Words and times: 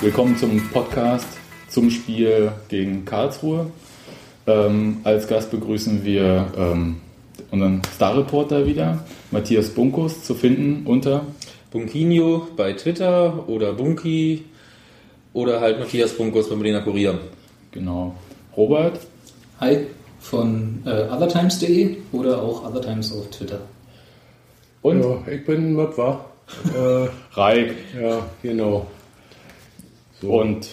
Willkommen 0.00 0.36
zum 0.36 0.70
Podcast 0.70 1.28
zum 1.68 1.88
Spiel 1.90 2.50
gegen 2.68 3.04
Karlsruhe. 3.04 3.70
Ähm, 4.48 5.02
als 5.04 5.28
Gast 5.28 5.52
begrüßen 5.52 6.04
wir 6.04 6.52
ähm, 6.56 7.00
unseren 7.52 7.80
Starreporter 7.94 8.66
wieder, 8.66 9.04
Matthias 9.34 9.70
Bunkus, 9.70 10.22
zu 10.22 10.36
finden 10.36 10.86
unter 10.86 11.26
Bunkinho 11.72 12.46
bei 12.56 12.72
Twitter 12.74 13.48
oder 13.48 13.72
Bunky 13.72 14.44
oder 15.32 15.60
halt 15.60 15.80
Matthias 15.80 16.12
Bunkus 16.12 16.48
beim 16.48 16.60
Berliner 16.60 16.82
Kurier. 16.82 17.18
genau 17.72 18.14
Robert 18.56 19.00
Hi 19.58 19.88
von 20.20 20.84
äh, 20.86 21.08
othertimes.de 21.10 21.96
oder 22.12 22.40
auch 22.40 22.64
othertimes 22.64 23.12
auf 23.12 23.28
Twitter. 23.30 23.58
und 24.82 25.02
Ja, 25.02 25.18
ich 25.28 25.44
bin 25.44 25.74
Möpfer. 25.74 26.26
äh, 26.72 27.08
Raik 27.32 27.74
ja, 28.00 28.24
genau. 28.40 28.86
So. 30.22 30.28
und 30.28 30.68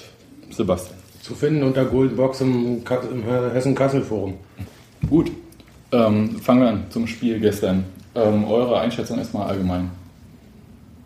Sebastian. 0.52 1.00
zu 1.24 1.34
finden 1.34 1.64
unter 1.64 1.86
Golden 1.86 2.16
Box 2.16 2.42
im, 2.42 2.84
im 2.84 3.24
Hessen-Kassel-Forum. 3.24 4.36
Gut, 5.10 5.32
ähm, 5.92 6.40
fangen 6.40 6.62
wir 6.62 6.70
an 6.70 6.86
zum 6.92 7.08
Spiel 7.08 7.40
gestern. 7.40 7.86
Ähm, 8.16 8.46
eure 8.46 8.80
Einschätzung 8.80 9.18
erstmal 9.18 9.48
allgemein. 9.48 9.90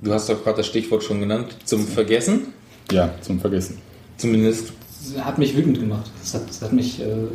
Du 0.02 0.12
hast 0.14 0.30
doch 0.30 0.44
gerade 0.44 0.58
das 0.58 0.68
Stichwort 0.68 1.04
schon 1.04 1.20
genannt. 1.20 1.56
Zum 1.66 1.86
Vergessen? 1.88 2.48
Ja, 2.92 3.10
zum 3.22 3.40
Vergessen. 3.40 3.78
Zumindest. 4.18 4.72
Das 5.14 5.24
hat 5.24 5.38
mich 5.38 5.56
wütend 5.56 5.80
gemacht. 5.80 6.10
Das 6.22 6.34
hat, 6.34 6.50
das 6.50 6.62
hat 6.62 6.74
mich 6.74 7.00
äh, 7.00 7.04
äh, 7.04 7.26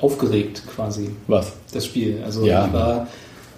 aufgeregt 0.00 0.62
quasi, 0.74 1.10
Was? 1.26 1.52
das 1.72 1.84
Spiel. 1.86 2.20
Also 2.24 2.44
Ja. 2.46 2.66
ich 2.66 2.72
war 2.72 3.08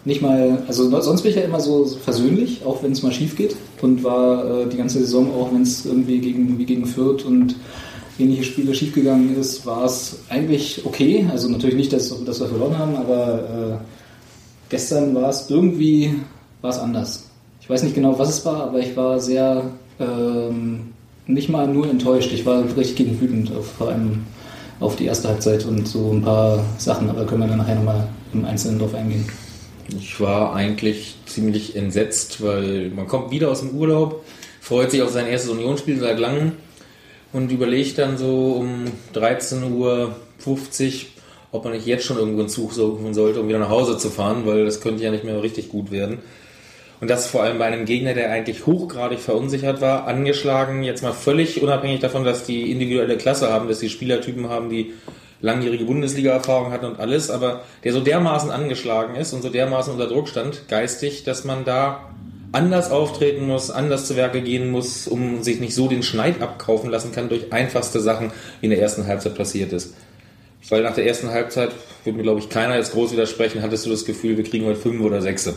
nicht 0.06 0.22
mal, 0.22 0.62
also 0.66 1.00
sonst 1.00 1.22
bin 1.22 1.30
ich 1.30 1.36
ja 1.36 1.42
immer 1.42 1.60
so 1.60 1.86
versöhnlich, 1.86 2.62
auch 2.64 2.82
wenn 2.82 2.92
es 2.92 3.02
mal 3.02 3.12
schief 3.12 3.36
geht. 3.36 3.56
Und 3.82 4.02
war 4.02 4.62
äh, 4.62 4.66
die 4.66 4.76
ganze 4.76 4.98
Saison, 5.00 5.30
auch 5.34 5.52
wenn 5.52 5.62
es 5.62 5.84
irgendwie 5.84 6.18
gegen, 6.20 6.58
wie 6.58 6.64
gegen 6.64 6.86
Fürth 6.86 7.24
und 7.24 7.54
ähnliche 8.18 8.44
Spiele 8.44 8.74
schiefgegangen 8.74 9.36
ist, 9.38 9.66
war 9.66 9.84
es 9.84 10.20
eigentlich 10.30 10.82
okay. 10.84 11.26
Also 11.30 11.48
natürlich 11.48 11.76
nicht, 11.76 11.92
dass, 11.92 12.14
dass 12.24 12.40
wir 12.40 12.46
verloren 12.48 12.78
haben, 12.78 12.96
aber 12.96 13.80
äh, 13.82 13.84
gestern 14.68 15.14
war 15.14 15.30
es 15.30 15.48
irgendwie 15.50 16.14
war 16.60 16.70
es 16.70 16.78
anders. 16.78 17.30
Ich 17.60 17.68
weiß 17.68 17.82
nicht 17.82 17.94
genau, 17.94 18.18
was 18.18 18.28
es 18.28 18.44
war, 18.46 18.64
aber 18.64 18.78
ich 18.78 18.96
war 18.96 19.20
sehr 19.20 19.62
ähm, 20.00 20.92
nicht 21.26 21.48
mal 21.48 21.66
nur 21.68 21.88
enttäuscht. 21.88 22.32
Ich 22.32 22.44
war 22.46 22.64
richtig 22.76 23.20
wütend, 23.20 23.54
auf, 23.54 23.66
vor 23.72 23.88
allem 23.88 24.24
auf 24.80 24.96
die 24.96 25.06
erste 25.06 25.28
Halbzeit 25.28 25.64
und 25.64 25.86
so 25.86 26.10
ein 26.10 26.22
paar 26.22 26.64
Sachen, 26.78 27.08
aber 27.08 27.24
können 27.26 27.42
wir 27.42 27.48
dann 27.48 27.58
nachher 27.58 27.76
nochmal 27.76 28.08
im 28.32 28.44
Einzelnen 28.44 28.78
drauf 28.78 28.94
eingehen. 28.94 29.24
Ich 29.88 30.18
war 30.20 30.54
eigentlich 30.54 31.16
ziemlich 31.26 31.76
entsetzt, 31.76 32.42
weil 32.42 32.90
man 32.90 33.06
kommt 33.06 33.30
wieder 33.30 33.50
aus 33.50 33.60
dem 33.60 33.70
Urlaub, 33.70 34.24
freut 34.60 34.90
sich 34.90 35.02
auf 35.02 35.10
sein 35.10 35.26
erstes 35.26 35.50
Unionsspiel 35.50 35.98
seit 35.98 36.18
langem 36.18 36.52
und 37.32 37.52
überlegt 37.52 37.98
dann 37.98 38.16
so 38.16 38.52
um 38.52 38.84
13.50 39.14 39.70
Uhr, 39.70 40.14
ob 41.54 41.62
man 41.62 41.72
nicht 41.72 41.86
jetzt 41.86 42.04
schon 42.04 42.18
irgendwo 42.18 42.40
einen 42.40 42.48
Zug 42.48 42.72
suchen 42.72 43.14
sollte, 43.14 43.40
um 43.40 43.48
wieder 43.48 43.60
nach 43.60 43.68
Hause 43.68 43.96
zu 43.96 44.10
fahren, 44.10 44.42
weil 44.44 44.64
das 44.64 44.80
könnte 44.80 45.04
ja 45.04 45.12
nicht 45.12 45.22
mehr 45.22 45.40
richtig 45.40 45.68
gut 45.68 45.92
werden. 45.92 46.18
Und 47.00 47.08
das 47.08 47.28
vor 47.28 47.44
allem 47.44 47.58
bei 47.58 47.66
einem 47.66 47.84
Gegner, 47.84 48.12
der 48.12 48.30
eigentlich 48.32 48.66
hochgradig 48.66 49.20
verunsichert 49.20 49.80
war, 49.80 50.08
angeschlagen, 50.08 50.82
jetzt 50.82 51.04
mal 51.04 51.12
völlig 51.12 51.62
unabhängig 51.62 52.00
davon, 52.00 52.24
dass 52.24 52.44
die 52.44 52.72
individuelle 52.72 53.16
Klasse 53.16 53.52
haben, 53.52 53.68
dass 53.68 53.78
die 53.78 53.88
Spielertypen 53.88 54.48
haben, 54.48 54.68
die 54.68 54.94
langjährige 55.42 55.84
Bundesliga-Erfahrung 55.84 56.72
hatten 56.72 56.86
und 56.86 56.98
alles, 56.98 57.30
aber 57.30 57.60
der 57.84 57.92
so 57.92 58.00
dermaßen 58.00 58.50
angeschlagen 58.50 59.14
ist 59.14 59.32
und 59.32 59.42
so 59.42 59.48
dermaßen 59.48 59.92
unter 59.92 60.08
Druck 60.08 60.26
stand, 60.26 60.66
geistig, 60.68 61.22
dass 61.22 61.44
man 61.44 61.64
da 61.64 62.10
anders 62.50 62.90
auftreten 62.90 63.46
muss, 63.46 63.70
anders 63.70 64.08
zu 64.08 64.16
Werke 64.16 64.40
gehen 64.40 64.70
muss, 64.70 65.06
um 65.06 65.44
sich 65.44 65.60
nicht 65.60 65.74
so 65.74 65.86
den 65.86 66.02
Schneid 66.02 66.42
abkaufen 66.42 66.90
lassen 66.90 67.12
kann 67.12 67.28
durch 67.28 67.52
einfachste 67.52 68.00
Sachen, 68.00 68.32
wie 68.60 68.66
in 68.66 68.70
der 68.70 68.80
ersten 68.80 69.06
Halbzeit 69.06 69.36
passiert 69.36 69.72
ist. 69.72 69.94
Weil 70.68 70.82
nach 70.82 70.94
der 70.94 71.06
ersten 71.06 71.30
Halbzeit, 71.30 71.70
würde 72.04 72.16
mir 72.16 72.22
glaube 72.22 72.40
ich 72.40 72.48
keiner 72.48 72.76
jetzt 72.76 72.92
groß 72.92 73.12
widersprechen, 73.12 73.62
hattest 73.62 73.86
du 73.86 73.90
das 73.90 74.04
Gefühl, 74.04 74.36
wir 74.36 74.44
kriegen 74.44 74.64
heute 74.66 74.80
fünf 74.80 75.02
oder 75.02 75.20
sechs. 75.20 75.52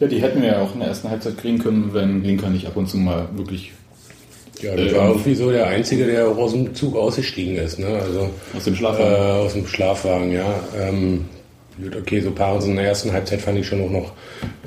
Ja, 0.00 0.06
die 0.06 0.20
hätten 0.20 0.42
wir 0.42 0.48
ja 0.48 0.60
auch 0.60 0.72
in 0.74 0.80
der 0.80 0.88
ersten 0.88 1.08
Halbzeit 1.10 1.38
kriegen 1.38 1.58
können, 1.58 1.90
wenn 1.92 2.22
Linker 2.22 2.50
nicht 2.50 2.66
ab 2.66 2.76
und 2.76 2.86
zu 2.88 2.96
mal 2.98 3.28
wirklich 3.34 3.72
Ja, 4.60 4.74
das 4.74 4.92
Äh, 4.92 4.96
war 4.96 5.08
irgendwie 5.08 5.34
so 5.34 5.50
der 5.50 5.66
Einzige, 5.66 6.06
der 6.06 6.28
auch 6.28 6.36
aus 6.36 6.52
dem 6.52 6.74
Zug 6.74 6.96
ausgestiegen 6.96 7.56
ist. 7.56 7.78
Ne? 7.78 7.86
Also, 7.88 8.30
aus 8.56 8.64
dem 8.64 8.74
äh, 8.74 8.76
Schlafwagen. 8.76 9.46
aus 9.46 9.52
dem 9.52 9.66
Schlafwagen, 9.66 10.32
ja. 10.32 10.60
Ähm, 10.78 11.26
okay, 11.98 12.20
so 12.20 12.30
Paaren 12.30 12.62
in 12.70 12.76
der 12.76 12.86
ersten 12.86 13.12
Halbzeit 13.12 13.40
fand 13.40 13.58
ich 13.58 13.66
schon 13.66 13.82
auch 13.82 13.90
noch 13.90 14.12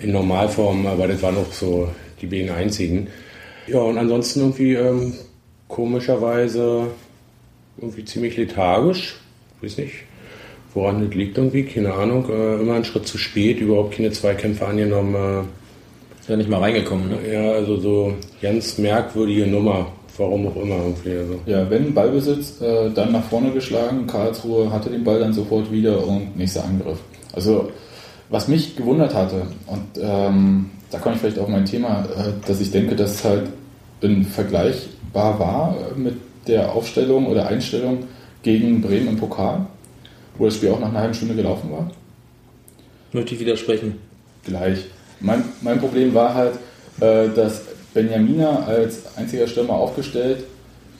in 0.01 0.11
Normalform, 0.11 0.85
aber 0.85 1.07
das 1.07 1.21
waren 1.21 1.37
auch 1.37 1.51
so 1.51 1.89
die 2.21 2.27
beiden 2.27 2.51
einzigen. 2.51 3.07
Ja, 3.67 3.79
und 3.79 3.97
ansonsten 3.97 4.39
irgendwie 4.41 4.73
ähm, 4.73 5.13
komischerweise 5.67 6.87
irgendwie 7.79 8.05
ziemlich 8.05 8.35
lethargisch. 8.37 9.15
Weiß 9.61 9.77
nicht, 9.77 9.93
woran 10.73 11.05
das 11.05 11.15
liegt 11.15 11.37
irgendwie, 11.37 11.63
keine 11.63 11.93
Ahnung. 11.93 12.29
Äh, 12.29 12.61
immer 12.61 12.75
einen 12.75 12.85
Schritt 12.85 13.07
zu 13.07 13.17
spät, 13.17 13.59
überhaupt 13.59 13.95
keine 13.95 14.11
Zweikämpfe 14.11 14.65
angenommen. 14.65 15.15
Äh, 15.15 16.19
Ist 16.21 16.29
ja 16.29 16.37
nicht 16.37 16.49
mal 16.49 16.59
reingekommen, 16.59 17.09
ne? 17.09 17.33
ja, 17.33 17.51
also 17.51 17.77
so 17.77 18.13
ganz 18.41 18.77
merkwürdige 18.77 19.47
Nummer. 19.47 19.91
Warum 20.17 20.47
auch 20.47 20.55
immer 20.57 20.75
irgendwie. 20.75 21.11
Also. 21.11 21.39
Ja, 21.45 21.69
wenn 21.69 21.93
Ballbesitz, 21.93 22.59
äh, 22.61 22.89
dann 22.93 23.13
nach 23.13 23.23
vorne 23.23 23.51
geschlagen. 23.51 24.05
Karlsruhe 24.05 24.69
hatte 24.69 24.89
den 24.89 25.05
Ball 25.05 25.19
dann 25.19 25.31
sofort 25.31 25.71
wieder 25.71 26.05
und 26.05 26.35
nächster 26.35 26.65
Angriff. 26.65 26.99
Also, 27.31 27.71
was 28.29 28.49
mich 28.49 28.75
gewundert 28.75 29.13
hatte, 29.13 29.43
und 29.67 30.01
ähm, 30.01 30.71
da 30.91 30.99
komme 30.99 31.15
ich 31.15 31.21
vielleicht 31.21 31.39
auf 31.39 31.47
mein 31.47 31.63
Thema, 31.63 32.05
äh, 32.17 32.33
dass 32.45 32.59
ich 32.59 32.69
denke, 32.69 32.97
dass 32.97 33.15
es 33.15 33.23
halt 33.23 33.43
in 34.01 34.25
vergleichbar 34.25 35.39
war 35.39 35.77
äh, 35.77 35.97
mit 35.97 36.15
der 36.47 36.73
Aufstellung 36.73 37.27
oder 37.27 37.47
Einstellung 37.47 37.99
gegen 38.43 38.81
Bremen 38.81 39.09
im 39.09 39.17
Pokal, 39.17 39.65
wo 40.37 40.45
das 40.45 40.55
Spiel 40.55 40.69
auch 40.69 40.79
nach 40.79 40.89
einer 40.89 40.99
halben 40.99 41.13
Stunde 41.13 41.35
gelaufen 41.35 41.71
war. 41.71 41.89
Möchte 43.11 43.35
ich 43.35 43.41
widersprechen. 43.41 43.95
Gleich. 44.45 44.85
Mein, 45.19 45.43
mein 45.61 45.79
Problem 45.79 46.13
war 46.13 46.33
halt, 46.33 46.53
äh, 47.01 47.29
dass 47.29 47.63
Benjamina 47.93 48.63
als 48.65 49.17
einziger 49.17 49.47
Stürmer 49.47 49.73
aufgestellt 49.73 50.43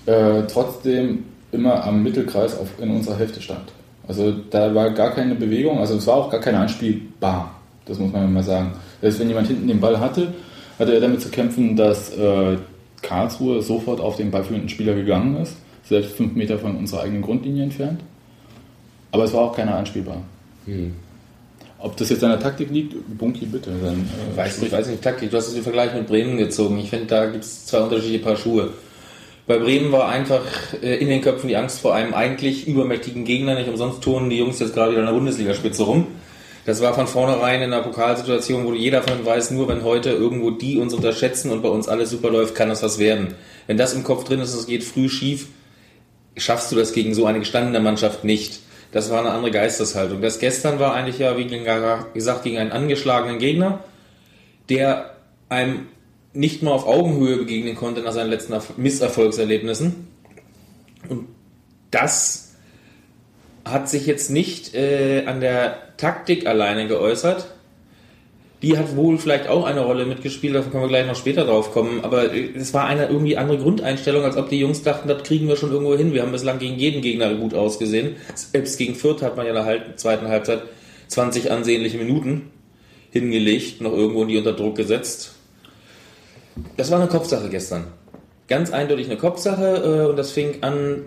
äh, 0.06 0.44
trotzdem 0.52 1.26
immer 1.52 1.84
am 1.84 2.04
Mittelkreis 2.04 2.58
auf, 2.58 2.68
in 2.80 2.90
unserer 2.90 3.18
Hälfte 3.18 3.42
stand. 3.42 3.72
Also 4.08 4.34
da 4.50 4.74
war 4.74 4.92
gar 4.92 5.12
keine 5.12 5.36
Bewegung, 5.36 5.80
also 5.80 5.96
es 5.98 6.08
war 6.08 6.16
auch 6.16 6.30
gar 6.32 6.40
keine 6.40 6.60
anspielbar. 6.60 7.56
Das 7.86 8.00
muss 8.00 8.12
man 8.12 8.32
mal 8.34 8.44
sagen. 8.44 8.74
Selbst 9.02 9.20
wenn 9.20 9.30
jemand 9.30 9.48
hinten 9.48 9.68
den 9.68 9.80
Ball 9.80 10.00
hatte, 10.00 10.34
hatte 10.78 10.94
er 10.94 11.00
damit 11.00 11.22
zu 11.22 11.30
kämpfen, 11.30 11.76
dass 11.76 12.16
äh, 12.18 12.58
Karlsruhe 13.02 13.62
sofort 13.62 14.02
auf 14.02 14.16
den 14.16 14.32
ballführenden 14.32 14.70
Spieler 14.70 14.94
gegangen 14.94 15.38
ist, 15.38 15.56
selbst 15.90 16.16
fünf 16.16 16.36
Meter 16.36 16.60
von 16.60 16.78
unserer 16.78 17.02
eigenen 17.02 17.22
Grundlinie 17.22 17.64
entfernt. 17.64 18.02
Aber 19.12 19.24
es 19.24 19.34
war 19.34 19.42
auch 19.42 19.56
keiner 19.56 19.76
anspielbar. 19.76 20.22
Ob 21.80 21.98
das 21.98 22.10
jetzt 22.10 22.24
an 22.24 22.30
der 22.30 22.40
Taktik 22.40 22.70
liegt, 22.70 22.94
Bunky, 23.18 23.46
bitte. 23.46 23.72
Dann, 23.82 24.08
äh, 24.34 24.38
Weiß 24.38 24.62
nicht, 24.62 24.72
weiß 24.72 24.88
nicht, 24.88 25.02
Taktik. 25.02 25.32
Du 25.32 25.38
hast 25.38 25.54
den 25.54 25.64
Vergleich 25.64 25.94
mit 25.94 26.08
Bremen 26.08 26.38
gezogen. 26.38 26.78
Ich 26.78 26.90
finde, 26.90 27.08
da 27.08 27.26
gibt 27.26 27.44
es 27.44 27.66
zwei 27.66 27.80
unterschiedliche 27.80 28.24
Paar 28.24 28.36
Schuhe. 28.36 28.70
Bei 29.48 29.58
Bremen 29.58 29.92
war 29.92 30.10
einfach 30.10 30.44
äh, 30.84 30.98
in 30.98 31.08
den 31.08 31.22
Köpfen 31.22 31.48
die 31.48 31.56
Angst 31.56 31.80
vor 31.80 31.96
einem 31.96 32.14
eigentlich 32.14 32.68
übermächtigen 32.68 33.26
Gegner. 33.26 33.56
Nicht 33.56 33.70
umsonst 33.70 34.04
turnen 34.04 34.30
die 34.30 34.38
Jungs 34.38 34.60
jetzt 34.60 34.76
gerade 34.76 34.92
wieder 34.92 35.02
in 35.02 35.08
der 35.08 35.14
Bundesligaspitze 35.14 35.84
rum. 35.84 36.06
Das 36.66 36.82
war 36.82 36.94
von 36.94 37.08
vornherein 37.08 37.64
in 37.64 37.74
einer 37.74 37.82
Pokalsituation, 37.82 38.66
wo 38.66 38.74
jeder 38.74 39.02
von 39.02 39.26
weiß, 39.26 39.50
nur 39.52 39.70
wenn 39.70 39.84
heute 39.84 40.12
irgendwo 40.12 40.52
die 40.52 40.78
uns 40.78 40.94
unterschätzen 40.94 41.50
und 41.50 41.64
bei 41.64 41.70
uns 41.70 41.88
alles 41.88 42.12
super 42.12 42.30
läuft, 42.30 42.54
kann 42.54 42.70
das 42.70 42.84
was 42.84 43.00
werden. 43.00 43.34
Wenn 43.66 43.78
das 43.78 43.96
im 43.96 44.04
Kopf 44.04 44.26
drin 44.26 44.40
ist 44.42 44.54
und 44.54 44.60
es 44.60 44.68
geht 44.68 44.84
früh 44.84 45.10
schief, 45.10 45.48
schaffst 46.38 46.72
du 46.72 46.76
das 46.76 46.94
gegen 46.94 47.14
so 47.14 47.26
eine 47.26 47.40
gestandene 47.40 47.80
Mannschaft 47.80 48.24
nicht. 48.24 48.60
Das 48.92 49.10
war 49.12 49.20
eine 49.20 49.32
andere 49.32 49.52
Geisteshaltung. 49.52 50.22
Das 50.22 50.40
gestern 50.40 50.80
war 50.80 50.94
eigentlich 50.94 51.20
ja, 51.20 51.38
wie 51.38 51.48
gesagt, 52.14 52.44
gegen 52.44 52.58
einen 52.58 52.72
angeschlagenen 52.72 53.38
Gegner, 53.38 53.84
der 54.70 55.16
einem 55.48 55.88
nicht 56.34 56.64
mal 56.64 56.72
auf 56.72 56.88
Augenhöhe 56.88 57.38
begegnen 57.38 57.76
konnte 57.76 58.02
nach 58.02 58.14
seinen 58.14 58.30
letzten 58.30 58.54
Erf- 58.54 58.78
Misserfolgserlebnissen. 58.78 60.08
Und 61.08 61.28
das 61.92 62.56
hat 63.66 63.90
sich 63.90 64.06
jetzt 64.06 64.30
nicht 64.30 64.74
äh, 64.74 65.26
an 65.26 65.42
der 65.42 65.96
Taktik 65.98 66.48
alleine 66.48 66.88
geäußert. 66.88 67.48
Die 68.62 68.78
hat 68.78 68.96
wohl 68.96 69.18
vielleicht 69.18 69.48
auch 69.48 69.66
eine 69.66 69.82
Rolle 69.82 70.06
mitgespielt, 70.06 70.54
davon 70.54 70.72
können 70.72 70.84
wir 70.84 70.90
gleich 70.90 71.08
noch 71.08 71.16
später 71.16 71.46
drauf 71.46 71.72
kommen, 71.72 72.04
aber 72.04 72.34
äh, 72.34 72.50
es 72.56 72.74
war 72.74 72.86
eine 72.86 73.08
irgendwie 73.08 73.38
andere 73.38 73.58
Grundeinstellung, 73.58 74.24
als 74.24 74.36
ob 74.36 74.50
die 74.50 74.60
Jungs 74.60 74.84
dachten, 74.84 75.08
das 75.08 75.24
kriegen 75.24 75.48
wir 75.48 75.56
schon 75.56 75.72
irgendwo 75.72 75.96
hin. 75.96 76.14
Wir 76.14 76.24
haben 76.24 76.34
bislang 76.34 76.60
gegen 76.60 76.78
jeden 76.78 77.02
Gegner 77.02 77.34
gut 77.36 77.54
ausgesehen. 77.54 78.18
Selbst 78.36 78.78
gegen 78.78 78.96
Fürth 78.96 79.22
hat 79.22 79.38
man 79.38 79.46
ja 79.46 79.58
in 79.58 79.66
der 79.66 79.96
zweiten 79.96 80.28
Halbzeit 80.28 80.64
20 81.08 81.52
ansehnliche 81.52 81.98
Minuten. 81.98 82.52
hingelegt, 83.12 83.82
noch 83.82 83.94
irgendwo 83.94 84.24
nie 84.24 84.38
unter 84.38 84.54
Druck 84.54 84.76
gesetzt. 84.76 85.32
Das 86.78 86.92
war 86.92 87.00
eine 87.00 87.10
Kopfsache 87.10 87.50
gestern. 87.50 87.86
Ganz 88.48 88.72
eindeutig 88.72 89.08
eine 89.08 89.18
Kopfsache 89.18 90.04
äh, 90.06 90.10
und 90.10 90.16
das 90.16 90.32
fing 90.32 90.62
an, 90.62 91.04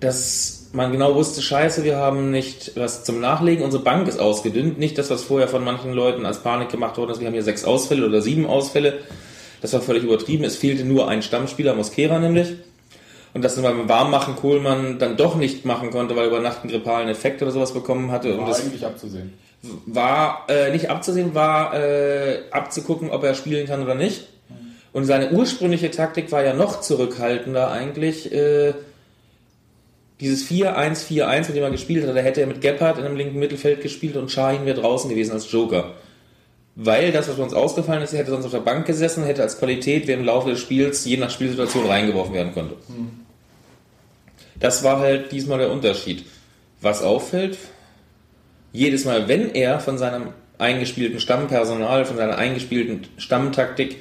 dass 0.00 0.55
man 0.72 0.92
genau 0.92 1.14
wusste, 1.14 1.42
scheiße, 1.42 1.84
wir 1.84 1.96
haben 1.96 2.30
nicht 2.30 2.72
was 2.76 3.04
zum 3.04 3.20
Nachlegen, 3.20 3.64
unsere 3.64 3.82
Bank 3.82 4.08
ist 4.08 4.18
ausgedünnt. 4.18 4.78
Nicht 4.78 4.98
das, 4.98 5.10
was 5.10 5.22
vorher 5.22 5.48
von 5.48 5.64
manchen 5.64 5.92
Leuten 5.92 6.26
als 6.26 6.38
Panik 6.38 6.68
gemacht 6.68 6.98
worden 6.98 7.10
ist, 7.10 7.20
wir 7.20 7.26
haben 7.26 7.34
hier 7.34 7.42
sechs 7.42 7.64
Ausfälle 7.64 8.06
oder 8.06 8.22
sieben 8.22 8.46
Ausfälle. 8.46 9.00
Das 9.60 9.72
war 9.72 9.80
völlig 9.80 10.04
übertrieben. 10.04 10.44
Es 10.44 10.56
fehlte 10.56 10.84
nur 10.84 11.08
ein 11.08 11.22
Stammspieler, 11.22 11.74
Mosquera 11.74 12.18
nämlich. 12.18 12.54
Und 13.34 13.42
das 13.42 13.60
beim 13.60 13.88
Warmmachen 13.88 14.36
Kohlmann 14.36 14.98
dann 14.98 15.16
doch 15.16 15.36
nicht 15.36 15.64
machen 15.64 15.90
konnte, 15.90 16.16
weil 16.16 16.24
er 16.24 16.28
über 16.28 16.40
Nacht 16.40 16.62
einen 16.62 16.70
grippalen 16.70 17.08
Effekt 17.08 17.42
oder 17.42 17.50
sowas 17.50 17.74
bekommen 17.74 18.10
hatte. 18.10 18.38
War 18.38 18.56
eigentlich 18.56 18.86
abzusehen. 18.86 19.34
war 19.84 20.46
äh, 20.48 20.70
nicht 20.70 20.88
abzusehen, 20.88 21.34
war 21.34 21.74
äh, 21.74 22.44
abzugucken, 22.50 23.10
ob 23.10 23.24
er 23.24 23.34
spielen 23.34 23.66
kann 23.66 23.82
oder 23.82 23.94
nicht. 23.94 24.28
Und 24.94 25.04
seine 25.04 25.32
ursprüngliche 25.32 25.90
Taktik 25.90 26.32
war 26.32 26.42
ja 26.42 26.54
noch 26.54 26.80
zurückhaltender 26.80 27.70
eigentlich. 27.70 28.32
Äh, 28.32 28.72
dieses 30.20 30.48
4-1-4-1, 30.50 31.48
mit 31.48 31.56
dem 31.56 31.62
er 31.62 31.70
gespielt 31.70 32.06
hat, 32.06 32.16
da 32.16 32.20
hätte 32.20 32.40
er 32.40 32.46
mit 32.46 32.60
Gebhardt 32.60 32.98
in 32.98 33.04
einem 33.04 33.16
linken 33.16 33.38
Mittelfeld 33.38 33.82
gespielt 33.82 34.16
und 34.16 34.30
Shahin 34.30 34.64
wäre 34.64 34.80
draußen 34.80 35.10
gewesen 35.10 35.32
als 35.32 35.50
Joker. 35.50 35.94
Weil 36.74 37.10
das, 37.12 37.28
was 37.28 37.36
bei 37.36 37.42
uns 37.42 37.54
ausgefallen 37.54 38.02
ist, 38.02 38.12
er 38.12 38.20
hätte 38.20 38.30
sonst 38.30 38.44
auf 38.44 38.50
der 38.50 38.60
Bank 38.60 38.86
gesessen, 38.86 39.24
hätte 39.24 39.42
als 39.42 39.58
Qualität, 39.58 40.06
wer 40.06 40.16
im 40.16 40.24
Laufe 40.24 40.50
des 40.50 40.60
Spiels 40.60 41.04
je 41.04 41.16
nach 41.16 41.30
Spielsituation 41.30 41.86
reingeworfen 41.86 42.34
werden 42.34 42.52
konnte. 42.52 42.76
Das 44.60 44.84
war 44.84 44.98
halt 44.98 45.32
diesmal 45.32 45.58
der 45.58 45.70
Unterschied. 45.70 46.24
Was 46.80 47.02
auffällt, 47.02 47.56
jedes 48.72 49.06
Mal, 49.06 49.28
wenn 49.28 49.54
er 49.54 49.80
von 49.80 49.96
seinem 49.96 50.28
eingespielten 50.58 51.20
Stammpersonal, 51.20 52.04
von 52.04 52.16
seiner 52.16 52.36
eingespielten 52.36 53.06
Stammtaktik, 53.16 53.96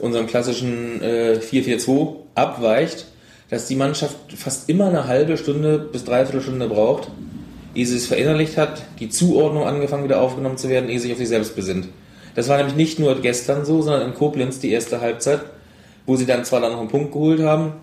unserem 0.00 0.26
klassischen 0.26 1.00
äh, 1.02 1.38
4-4-2 1.38 2.16
abweicht, 2.34 3.06
dass 3.50 3.66
die 3.66 3.76
Mannschaft 3.76 4.16
fast 4.36 4.68
immer 4.68 4.88
eine 4.88 5.06
halbe 5.06 5.36
Stunde 5.36 5.78
bis 5.78 6.04
dreiviertel 6.04 6.40
Stunde 6.40 6.68
braucht, 6.68 7.08
ehe 7.74 7.86
sie 7.86 7.96
es 7.96 8.06
verinnerlicht 8.06 8.56
hat, 8.56 8.82
die 9.00 9.08
Zuordnung 9.08 9.64
angefangen 9.64 10.04
wieder 10.04 10.20
aufgenommen 10.20 10.56
zu 10.56 10.68
werden, 10.68 10.88
ehe 10.88 10.98
sie 10.98 11.04
sich 11.04 11.12
auf 11.12 11.18
sich 11.18 11.28
selbst 11.28 11.56
besinnt. 11.56 11.88
Das 12.34 12.48
war 12.48 12.56
nämlich 12.56 12.76
nicht 12.76 12.98
nur 12.98 13.20
gestern 13.20 13.64
so, 13.64 13.82
sondern 13.82 14.08
in 14.08 14.14
Koblenz 14.14 14.58
die 14.58 14.72
erste 14.72 15.00
Halbzeit, 15.00 15.40
wo 16.06 16.16
sie 16.16 16.26
dann 16.26 16.44
zwar 16.44 16.60
dann 16.60 16.72
noch 16.72 16.80
einen 16.80 16.88
Punkt 16.88 17.12
geholt 17.12 17.40
haben, 17.40 17.74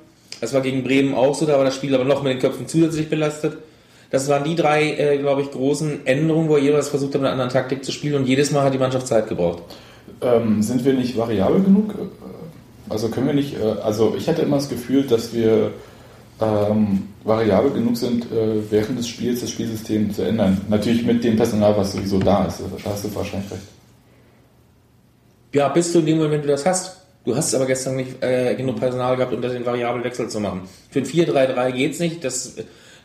das 0.41 0.53
war 0.53 0.61
gegen 0.61 0.83
Bremen 0.83 1.13
auch 1.13 1.35
so, 1.35 1.45
da 1.45 1.57
war 1.57 1.63
das 1.63 1.75
Spiel 1.75 1.93
aber 1.93 2.03
noch 2.03 2.23
mit 2.23 2.33
den 2.33 2.39
Köpfen 2.39 2.67
zusätzlich 2.67 3.09
belastet. 3.09 3.57
Das 4.09 4.27
waren 4.27 4.43
die 4.43 4.55
drei, 4.55 4.91
äh, 4.95 5.17
glaube 5.19 5.43
ich, 5.43 5.51
großen 5.51 6.05
Änderungen, 6.05 6.49
wo 6.49 6.57
jeweils 6.57 6.89
versucht 6.89 7.13
hat, 7.13 7.21
mit 7.21 7.29
einer 7.29 7.41
anderen 7.41 7.51
Taktik 7.51 7.85
zu 7.85 7.91
spielen 7.91 8.15
und 8.15 8.27
jedes 8.27 8.51
Mal 8.51 8.63
hat 8.63 8.73
die 8.73 8.79
Mannschaft 8.79 9.07
Zeit 9.07 9.29
gebraucht. 9.29 9.63
Ähm, 10.21 10.61
sind 10.61 10.83
wir 10.83 10.93
nicht 10.93 11.15
variabel 11.15 11.61
genug? 11.61 11.93
Äh, 12.91 12.93
Also 12.93 13.09
können 13.09 13.27
wir 13.27 13.33
nicht, 13.33 13.57
äh, 13.57 13.63
also 13.83 14.15
ich 14.17 14.27
hatte 14.27 14.41
immer 14.41 14.57
das 14.57 14.69
Gefühl, 14.69 15.03
dass 15.03 15.33
wir 15.33 15.71
ähm, 16.41 17.07
variabel 17.23 17.71
genug 17.71 17.97
sind, 17.97 18.25
äh, 18.31 18.69
während 18.69 18.99
des 18.99 19.07
Spiels 19.07 19.41
das 19.41 19.51
Spielsystem 19.51 20.13
zu 20.13 20.23
ändern. 20.23 20.61
Natürlich 20.69 21.03
mit 21.03 21.23
dem 21.23 21.35
Personal, 21.35 21.77
was 21.77 21.93
sowieso 21.93 22.19
da 22.19 22.45
ist. 22.45 22.59
Da 22.83 22.89
hast 22.89 23.05
du 23.05 23.15
wahrscheinlich 23.15 23.51
recht. 23.51 23.61
Ja, 25.53 25.67
bist 25.67 25.93
du 25.93 25.99
in 25.99 26.05
dem 26.05 26.17
Moment, 26.17 26.33
wenn 26.33 26.41
du 26.43 26.47
das 26.47 26.65
hast. 26.65 26.97
Du 27.23 27.35
hast 27.35 27.53
aber 27.53 27.67
gestern 27.67 27.97
nicht 27.97 28.23
äh, 28.23 28.55
genug 28.55 28.79
Personal 28.79 29.15
gehabt, 29.15 29.33
um 29.33 29.41
das 29.41 29.51
den 29.51 29.65
Variabelwechsel 29.65 30.27
zu 30.29 30.39
machen. 30.39 30.61
Für 30.89 30.99
ein 30.99 31.05
4-3-3 31.05 31.71
geht's 31.71 31.99
nicht. 31.99 32.23
Das 32.23 32.55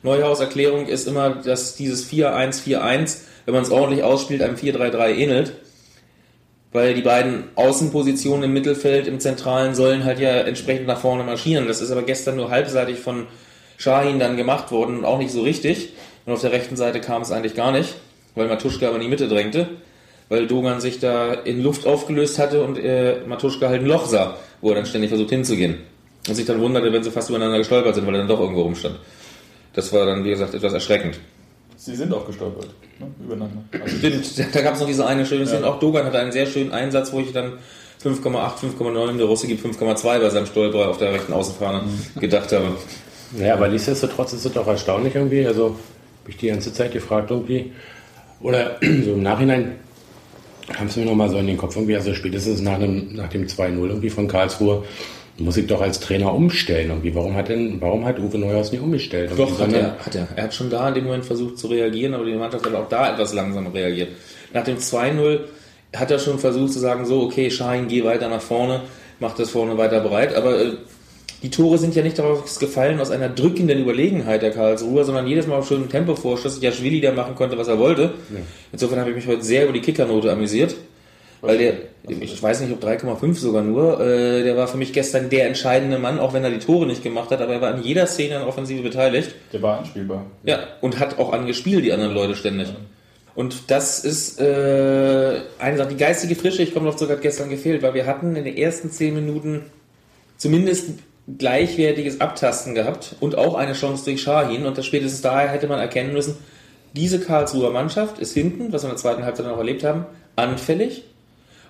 Neuhaus-Erklärung 0.03 0.87
ist 0.87 1.07
immer, 1.07 1.31
dass 1.31 1.77
dieses 1.77 2.11
4-1-4-1, 2.11 3.19
wenn 3.45 3.55
man 3.55 3.63
es 3.63 3.71
ordentlich 3.71 4.05
ausspielt, 4.05 4.41
einem 4.41 4.57
4-3-3 4.57 5.15
ähnelt. 5.17 5.53
Weil 6.73 6.95
die 6.95 7.03
beiden 7.03 7.45
Außenpositionen 7.55 8.45
im 8.45 8.53
Mittelfeld, 8.53 9.07
im 9.07 9.21
Zentralen, 9.21 9.75
sollen 9.75 10.05
halt 10.05 10.19
ja 10.19 10.41
entsprechend 10.41 10.87
nach 10.87 11.01
vorne 11.01 11.25
marschieren. 11.25 11.69
Das 11.69 11.81
ist 11.81 11.91
aber 11.91 12.03
gestern 12.03 12.37
nur 12.37 12.51
halbseitig 12.51 12.99
von 12.99 13.27
Shahin 13.79 14.19
dann 14.19 14.37
gemacht 14.37 14.71
worden 14.71 14.99
und 14.99 15.05
auch 15.05 15.19
nicht 15.19 15.31
so 15.31 15.43
richtig. 15.43 15.91
Und 16.27 16.33
auf 16.33 16.41
der 16.41 16.53
rechten 16.53 16.77
Seite 16.77 17.01
kam 17.01 17.23
es 17.23 17.31
eigentlich 17.31 17.55
gar 17.55 17.73
nicht, 17.73 17.95
weil 18.35 18.49
Matuschka 18.49 18.89
aber 18.89 18.97
in 18.97 19.03
die 19.03 19.09
Mitte 19.09 19.29
drängte 19.29 19.69
weil 20.29 20.47
Dogan 20.47 20.81
sich 20.81 20.99
da 20.99 21.33
in 21.33 21.63
Luft 21.63 21.87
aufgelöst 21.87 22.39
hatte 22.39 22.63
und 22.63 22.79
äh, 22.79 23.21
Matuschka 23.27 23.69
halt 23.69 23.83
ein 23.83 23.87
Loch 23.87 24.07
sah, 24.07 24.37
wo 24.61 24.71
er 24.71 24.77
dann 24.77 24.87
ständig 24.87 25.11
versucht 25.11 25.31
hinzugehen. 25.31 25.77
Und 26.29 26.35
sich 26.35 26.45
dann 26.45 26.61
wunderte, 26.61 26.93
wenn 26.93 27.05
sie 27.05 27.11
fast 27.11 27.29
übereinander 27.29 27.59
gestolpert 27.59 27.95
sind, 27.95 28.07
weil 28.07 28.15
er 28.15 28.19
dann 28.19 28.29
doch 28.29 28.41
irgendwo 28.41 28.63
rumstand. 28.63 28.97
Das 29.75 29.93
war 29.93 30.07
dann, 30.07 30.25
wie 30.25 30.31
gesagt, 30.31 30.55
etwas 30.55 30.73
erschreckend. 30.73 31.21
Sie 31.77 31.95
sind 31.95 32.13
auch 32.13 32.27
gestolpert, 32.27 32.69
ne? 32.99 33.07
übereinander. 33.23 33.63
Also, 33.73 33.97
Stimmt, 33.99 34.55
da 34.55 34.63
gab 34.63 34.75
es 34.75 34.81
noch 34.81 34.87
diese 34.87 35.07
eine 35.07 35.27
schöne 35.27 35.47
Szene. 35.47 35.67
Auch 35.67 35.79
Dogan 35.79 36.05
hatte 36.07 36.19
einen 36.19 36.33
sehr 36.33 36.47
schönen 36.47 36.73
Einsatz, 36.73 37.13
wo 37.13 37.21
ich 37.21 37.33
dann 37.33 37.55
5,8, 38.03 38.79
5,9, 38.79 39.17
der 39.17 39.27
Russe 39.27 39.47
gibt 39.47 39.65
5,2 39.65 40.19
bei 40.19 40.31
seinem 40.31 40.47
Stolperer 40.47 40.89
auf 40.89 40.99
der 40.99 41.13
rechten 41.13 41.33
Außenfahne 41.33 41.83
gedacht 42.19 42.53
habe. 42.53 42.77
Naja, 43.33 43.55
aber 43.55 43.69
nichtsdestotrotz 43.69 44.33
ist 44.33 44.45
es 44.45 44.53
doch 44.53 44.67
erstaunlich 44.67 45.15
irgendwie. 45.15 45.47
Also, 45.47 45.67
habe 45.67 46.31
ich 46.31 46.37
die 46.37 46.49
ganze 46.49 46.73
Zeit 46.73 46.93
gefragt 46.93 47.31
irgendwie. 47.31 47.73
Oder 48.41 48.79
so 48.81 49.13
im 49.13 49.23
Nachhinein 49.23 49.77
kam 50.73 50.87
es 50.87 50.97
mir 50.97 51.05
nochmal 51.05 51.29
so 51.29 51.39
in 51.39 51.47
den 51.47 51.59
Kopf 51.59 51.77
irgendwie. 51.77 51.97
Also, 51.97 52.15
spätestens 52.15 52.61
nach, 52.61 52.79
dem, 52.79 53.15
nach 53.15 53.29
dem 53.29 53.47
2-0 53.47 53.87
irgendwie 53.87 54.11
von 54.11 54.29
Karlsruhe 54.29 54.85
muss 55.39 55.57
ich 55.57 55.67
doch 55.67 55.81
als 55.81 56.01
Trainer 56.01 56.33
umstellen 56.33 56.91
irgendwie. 56.91 57.15
Warum 57.15 57.35
hat 57.35 57.49
denn, 57.49 57.81
warum 57.81 58.05
hat 58.05 58.19
Uwe 58.19 58.39
Neuhaus 58.39 58.73
nicht 58.73 58.81
umgestellt? 58.81 59.31
Irgendwie, 59.31 59.53
Doch, 59.53 59.61
hat 59.61 59.73
er, 59.73 59.99
hat 59.99 60.15
er. 60.15 60.29
Er 60.35 60.45
hat 60.45 60.55
schon 60.55 60.71
da 60.71 60.89
in 60.89 60.95
dem 60.95 61.05
Moment 61.05 61.25
versucht 61.25 61.59
zu 61.59 61.67
reagieren, 61.67 62.15
aber 62.15 62.25
die 62.25 62.35
Mannschaft 62.35 62.65
hat 62.65 62.75
auch 62.75 62.89
da 62.89 63.13
etwas 63.13 63.35
langsam 63.35 63.67
reagiert. 63.67 64.09
Nach 64.55 64.65
dem 64.65 64.79
2-0 64.79 65.41
hat 65.95 66.11
er 66.11 66.19
schon 66.19 66.39
versucht 66.39 66.73
zu 66.73 66.79
sagen, 66.79 67.05
so, 67.07 67.23
okay, 67.23 67.51
Schein, 67.51 67.89
geh 67.89 68.05
weiter 68.05 68.29
nach 68.29 68.41
vorne, 68.41 68.83
mach 69.21 69.35
das 69.35 69.51
vorne 69.51 69.77
weiter 69.77 70.01
bereit, 70.01 70.35
aber 70.35 70.59
äh, 70.61 70.73
die 71.43 71.51
Tore 71.51 71.77
sind 71.77 71.95
ja 71.95 72.03
nicht 72.03 72.19
daraus 72.19 72.59
gefallen 72.59 72.99
aus 72.99 73.11
einer 73.11 73.29
drückenden 73.29 73.79
Überlegenheit 73.79 74.41
der 74.41 74.53
Karlsruher, 74.53 75.05
sondern 75.05 75.27
jedes 75.27 75.47
Mal 75.47 75.57
auf 75.57 75.69
schönen 75.69 75.89
Tempovorschuss. 75.89 76.63
Jaschwili, 76.63 77.01
der 77.01 77.13
machen 77.13 77.35
konnte, 77.35 77.59
was 77.59 77.69
er 77.69 77.79
wollte. 77.79 78.15
Insofern 78.73 79.01
habe 79.01 79.11
ich 79.11 79.17
mich 79.17 79.27
heute 79.27 79.43
sehr 79.43 79.65
über 79.65 79.75
die 79.75 79.83
Kickernote 79.83 80.33
amüsiert. 80.33 80.75
Weil 81.41 81.59
der, 81.59 81.75
ich 82.09 82.43
weiß 82.43 82.61
nicht, 82.61 82.73
ob 82.73 82.83
3,5 82.83 83.35
sogar 83.35 83.63
nur, 83.63 84.01
äh, 84.01 84.43
der 84.43 84.57
war 84.57 84.69
für 84.69 84.79
mich 84.79 84.93
gestern 84.93 85.29
der 85.29 85.47
entscheidende 85.47 85.99
Mann, 85.99 86.19
auch 86.19 86.33
wenn 86.33 86.45
er 86.45 86.51
die 86.51 86.59
Tore 86.59 86.87
nicht 86.87 87.03
gemacht 87.03 87.31
hat, 87.31 87.41
aber 87.41 87.55
er 87.55 87.61
war 87.61 87.75
an 87.75 87.83
jeder 87.83 88.07
Szene 88.07 88.35
in 88.35 88.41
der 88.41 88.49
Offensive 88.49 88.83
beteiligt. 88.83 89.35
der 89.53 89.63
war 89.63 89.79
anspielbar. 89.79 90.27
Ja, 90.45 90.61
und 90.81 90.99
hat 90.99 91.19
auch 91.19 91.33
angespielt, 91.33 91.85
die 91.85 91.93
anderen 91.93 92.15
Leute 92.15 92.35
ständig. 92.35 92.69
Und 93.35 93.71
das 93.71 94.03
ist 94.03 94.41
äh, 94.41 95.41
eine 95.59 95.77
Sache, 95.77 95.89
die 95.91 95.97
geistige 95.97 96.35
Frische, 96.35 96.63
ich 96.63 96.73
komme 96.73 96.87
noch 96.87 96.97
sogar 96.97 97.17
hat 97.17 97.23
gestern 97.23 97.51
gefehlt, 97.51 97.83
weil 97.83 97.93
wir 97.93 98.07
hatten 98.07 98.35
in 98.35 98.45
den 98.45 98.57
ersten 98.57 98.91
zehn 98.91 99.15
Minuten 99.15 99.67
zumindest 100.39 100.91
gleichwertiges 101.39 102.21
Abtasten 102.21 102.75
gehabt 102.75 103.17
und 103.21 103.37
auch 103.37 103.55
eine 103.55 103.75
Chance 103.75 104.05
durch 104.05 104.23
Shahin. 104.23 104.65
Und 104.65 104.79
das 104.79 104.87
spätestens 104.87 105.21
daher 105.21 105.49
hätte 105.49 105.67
man 105.67 105.79
erkennen 105.79 106.15
müssen, 106.15 106.39
diese 106.95 107.21
Karlsruher 107.21 107.71
Mannschaft 107.71 108.19
ist 108.19 108.33
hinten, 108.33 108.73
was 108.73 108.83
wir 108.83 108.89
in 108.89 108.95
der 108.95 109.03
zweiten 109.03 109.25
Halbzeit 109.25 109.47
noch 109.47 109.59
erlebt 109.59 109.85
haben, 109.85 110.07
anfällig. 110.35 111.05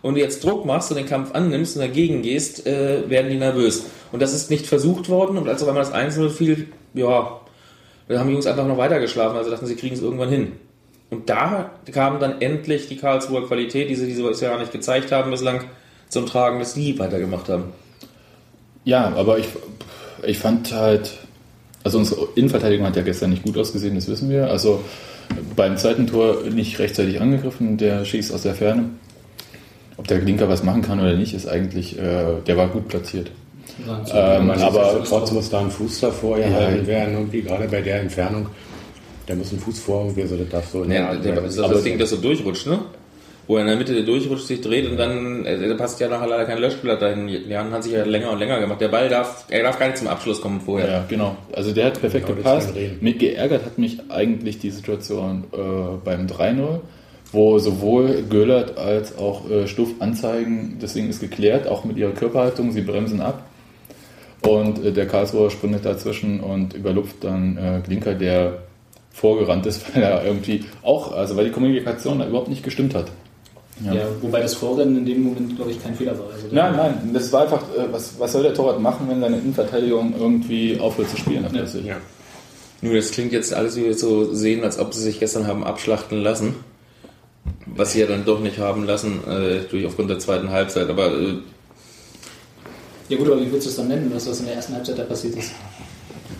Und 0.02 0.14
du 0.14 0.20
jetzt 0.20 0.44
Druck 0.44 0.64
machst 0.64 0.90
und 0.90 0.96
den 0.98 1.06
Kampf 1.06 1.32
annimmst 1.32 1.76
und 1.76 1.82
dagegen 1.82 2.22
gehst, 2.22 2.66
äh, 2.66 3.08
werden 3.08 3.30
die 3.30 3.38
nervös. 3.38 3.86
Und 4.12 4.22
das 4.22 4.34
ist 4.34 4.50
nicht 4.50 4.66
versucht 4.66 5.08
worden. 5.08 5.38
Und 5.38 5.48
als 5.48 5.62
auf 5.62 5.68
einmal 5.68 5.84
das 5.84 5.92
1-0 5.92 6.30
fiel, 6.30 6.68
ja, 6.94 7.40
da 8.08 8.18
haben 8.18 8.28
die 8.28 8.34
Jungs 8.34 8.46
einfach 8.46 8.66
noch 8.66 8.78
weiter 8.78 9.00
geschlafen, 9.00 9.36
also 9.36 9.50
dachten, 9.50 9.66
sie 9.66 9.74
kriegen 9.74 9.94
es 9.94 10.02
irgendwann 10.02 10.28
hin. 10.28 10.52
Und 11.10 11.28
da 11.28 11.70
kam 11.92 12.20
dann 12.20 12.40
endlich 12.40 12.88
die 12.88 12.96
Karlsruher 12.96 13.46
Qualität, 13.46 13.90
die 13.90 13.94
sie 13.94 14.06
dieses 14.06 14.40
Jahr 14.40 14.58
nicht 14.58 14.72
gezeigt 14.72 15.12
haben 15.12 15.30
bislang, 15.30 15.64
zum 16.08 16.26
Tragen, 16.26 16.58
dass 16.58 16.74
die 16.74 16.98
weitergemacht 16.98 17.48
haben. 17.48 17.72
Ja, 18.84 19.12
aber 19.16 19.38
ich, 19.38 19.48
ich 20.24 20.38
fand 20.38 20.72
halt, 20.72 21.18
also 21.82 21.98
unsere 21.98 22.28
Innenverteidigung 22.36 22.86
hat 22.86 22.96
ja 22.96 23.02
gestern 23.02 23.30
nicht 23.30 23.42
gut 23.42 23.58
ausgesehen, 23.58 23.94
das 23.94 24.08
wissen 24.08 24.30
wir. 24.30 24.48
Also 24.50 24.82
beim 25.56 25.76
zweiten 25.76 26.06
Tor 26.06 26.42
nicht 26.50 26.78
rechtzeitig 26.78 27.20
angegriffen, 27.20 27.76
der 27.76 28.04
schießt 28.04 28.32
aus 28.32 28.42
der 28.42 28.54
Ferne. 28.54 28.90
Ob 29.98 30.06
der 30.08 30.18
Linker 30.18 30.48
was 30.48 30.62
machen 30.62 30.82
kann 30.82 31.00
oder 31.00 31.14
nicht, 31.14 31.32
ist 31.34 31.48
eigentlich, 31.48 31.98
äh, 31.98 32.40
der 32.46 32.56
war 32.56 32.68
gut 32.68 32.88
platziert. 32.88 33.30
Ähm, 33.78 33.88
Aber 33.88 34.62
aber 34.62 34.82
nichtsdestotrotz 34.94 35.32
muss 35.32 35.50
da 35.50 35.60
ein 35.60 35.70
Fuß 35.70 36.00
davor 36.00 36.36
gehalten 36.38 36.86
werden, 36.86 37.14
irgendwie 37.14 37.42
gerade 37.42 37.66
bei 37.68 37.80
der 37.80 38.00
Entfernung. 38.00 38.46
Da 39.26 39.34
muss 39.34 39.52
ein 39.52 39.58
Fuß 39.58 39.80
vor, 39.80 40.04
irgendwie, 40.04 40.26
so 40.26 40.36
das 40.36 40.48
darf 40.48 40.66
so. 40.68 40.84
Ja, 40.84 41.12
Ja, 41.12 41.14
der, 41.16 41.40
das, 41.40 41.56
das 41.56 41.82
Ding, 41.82 41.98
das 41.98 42.10
so 42.10 42.16
durchrutscht, 42.16 42.66
ne? 42.66 42.78
Wo 43.48 43.56
er 43.56 43.62
in 43.62 43.68
der 43.68 43.76
Mitte 43.76 44.02
durchrutscht, 44.04 44.46
sich 44.46 44.60
dreht 44.60 44.90
und 44.90 44.96
dann, 44.96 45.44
äh, 45.46 45.68
da 45.68 45.74
passt 45.74 46.00
ja 46.00 46.08
nachher 46.08 46.26
leider 46.26 46.44
kein 46.46 46.58
Löschblatt 46.58 47.00
dahin. 47.00 47.28
Jan 47.28 47.70
hat 47.70 47.84
sich 47.84 47.92
ja 47.92 48.04
länger 48.04 48.32
und 48.32 48.38
länger 48.38 48.58
gemacht. 48.60 48.80
Der 48.80 48.88
Ball 48.88 49.08
darf, 49.08 49.44
er 49.48 49.62
darf 49.62 49.78
gar 49.78 49.86
nicht 49.86 49.98
zum 49.98 50.08
Abschluss 50.08 50.40
kommen 50.40 50.60
vorher. 50.60 50.90
Ja, 50.90 51.04
genau. 51.08 51.36
Also 51.52 51.72
der 51.72 51.86
hat 51.86 52.00
perfekt 52.00 52.26
Genau, 52.26 52.38
gepasst. 52.38 52.72
Mit 53.00 53.18
geärgert 53.20 53.64
hat 53.64 53.78
mich 53.78 53.98
eigentlich 54.08 54.58
die 54.58 54.70
Situation 54.70 55.44
äh, 55.52 55.56
beim 56.04 56.26
3-0, 56.26 56.80
wo 57.36 57.58
sowohl 57.58 58.24
Göllert 58.28 58.78
als 58.78 59.16
auch 59.18 59.48
äh, 59.48 59.68
Stuff 59.68 59.90
anzeigen, 60.00 60.78
das 60.80 60.94
Ding 60.94 61.08
ist 61.08 61.20
geklärt, 61.20 61.68
auch 61.68 61.84
mit 61.84 61.98
ihrer 61.98 62.12
Körperhaltung, 62.12 62.72
sie 62.72 62.80
bremsen 62.80 63.20
ab. 63.20 63.44
Und 64.40 64.84
äh, 64.84 64.90
der 64.90 65.06
Karlsruher 65.06 65.50
sprintet 65.50 65.84
dazwischen 65.84 66.40
und 66.40 66.72
überlupft 66.72 67.16
dann 67.20 67.58
äh, 67.58 67.80
Glinker, 67.86 68.14
der 68.14 68.62
vorgerannt 69.12 69.66
ist, 69.66 69.82
weil 69.94 70.02
er 70.02 70.24
irgendwie 70.24 70.64
auch, 70.82 71.12
also 71.12 71.36
weil 71.36 71.44
die 71.44 71.50
Kommunikation 71.50 72.18
da 72.18 72.26
überhaupt 72.26 72.48
nicht 72.48 72.64
gestimmt 72.64 72.94
hat. 72.94 73.06
Ja. 73.84 73.92
wobei 74.22 74.40
das 74.40 74.54
Vorrennen 74.54 74.96
in 74.96 75.04
dem 75.04 75.22
Moment, 75.22 75.54
glaube 75.54 75.70
ich, 75.70 75.82
kein 75.82 75.94
Fehler 75.94 76.18
war. 76.18 76.30
Also 76.32 76.46
Nein, 76.50 76.76
nein, 76.76 77.10
das 77.12 77.30
war 77.30 77.42
einfach, 77.42 77.62
äh, 77.76 77.92
was, 77.92 78.18
was 78.18 78.32
soll 78.32 78.42
der 78.44 78.54
Torwart 78.54 78.80
machen, 78.80 79.06
wenn 79.10 79.20
seine 79.20 79.36
Innenverteidigung 79.36 80.14
irgendwie 80.18 80.80
aufhört 80.80 81.10
zu 81.10 81.18
spielen? 81.18 81.46
Ja. 81.52 81.62
Ja. 81.80 81.96
Nur 82.80 82.94
das 82.94 83.10
klingt 83.10 83.32
jetzt 83.32 83.52
alles, 83.52 83.76
wie 83.76 83.84
wir 83.84 83.94
so 83.94 84.32
sehen, 84.32 84.64
als 84.64 84.78
ob 84.78 84.94
sie 84.94 85.02
sich 85.02 85.20
gestern 85.20 85.46
haben 85.46 85.64
abschlachten 85.64 86.22
lassen. 86.22 86.54
Was 87.66 87.92
sie 87.92 88.00
ja 88.00 88.06
dann 88.06 88.24
doch 88.24 88.40
nicht 88.40 88.58
haben 88.58 88.84
lassen, 88.84 89.20
äh, 89.28 89.60
durch 89.68 89.84
aufgrund 89.86 90.10
der 90.10 90.18
zweiten 90.18 90.50
Halbzeit. 90.50 90.88
Aber 90.88 91.12
äh, 91.12 91.34
Ja 93.08 93.16
gut, 93.16 93.26
aber 93.26 93.40
wie 93.40 93.46
würdest 93.46 93.66
du 93.66 93.70
es 93.70 93.76
dann 93.76 93.88
nennen, 93.88 94.10
was 94.14 94.26
in 94.38 94.46
der 94.46 94.54
ersten 94.54 94.74
Halbzeit 94.74 94.98
da 94.98 95.02
passiert 95.02 95.36
ist? 95.36 95.52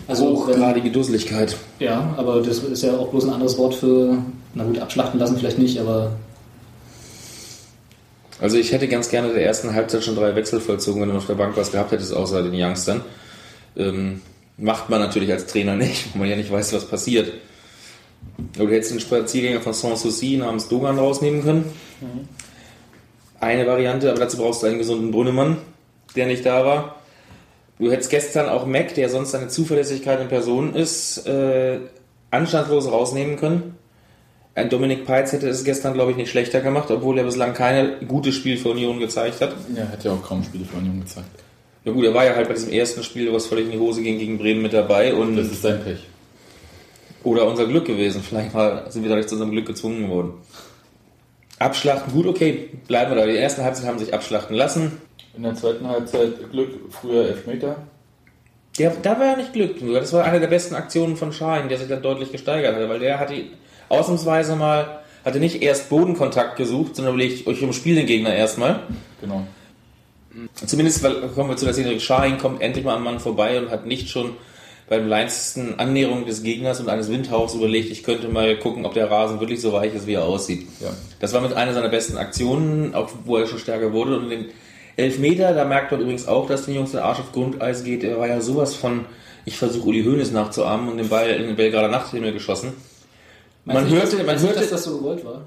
Also 0.07 0.25
hochgradige 0.29 0.89
Dusseligkeit. 0.89 1.57
Ja, 1.79 2.13
aber 2.15 2.41
das 2.41 2.59
ist 2.59 2.83
ja 2.83 2.95
auch 2.97 3.09
bloß 3.09 3.25
ein 3.25 3.33
anderes 3.33 3.57
Wort 3.57 3.75
für, 3.75 4.17
na 4.53 4.63
gut, 4.63 4.79
abschlachten 4.79 5.19
lassen 5.19 5.37
vielleicht 5.37 5.59
nicht, 5.59 5.79
aber 5.79 6.13
Also 8.39 8.57
ich 8.57 8.71
hätte 8.71 8.87
ganz 8.87 9.09
gerne 9.09 9.33
der 9.33 9.45
ersten 9.45 9.73
Halbzeit 9.73 10.03
schon 10.03 10.15
drei 10.15 10.33
Wechsel 10.35 10.61
vollzogen, 10.61 11.01
wenn 11.01 11.09
du 11.09 11.17
auf 11.17 11.25
der 11.27 11.35
Bank 11.35 11.57
was 11.57 11.71
gehabt 11.71 11.91
hättest, 11.91 12.13
außer 12.13 12.41
den 12.43 12.53
Youngstern. 12.53 13.01
Ähm, 13.75 14.21
macht 14.57 14.89
man 14.89 15.01
natürlich 15.01 15.31
als 15.31 15.45
Trainer 15.47 15.75
nicht, 15.75 16.05
weil 16.13 16.21
man 16.21 16.29
ja 16.29 16.35
nicht 16.35 16.51
weiß, 16.51 16.73
was 16.73 16.85
passiert. 16.85 17.33
Du 18.57 18.67
hättest 18.67 18.91
den 18.91 18.99
Spaziergänger 18.99 19.61
von 19.61 19.73
Sanssouci 19.73 20.37
namens 20.37 20.67
Dogan 20.67 20.97
rausnehmen 20.97 21.43
können. 21.43 21.65
Eine 23.39 23.67
Variante, 23.67 24.09
aber 24.09 24.19
dazu 24.19 24.37
brauchst 24.37 24.63
du 24.63 24.67
einen 24.67 24.77
gesunden 24.79 25.11
Brunnemann, 25.11 25.57
der 26.15 26.27
nicht 26.27 26.45
da 26.45 26.65
war. 26.65 26.95
Du 27.79 27.91
hättest 27.91 28.09
gestern 28.09 28.49
auch 28.49 28.65
Mac, 28.65 28.95
der 28.95 29.09
sonst 29.09 29.35
eine 29.35 29.47
Zuverlässigkeit 29.47 30.19
in 30.19 30.27
Person 30.27 30.73
ist, 30.73 31.27
äh, 31.27 31.79
anstandslos 32.31 32.91
rausnehmen 32.91 33.37
können. 33.37 33.75
Ein 34.55 34.69
Dominik 34.69 35.05
Peitz 35.05 35.33
hätte 35.33 35.47
es 35.47 35.63
gestern, 35.63 35.93
glaube 35.93 36.09
ich, 36.11 36.17
nicht 36.17 36.31
schlechter 36.31 36.61
gemacht, 36.61 36.89
obwohl 36.89 37.19
er 37.19 37.25
bislang 37.25 37.53
keine 37.53 37.97
gute 38.07 38.31
Spiel 38.31 38.57
für 38.57 38.69
Union 38.69 38.99
gezeigt 38.99 39.39
hat. 39.41 39.53
Ja, 39.75 39.87
hat 39.87 40.03
ja 40.03 40.13
auch 40.13 40.23
kaum 40.23 40.43
Spiele 40.43 40.65
für 40.65 40.77
Union 40.77 41.01
gezeigt. 41.01 41.27
Ja 41.85 41.91
gut, 41.91 42.03
er 42.03 42.13
war 42.15 42.25
ja 42.25 42.35
halt 42.35 42.47
bei 42.47 42.55
diesem 42.55 42.71
ersten 42.71 43.03
Spiel, 43.03 43.31
was 43.31 43.45
völlig 43.45 43.65
in 43.65 43.73
die 43.73 43.79
Hose 43.79 44.01
ging, 44.01 44.17
gegen 44.17 44.39
Bremen 44.39 44.63
mit 44.63 44.73
dabei. 44.73 45.13
Und 45.13 45.35
Das 45.37 45.45
ist 45.45 45.61
sein 45.61 45.79
Pech. 45.83 45.99
Oder 47.27 47.45
unser 47.45 47.67
Glück 47.67 47.85
gewesen. 47.85 48.21
Vielleicht 48.21 48.53
war, 48.53 48.89
sind 48.89 49.03
wir 49.03 49.09
dadurch 49.09 49.27
zu 49.27 49.35
unserem 49.35 49.51
Glück 49.51 49.65
gezwungen 49.65 50.09
worden. 50.09 50.33
Abschlachten, 51.59 52.13
gut, 52.13 52.27
okay, 52.27 52.69
bleiben 52.87 53.11
wir 53.11 53.17
da. 53.17 53.25
Die 53.25 53.37
ersten 53.37 53.63
Halbzeit 53.63 53.87
haben 53.87 53.99
sich 53.99 54.13
abschlachten 54.13 54.55
lassen. 54.55 55.01
In 55.35 55.43
der 55.43 55.55
zweiten 55.55 55.87
Halbzeit 55.87 56.51
Glück, 56.51 56.69
früher 56.89 57.27
Elfmeter. 57.27 57.77
Der, 58.79 58.91
da 59.01 59.19
war 59.19 59.25
ja 59.25 59.35
nicht 59.37 59.53
Glück. 59.53 59.81
nur. 59.81 59.99
Das 59.99 60.13
war 60.13 60.23
eine 60.23 60.39
der 60.39 60.47
besten 60.47 60.75
Aktionen 60.75 61.17
von 61.17 61.33
Schein, 61.33 61.67
der 61.67 61.77
sich 61.79 61.87
dann 61.87 62.01
deutlich 62.01 62.31
gesteigert 62.31 62.75
hatte, 62.75 62.87
weil 62.89 62.99
der 62.99 63.19
hatte 63.19 63.33
ausnahmsweise 63.89 64.55
mal, 64.55 64.99
hatte 65.25 65.39
nicht 65.39 65.61
erst 65.61 65.89
Bodenkontakt 65.89 66.55
gesucht, 66.57 66.95
sondern 66.95 67.15
überlegt, 67.15 67.47
ich 67.47 67.63
umspiele 67.63 67.97
den 67.97 68.05
Gegner 68.05 68.33
erstmal. 68.33 68.81
Genau. 69.19 69.43
Zumindest 70.53 71.03
weil, 71.03 71.29
kommen 71.29 71.49
wir 71.49 71.57
zu 71.57 71.65
der 71.65 71.73
Szene, 71.73 71.99
Schein 71.99 72.37
kommt 72.37 72.61
endlich 72.61 72.85
mal 72.85 72.95
am 72.95 73.03
Mann 73.03 73.19
vorbei 73.19 73.59
und 73.59 73.71
hat 73.71 73.87
nicht 73.87 74.09
schon 74.09 74.35
beim 74.89 75.05
kleinsten 75.05 75.79
Annäherung 75.79 76.25
des 76.25 76.43
Gegners 76.43 76.79
und 76.79 76.87
eines 76.89 77.09
Windhauchs 77.09 77.53
überlegt, 77.55 77.91
ich 77.91 78.03
könnte 78.03 78.29
mal 78.29 78.57
gucken, 78.57 78.85
ob 78.85 78.93
der 78.93 79.11
Rasen 79.11 79.39
wirklich 79.39 79.59
so 79.61 79.73
weich 79.73 79.93
ist, 79.93 80.07
wie 80.07 80.13
er 80.13 80.23
aussieht. 80.23 80.65
Ja. 80.79 80.89
Das 81.19 81.33
war 81.33 81.41
mit 81.41 81.53
einer 81.53 81.73
seiner 81.73 81.89
besten 81.89 82.17
Aktionen, 82.17 82.95
auch 82.95 83.09
wo 83.25 83.37
er 83.37 83.47
schon 83.47 83.59
stärker 83.59 83.91
wurde. 83.91 84.17
Und 84.17 84.29
den 84.29 84.45
Elfmeter, 84.95 85.53
da 85.53 85.65
merkt 85.65 85.91
man 85.91 85.99
übrigens 86.01 86.27
auch, 86.27 86.47
dass 86.47 86.65
den 86.65 86.75
Jungs 86.75 86.91
der 86.91 87.03
Arsch 87.03 87.19
auf 87.19 87.31
Grundeis 87.33 87.83
geht. 87.83 88.03
Er 88.03 88.17
war 88.17 88.27
ja 88.27 88.39
sowas 88.39 88.75
von, 88.75 89.05
ich 89.45 89.57
versuche 89.57 89.87
Uli 89.89 90.03
Hoeneß 90.03 90.31
nachzuahmen 90.31 90.89
und 90.89 90.97
den 90.97 91.09
Ball 91.09 91.29
in 91.31 91.43
den 91.47 91.55
Belgrader 91.57 91.89
Nachthimmel 91.89 92.31
geschossen. 92.31 92.73
Man 93.65 93.83
nicht, 93.83 93.93
hörte, 93.93 94.17
dass- 94.17 94.25
man 94.25 94.39
hörte, 94.39 94.59
dass 94.61 94.69
das 94.69 94.83
so 94.85 94.97
gewollt 94.99 95.25
war? 95.25 95.41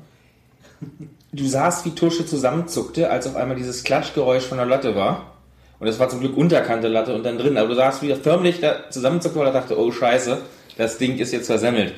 du 1.32 1.46
sahst, 1.46 1.84
wie 1.86 1.90
Tusche 1.90 2.26
zusammenzuckte, 2.26 3.10
als 3.10 3.26
auf 3.26 3.36
einmal 3.36 3.56
dieses 3.56 3.84
Klatschgeräusch 3.84 4.44
von 4.44 4.58
der 4.58 4.66
Latte 4.66 4.94
war. 4.94 5.36
Und 5.80 5.86
das 5.86 5.98
war 5.98 6.08
zum 6.10 6.20
Glück 6.20 6.36
unterkante 6.36 6.88
Latte 6.88 7.14
und 7.14 7.24
dann 7.24 7.38
drin. 7.38 7.56
Aber 7.56 7.68
du 7.68 7.74
sahst, 7.74 8.02
wie 8.02 8.10
er 8.10 8.16
förmlich 8.16 8.60
da 8.60 8.90
zusammenzuckte, 8.90 9.38
weil 9.38 9.46
er 9.46 9.52
dachte, 9.52 9.78
oh 9.78 9.90
scheiße, 9.90 10.38
das 10.76 10.98
Ding 10.98 11.18
ist 11.18 11.32
jetzt 11.32 11.46
versemmelt. 11.46 11.94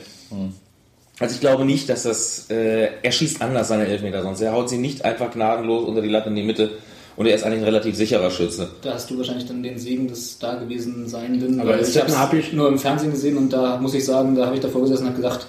Also 1.18 1.34
ich 1.34 1.40
glaube 1.40 1.64
nicht, 1.64 1.88
dass 1.88 2.04
das, 2.04 2.46
äh, 2.50 2.88
er 3.02 3.12
schießt 3.12 3.42
anders 3.42 3.68
seine 3.68 3.86
Elfmeter 3.86 4.22
sonst. 4.22 4.40
Er 4.40 4.52
haut 4.52 4.68
sie 4.70 4.78
nicht 4.78 5.04
einfach 5.04 5.30
gnadenlos 5.30 5.86
unter 5.86 6.00
die 6.00 6.08
Latte 6.08 6.30
in 6.30 6.36
die 6.36 6.42
Mitte. 6.42 6.70
Und 7.16 7.26
er 7.26 7.34
ist 7.34 7.44
eigentlich 7.44 7.58
ein 7.60 7.64
relativ 7.64 7.94
sicherer 7.94 8.30
Schütze. 8.30 8.70
Da 8.80 8.94
hast 8.94 9.10
du 9.10 9.18
wahrscheinlich 9.18 9.46
dann 9.46 9.62
den 9.62 9.78
Segen 9.78 10.08
des 10.08 10.38
da 10.38 10.54
gewesen 10.54 11.06
Seienden. 11.08 11.60
Aber 11.60 11.78
ich 11.78 11.92
das 11.92 11.96
habe 11.98 12.18
Happig- 12.18 12.46
es 12.48 12.52
nur 12.54 12.68
im 12.68 12.78
Fernsehen 12.78 13.10
gesehen 13.10 13.36
und 13.36 13.52
da 13.52 13.76
muss 13.76 13.92
ich 13.94 14.04
sagen, 14.04 14.34
da 14.34 14.46
habe 14.46 14.54
ich 14.54 14.62
davor 14.62 14.80
gesessen 14.82 15.02
und 15.02 15.08
habe 15.10 15.16
gedacht, 15.20 15.46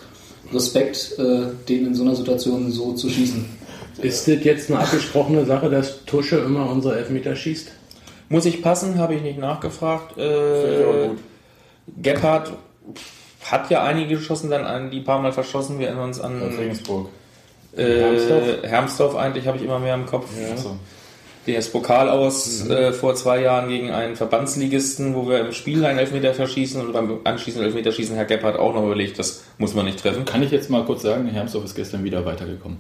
Respekt, 0.52 1.16
äh, 1.18 1.44
den 1.70 1.88
in 1.88 1.96
so 1.96 2.04
einer 2.04 2.16
Situation 2.16 2.70
so 2.72 2.94
zu 2.94 3.10
schießen. 3.10 3.46
Ist 4.02 4.28
das 4.28 4.44
jetzt 4.44 4.70
eine 4.70 4.80
abgesprochene 4.82 5.46
Sache, 5.46 5.70
dass 5.70 6.04
Tusche 6.06 6.38
immer 6.40 6.70
unsere 6.70 6.98
Elfmeter 6.98 7.36
schießt? 7.36 7.70
Muss 8.34 8.46
ich 8.46 8.62
passen, 8.64 8.98
habe 8.98 9.14
ich 9.14 9.22
nicht 9.22 9.38
nachgefragt. 9.38 10.14
Finde 10.14 10.76
ich 10.80 10.86
aber 10.88 11.04
Äh, 11.04 11.08
gut. 11.10 11.18
Gebhardt 12.02 12.52
hat 13.44 13.70
ja 13.70 13.84
einige 13.84 14.16
geschossen, 14.16 14.50
dann 14.50 14.66
an 14.66 14.90
die 14.90 15.02
paar 15.02 15.20
Mal 15.20 15.32
verschossen. 15.32 15.78
Wir 15.78 15.88
erinnern 15.88 16.06
uns 16.06 16.20
an 16.20 16.42
Aus 16.42 16.58
Regensburg. 16.58 17.10
äh, 17.78 18.00
Hermsdorf? 18.00 18.44
Hermsdorf 18.64 19.16
eigentlich, 19.16 19.46
habe 19.48 19.58
ich 19.58 19.64
immer 19.64 19.78
mehr 19.80 19.94
im 19.94 20.06
Kopf. 20.08 20.26
Achso. 20.52 20.78
Der 21.46 21.60
ist 21.60 21.72
Pokal 21.74 22.10
aus 22.10 22.68
äh, 22.70 22.92
vor 22.94 23.14
zwei 23.16 23.42
Jahren 23.42 23.68
gegen 23.68 23.92
einen 23.92 24.16
Verbandsligisten, 24.16 25.14
wo 25.14 25.28
wir 25.28 25.42
im 25.42 25.52
Spiel 25.52 25.84
einen 25.86 26.00
Elfmeter 26.00 26.34
verschießen 26.34 26.80
und 26.82 26.94
beim 26.94 27.20
anschließenden 27.26 27.68
Elfmeterschießen 27.68 28.16
Herr 28.16 28.26
Gebhardt 28.26 28.58
auch 28.58 28.74
noch 28.74 28.84
überlegt, 28.86 29.20
das 29.20 29.44
muss 29.60 29.74
man 29.76 29.86
nicht 29.86 30.00
treffen. 30.00 30.24
Kann 30.26 30.42
ich 30.42 30.52
jetzt 30.52 30.70
mal 30.72 30.86
kurz 30.86 31.02
sagen, 31.04 31.28
Hermsdorf 31.28 31.66
ist 31.66 31.76
gestern 31.76 32.04
wieder 32.06 32.26
weitergekommen. 32.26 32.78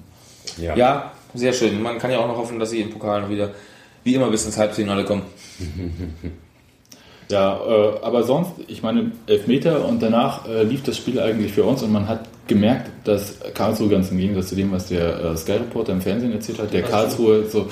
Ja, 0.57 1.11
sehr 1.35 1.51
schön. 1.53 1.81
Man 1.81 1.97
kann 1.99 2.09
ja 2.11 2.19
auch 2.19 2.27
noch 2.27 2.37
hoffen, 2.37 2.57
dass 2.57 2.69
sie 2.69 2.81
im 2.81 2.89
Pokal 2.89 3.21
noch 3.21 3.29
wieder, 3.29 3.49
wie 4.03 4.15
immer, 4.15 4.29
bis 4.29 4.45
ins 4.45 4.57
Halbfinale 4.57 5.05
kommen. 5.05 5.23
Ja, 7.31 7.59
äh, 7.65 7.99
aber 8.01 8.23
sonst, 8.23 8.51
ich 8.67 8.83
meine, 8.83 9.11
Elfmeter 9.27 9.87
und 9.87 10.03
danach 10.03 10.47
äh, 10.47 10.63
lief 10.63 10.83
das 10.83 10.97
Spiel 10.97 11.19
eigentlich 11.19 11.53
für 11.53 11.63
uns 11.63 11.81
und 11.81 11.91
man 11.91 12.07
hat 12.07 12.27
gemerkt, 12.47 12.91
dass 13.05 13.37
Karlsruhe 13.53 13.89
ganz 13.89 14.11
im 14.11 14.17
Gegensatz 14.17 14.49
zu 14.49 14.55
dem, 14.55 14.71
was 14.71 14.89
der 14.89 15.23
äh, 15.23 15.37
Sky-Reporter 15.37 15.93
im 15.93 16.01
Fernsehen 16.01 16.33
erzählt 16.33 16.59
hat, 16.59 16.73
der 16.73 16.83
Karlsruhe 16.83 17.45
so 17.45 17.67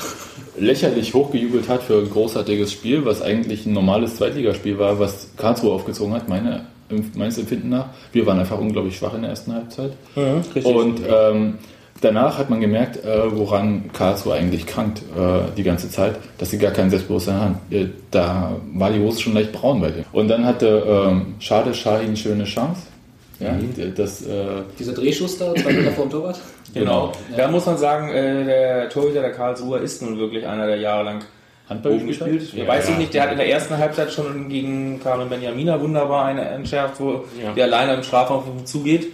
lächerlich 0.58 1.14
hochgejubelt 1.14 1.68
hat 1.68 1.84
für 1.84 2.00
ein 2.00 2.10
großartiges 2.10 2.72
Spiel, 2.72 3.06
was 3.06 3.22
eigentlich 3.22 3.66
ein 3.66 3.74
normales 3.74 4.16
Zweitligaspiel 4.16 4.80
war, 4.80 5.00
was 5.00 5.30
Karlsruhe 5.38 5.74
aufgezogen 5.74 6.14
hat, 6.14 6.30
meine, 6.30 6.66
meines 7.16 7.38
Empfinden 7.38 7.70
nach. 7.70 7.90
Wir 8.14 8.26
waren 8.26 8.40
einfach 8.40 8.60
unglaublich 8.60 8.98
schwach 8.98 9.14
in 9.14 9.22
der 9.22 9.32
ersten 9.32 9.54
Halbzeit. 9.54 9.92
Und 10.64 11.02
ähm, 11.08 11.56
danach 12.02 12.38
hat 12.38 12.50
man 12.50 12.60
gemerkt, 12.60 13.04
äh, 13.06 13.36
woran 13.38 13.90
Karlsruhe 13.94 14.34
eigentlich 14.34 14.66
krankt 14.66 15.00
äh, 15.18 15.52
die 15.56 15.64
ganze 15.64 15.90
Zeit, 15.90 16.16
dass 16.38 16.50
sie 16.50 16.58
gar 16.58 16.72
kein 16.72 16.90
Selbstbewusstsein 16.90 17.40
haben. 17.40 17.56
Äh, 17.70 17.86
da 18.12 18.58
war 18.74 18.92
die 18.92 19.00
Hose 19.00 19.22
schon 19.22 19.34
leicht 19.34 19.52
braun 19.54 19.80
bei 19.82 19.92
denen. 19.92 20.06
Und 20.12 20.28
dann 20.28 20.46
hatte 20.46 20.84
ähm, 21.10 21.36
Schade 21.40 21.74
Shahin 21.74 22.16
schöne 22.18 22.44
Chance. 22.44 22.82
Ja, 23.40 23.56
das, 23.96 24.22
äh, 24.22 24.46
Dieser 24.78 24.94
Drehschuss 24.94 25.38
da, 25.40 25.56
zwei 25.56 25.74
Meter 25.74 25.92
vor 25.94 26.06
dem 26.06 26.12
Torwart. 26.12 26.40
Genau. 26.76 27.12
Ja. 27.32 27.38
Da 27.38 27.48
muss 27.52 27.66
man 27.66 27.76
sagen, 27.78 28.10
äh, 28.12 28.46
der 28.46 28.90
Torhüter 28.90 29.22
der 29.22 29.32
Karlsruher 29.32 29.82
ist 29.82 30.02
nun 30.04 30.20
wirklich 30.20 30.46
einer, 30.46 30.68
der 30.68 30.78
jahrelang 30.78 31.20
Handball 31.68 31.94
oben 31.94 32.08
gespielt 32.08 32.40
gespielt. 32.40 32.68
hat? 32.68 32.76
Weiß 32.78 32.88
Ja. 32.88 32.92
ich 32.94 32.98
nicht, 33.00 33.14
der 33.16 33.24
hat 33.24 33.32
in 33.32 33.38
der 33.38 33.50
ersten 33.50 33.78
Halbzeit 33.78 34.12
schon 34.12 34.48
gegen 34.48 35.00
Karin 35.02 35.28
Benjamina 35.30 35.82
wunderbar 35.82 36.26
eine 36.26 36.42
entschärft, 36.50 37.00
wo 37.00 37.24
Ja. 37.42 37.54
der 37.56 37.64
alleine 37.66 37.96
im 37.96 38.04
Strafraum 38.04 38.44
zugeht 38.66 39.08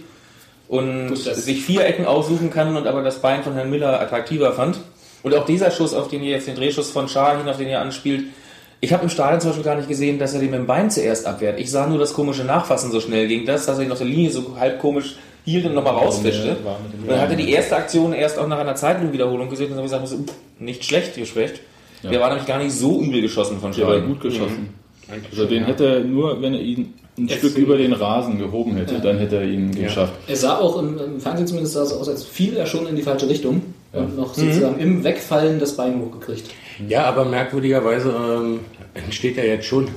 und 0.68 1.08
Gut, 1.08 1.18
sich 1.18 1.64
vier 1.64 1.86
Ecken 1.86 2.06
aussuchen 2.06 2.50
kann 2.50 2.76
und 2.76 2.86
aber 2.86 3.02
das 3.02 3.20
Bein 3.20 3.42
von 3.42 3.54
Herrn 3.54 3.70
Miller 3.70 4.00
attraktiver 4.00 4.52
fand. 4.52 4.78
Und 5.22 5.34
auch 5.34 5.44
dieser 5.44 5.70
Schuss, 5.70 5.94
auf 5.94 6.08
den 6.08 6.22
ihr 6.22 6.30
jetzt 6.30 6.46
den 6.46 6.54
Drehschuss 6.54 6.90
von 6.90 7.08
Schahin, 7.08 7.48
auf 7.48 7.56
den 7.56 7.68
ihr 7.68 7.80
anspielt, 7.80 8.24
ich 8.80 8.92
habe 8.92 9.02
im 9.02 9.08
Stadion 9.08 9.40
zum 9.40 9.50
Beispiel 9.50 9.64
gar 9.64 9.74
nicht 9.74 9.88
gesehen, 9.88 10.20
dass 10.20 10.34
er 10.34 10.40
den 10.40 10.50
mit 10.50 10.60
dem 10.60 10.66
Bein 10.66 10.90
zuerst 10.90 11.26
abwehrt. 11.26 11.58
Ich 11.58 11.70
sah 11.70 11.86
nur 11.86 11.98
das 11.98 12.12
komische 12.12 12.44
Nachfassen 12.44 12.92
so 12.92 13.00
schnell 13.00 13.26
ging 13.26 13.44
das, 13.44 13.66
dass 13.66 13.78
er 13.78 13.84
ihn 13.84 13.90
auf 13.90 13.98
der 13.98 14.06
Linie 14.06 14.30
so 14.30 14.56
halb 14.58 14.78
komisch 14.78 15.16
hielt 15.44 15.66
und 15.66 15.74
nochmal 15.74 15.94
rausfischte. 15.94 16.56
Und 16.56 17.08
dann 17.08 17.20
hat 17.20 17.30
er 17.30 17.36
die 17.36 17.50
erste 17.50 17.76
Aktion 17.76 18.12
erst 18.12 18.38
auch 18.38 18.46
nach 18.46 18.58
einer 18.58 18.76
Zeitlupenwiederholung 18.76 19.48
gesehen 19.48 19.72
und 19.72 19.78
dann 19.78 19.90
habe 19.90 20.04
ich 20.04 20.10
gesagt, 20.10 20.32
nicht 20.60 20.84
schlecht 20.84 21.16
gesprochen. 21.16 21.58
Der 22.04 22.20
war 22.20 22.28
nämlich 22.28 22.46
gar 22.46 22.58
nicht 22.58 22.72
so 22.72 23.00
übel 23.02 23.20
geschossen 23.20 23.58
von 23.58 23.72
Der 23.72 23.86
war 23.86 24.00
gut 24.00 24.20
geschossen. 24.20 24.74
Eigentlich 25.10 25.30
Also 25.30 25.42
schon, 25.42 25.48
den 25.50 25.62
ja. 25.62 25.68
hätte 25.68 25.86
er 25.86 26.00
nur, 26.04 26.40
wenn 26.42 26.54
er 26.54 26.60
ihn 26.60 26.94
ein 27.18 27.28
Stück 27.28 27.56
über 27.56 27.76
den 27.76 27.92
Rasen 27.92 28.38
gehoben 28.38 28.76
hätte, 28.76 28.94
Ja. 28.94 29.00
dann 29.00 29.18
hätte 29.18 29.36
er 29.36 29.44
ihn 29.44 29.72
geschafft. 29.74 30.12
Er 30.28 30.36
sah 30.36 30.58
auch 30.58 30.78
im, 30.80 30.98
im 30.98 31.20
Fernsehen 31.20 31.46
zumindest 31.46 31.74
sah 31.74 31.82
es 31.82 31.92
aus, 31.92 32.08
als 32.08 32.24
fiel 32.24 32.56
er 32.56 32.66
schon 32.66 32.86
in 32.86 32.94
die 32.96 33.02
falsche 33.02 33.28
Richtung 33.28 33.62
und 33.92 34.16
noch 34.16 34.36
Mhm. 34.36 34.40
sozusagen 34.42 34.78
im 34.80 35.02
Wegfallen 35.02 35.58
das 35.58 35.76
Bein 35.76 36.00
hochgekriegt. 36.00 36.44
Ja, 36.88 37.04
aber 37.06 37.24
merkwürdigerweise 37.24 38.10
ähm, 38.10 38.60
entsteht 38.94 39.36
ja 39.36 39.42
jetzt 39.44 39.66
schon, 39.66 39.88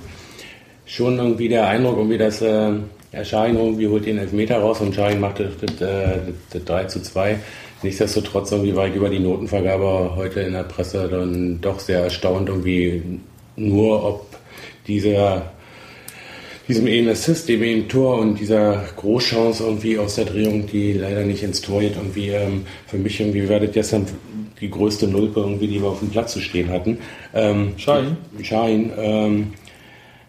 schon 0.86 1.18
irgendwie 1.18 1.50
der 1.50 1.68
Eindruck, 1.68 1.98
irgendwie, 1.98 2.18
dass 2.18 2.42
äh, 2.42 2.72
der 3.14 3.24
Schein 3.26 3.56
irgendwie 3.58 3.88
holt 3.88 4.06
den 4.06 4.18
Elfmeter 4.18 4.58
raus 4.60 4.80
und 4.82 4.96
Schein 4.96 5.20
macht 5.20 5.40
das, 5.40 5.50
das, 5.62 5.82
äh, 5.88 6.18
das 6.52 6.64
3 6.66 6.84
zu 6.86 7.02
2. 7.04 7.38
Nichtsdestotrotz 7.84 8.52
irgendwie 8.52 8.76
war 8.76 8.88
ich 8.88 8.96
über 8.96 9.10
die 9.10 9.20
Notenvergabe 9.20 10.16
heute 10.16 10.40
in 10.42 10.54
der 10.54 10.64
Presse 10.64 11.08
dann 11.10 11.60
doch 11.62 11.80
sehr 11.80 12.00
erstaunt, 12.04 12.48
irgendwie 12.50 13.02
nur 13.56 14.04
ob 14.04 14.26
dieser 14.88 15.52
diesem 16.68 16.88
einen 16.88 17.10
Assist, 17.10 17.50
dem 17.50 17.62
einen 17.64 17.90
Tor 17.90 18.20
und 18.20 18.40
dieser 18.40 18.84
Großchance 18.96 19.64
irgendwie 19.64 19.98
aus 19.98 20.16
der 20.16 20.26
Drehung, 20.26 20.68
die 20.68 20.94
leider 20.94 21.24
nicht 21.24 21.44
ins 21.44 21.62
Tor 21.62 21.82
geht, 21.82 21.96
irgendwie 21.98 22.30
ähm, 22.30 22.66
für 22.88 22.98
mich 22.98 23.20
irgendwie 23.20 23.50
war 23.50 23.60
das 23.60 23.72
gestern 23.72 24.06
die 24.62 24.70
größte 24.70 25.08
Nulpe 25.08 25.42
irgendwie, 25.42 25.68
die 25.68 25.82
wir 25.82 25.90
auf 25.90 26.00
dem 26.00 26.10
Platz 26.10 26.34
zu 26.34 26.40
stehen 26.40 26.70
hatten. 26.70 27.00
Ähm, 27.34 27.74
Schein? 27.78 28.16
Schein. 28.42 28.92
Ähm, 28.98 29.54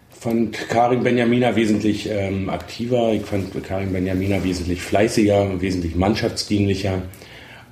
fand 0.09 0.69
Karim 0.69 1.03
Benjamina 1.03 1.55
wesentlich 1.55 2.09
ähm, 2.09 2.49
aktiver, 2.49 3.13
ich 3.13 3.23
fand 3.23 3.51
Karim 3.63 3.93
Benjamina 3.93 4.43
wesentlich 4.43 4.81
fleißiger, 4.81 5.61
wesentlich 5.61 5.95
mannschaftsdienlicher. 5.95 7.03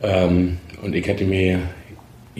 Ähm, 0.01 0.57
und 0.81 0.95
ich 0.95 1.07
hätte 1.07 1.25
mir 1.25 1.59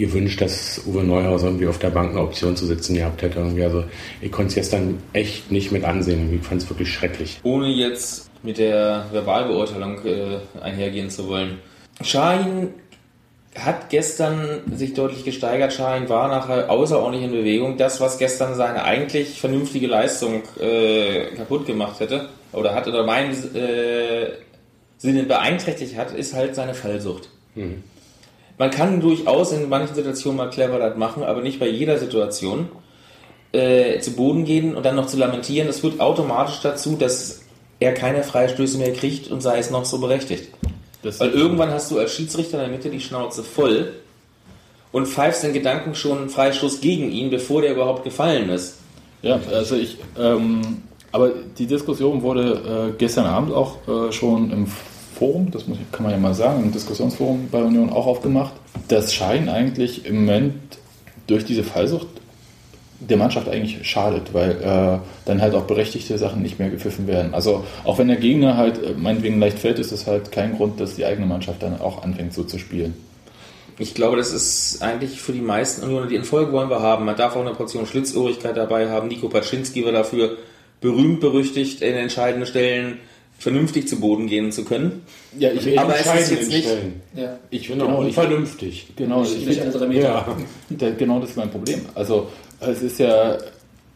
gewünscht, 0.02 0.42
dass 0.42 0.82
Uwe 0.86 1.04
Neuhaus 1.04 1.44
irgendwie 1.44 1.68
auf 1.68 1.80
der 1.80 1.90
Bank 1.90 2.12
eine 2.12 2.22
Option 2.22 2.56
zu 2.56 2.66
sitzen 2.66 2.96
gehabt 2.96 3.22
hätte. 3.22 3.40
Irgendwie. 3.40 3.64
Also 3.64 3.86
ich 4.22 4.32
konnte 4.32 4.50
es 4.50 4.56
gestern 4.56 5.02
echt 5.14 5.52
nicht 5.52 5.72
mit 5.72 5.84
ansehen. 5.84 6.34
Ich 6.34 6.46
fand 6.46 6.62
es 6.62 6.70
wirklich 6.70 6.92
schrecklich. 6.92 7.40
Ohne 7.44 7.68
jetzt 7.68 8.30
mit 8.44 8.58
der 8.58 9.06
Verbalbeurteilung 9.12 10.06
äh, 10.06 10.38
einhergehen 10.62 11.10
zu 11.10 11.28
wollen. 11.28 11.60
Schein 12.04 12.74
hat 13.58 13.90
gestern 13.90 14.62
sich 14.76 14.94
deutlich 14.94 15.26
gesteigert. 15.26 15.74
Schein 15.74 16.10
war 16.10 16.28
nachher 16.30 16.70
außerordentlich 16.70 17.24
in 17.24 17.32
Bewegung. 17.32 17.78
Das, 17.78 18.00
was 18.00 18.18
gestern 18.18 18.56
seine 18.56 18.84
eigentlich 18.84 19.40
vernünftige 19.40 19.88
Leistung 19.88 20.44
äh, 20.60 21.36
kaputt 21.36 21.68
gemacht 21.68 22.00
hätte, 22.00 22.30
oder 22.54 22.74
hat, 22.74 22.88
oder 22.88 23.04
meinen 23.06 23.32
äh, 23.56 24.32
Sinne 24.98 25.24
beeinträchtigt 25.24 25.98
hat, 25.98 26.14
ist 26.14 26.34
halt 26.34 26.56
seine 26.56 26.74
Fallsucht. 26.74 27.30
Man 28.62 28.70
kann 28.70 29.02
durchaus 29.02 29.54
in 29.54 29.70
manchen 29.70 29.96
Situationen 29.96 30.38
mal 30.38 30.52
clever 30.52 30.78
das 30.78 30.96
machen, 30.96 31.24
aber 31.24 31.42
nicht 31.42 31.60
bei 31.60 31.68
jeder 31.68 31.98
Situation. 31.98 32.70
Äh, 33.54 34.00
zu 34.02 34.12
Boden 34.12 34.46
gehen 34.46 34.76
und 34.76 34.86
dann 34.86 34.96
noch 34.96 35.08
zu 35.08 35.18
lamentieren, 35.18 35.66
das 35.66 35.80
führt 35.80 36.00
automatisch 36.00 36.60
dazu, 36.62 36.96
dass 36.96 37.42
er 37.80 37.96
keine 37.96 38.22
Freistöße 38.22 38.78
mehr 38.78 38.94
kriegt 38.94 39.32
und 39.32 39.42
sei 39.42 39.58
es 39.58 39.72
noch 39.72 39.84
so 39.86 39.98
berechtigt. 39.98 40.50
Das 41.02 41.20
Weil 41.20 41.32
irgendwann 41.32 41.72
hast 41.72 41.90
du 41.90 41.98
als 41.98 42.14
Schiedsrichter 42.14 42.60
in 42.60 42.70
der 42.70 42.78
Mitte 42.78 42.92
die 42.92 43.00
Schnauze 43.00 43.42
voll 43.42 43.94
und 44.92 45.08
pfeifst 45.08 45.42
den 45.42 45.54
Gedanken 45.54 45.96
schon 45.96 46.20
einen 46.20 46.30
Freistoß 46.30 46.82
gegen 46.82 47.12
ihn, 47.12 47.32
bevor 47.32 47.64
der 47.64 47.72
überhaupt 47.72 48.04
gefallen 48.04 48.50
ist. 48.50 48.78
Ja, 49.24 49.40
also 49.52 49.76
ich, 49.76 49.98
ähm, 50.20 50.84
aber 51.12 51.32
die 51.58 51.66
Diskussion 51.66 52.22
wurde 52.22 52.92
äh, 52.92 52.98
gestern 53.00 53.26
Abend 53.26 53.54
auch 53.54 53.78
äh, 53.88 54.12
schon 54.12 54.52
im 54.52 54.68
Forum, 55.22 55.52
das 55.52 55.68
muss, 55.68 55.78
kann 55.92 56.02
man 56.02 56.14
ja 56.14 56.18
mal 56.18 56.34
sagen, 56.34 56.64
im 56.64 56.72
Diskussionsforum 56.72 57.50
bei 57.52 57.62
Union 57.62 57.92
auch 57.92 58.08
aufgemacht, 58.08 58.54
dass 58.88 59.14
Schein 59.14 59.50
eigentlich 59.50 60.04
im 60.08 60.26
Moment 60.26 60.56
durch 61.28 61.46
diese 61.46 61.64
Fallsucht 61.64 62.08
der 63.00 63.18
Mannschaft 63.18 63.48
eigentlich 63.48 63.88
schadet, 63.88 64.34
weil 64.34 64.50
äh, 64.50 64.98
dann 65.26 65.42
halt 65.42 65.54
auch 65.54 65.66
berechtigte 65.66 66.18
Sachen 66.18 66.42
nicht 66.42 66.58
mehr 66.58 66.72
gepfiffen 66.72 67.06
werden. 67.06 67.36
Also 67.36 67.64
auch 67.84 68.00
wenn 68.00 68.08
der 68.08 68.18
Gegner 68.18 68.58
halt 68.58 68.84
äh, 68.84 68.94
meinetwegen 68.98 69.40
leicht 69.40 69.60
fällt, 69.60 69.78
ist 69.78 69.92
das 69.92 70.08
halt 70.08 70.32
kein 70.32 70.58
Grund, 70.58 70.80
dass 70.80 70.96
die 70.96 71.06
eigene 71.06 71.28
Mannschaft 71.28 71.62
dann 71.62 71.80
auch 71.80 72.02
anfängt 72.02 72.34
so 72.34 72.44
zu 72.44 72.58
spielen. 72.58 72.96
Ich 73.78 73.94
glaube, 73.94 74.18
das 74.18 74.34
ist 74.34 74.82
eigentlich 74.82 75.22
für 75.22 75.34
die 75.34 75.42
meisten 75.42 75.84
Unioner, 75.84 76.08
die 76.08 76.16
Erfolg 76.16 76.52
wollen 76.52 76.72
wir 76.72 76.82
haben. 76.82 77.06
Man 77.06 77.16
darf 77.16 77.36
auch 77.36 77.42
eine 77.42 77.54
Portion 77.54 77.86
Schlitzohrigkeit 77.86 78.58
dabei 78.58 78.90
haben. 78.90 79.08
Nico 79.08 79.30
Paczynski 79.30 79.86
war 79.86 79.92
dafür 79.92 80.38
berühmt 80.80 81.20
berüchtigt, 81.20 81.84
in 81.84 81.94
entscheidenden 81.94 82.48
Stellen 82.48 82.98
vernünftig 83.42 83.88
zu 83.88 84.00
Boden 84.00 84.28
gehen 84.28 84.52
zu 84.52 84.64
können. 84.64 85.02
Ja, 85.38 85.52
ich, 85.52 85.80
Aber 85.80 85.96
es 85.98 86.06
ist 86.06 86.32
jetzt 86.32 86.50
nicht-. 86.50 86.70
Ja. 87.16 87.40
ich 87.50 87.68
Genau, 87.68 87.88
genau, 87.88 88.00
und 88.00 88.08
ich, 88.08 88.14
vernünftig. 88.14 88.88
genau, 88.96 89.22
Nicht, 89.22 89.48
ich 89.48 89.62
alle 89.62 89.72
drei 89.72 89.88
Meter. 89.88 90.02
Ja. 90.02 90.38
Da, 90.70 90.92
genau 90.92 91.20
das 91.20 91.32
ist 91.32 91.38
mein 91.38 91.50
Problem. 91.50 91.82
Also 91.96 92.28
es 92.60 92.84
ist 92.84 93.00
ja 93.00 93.40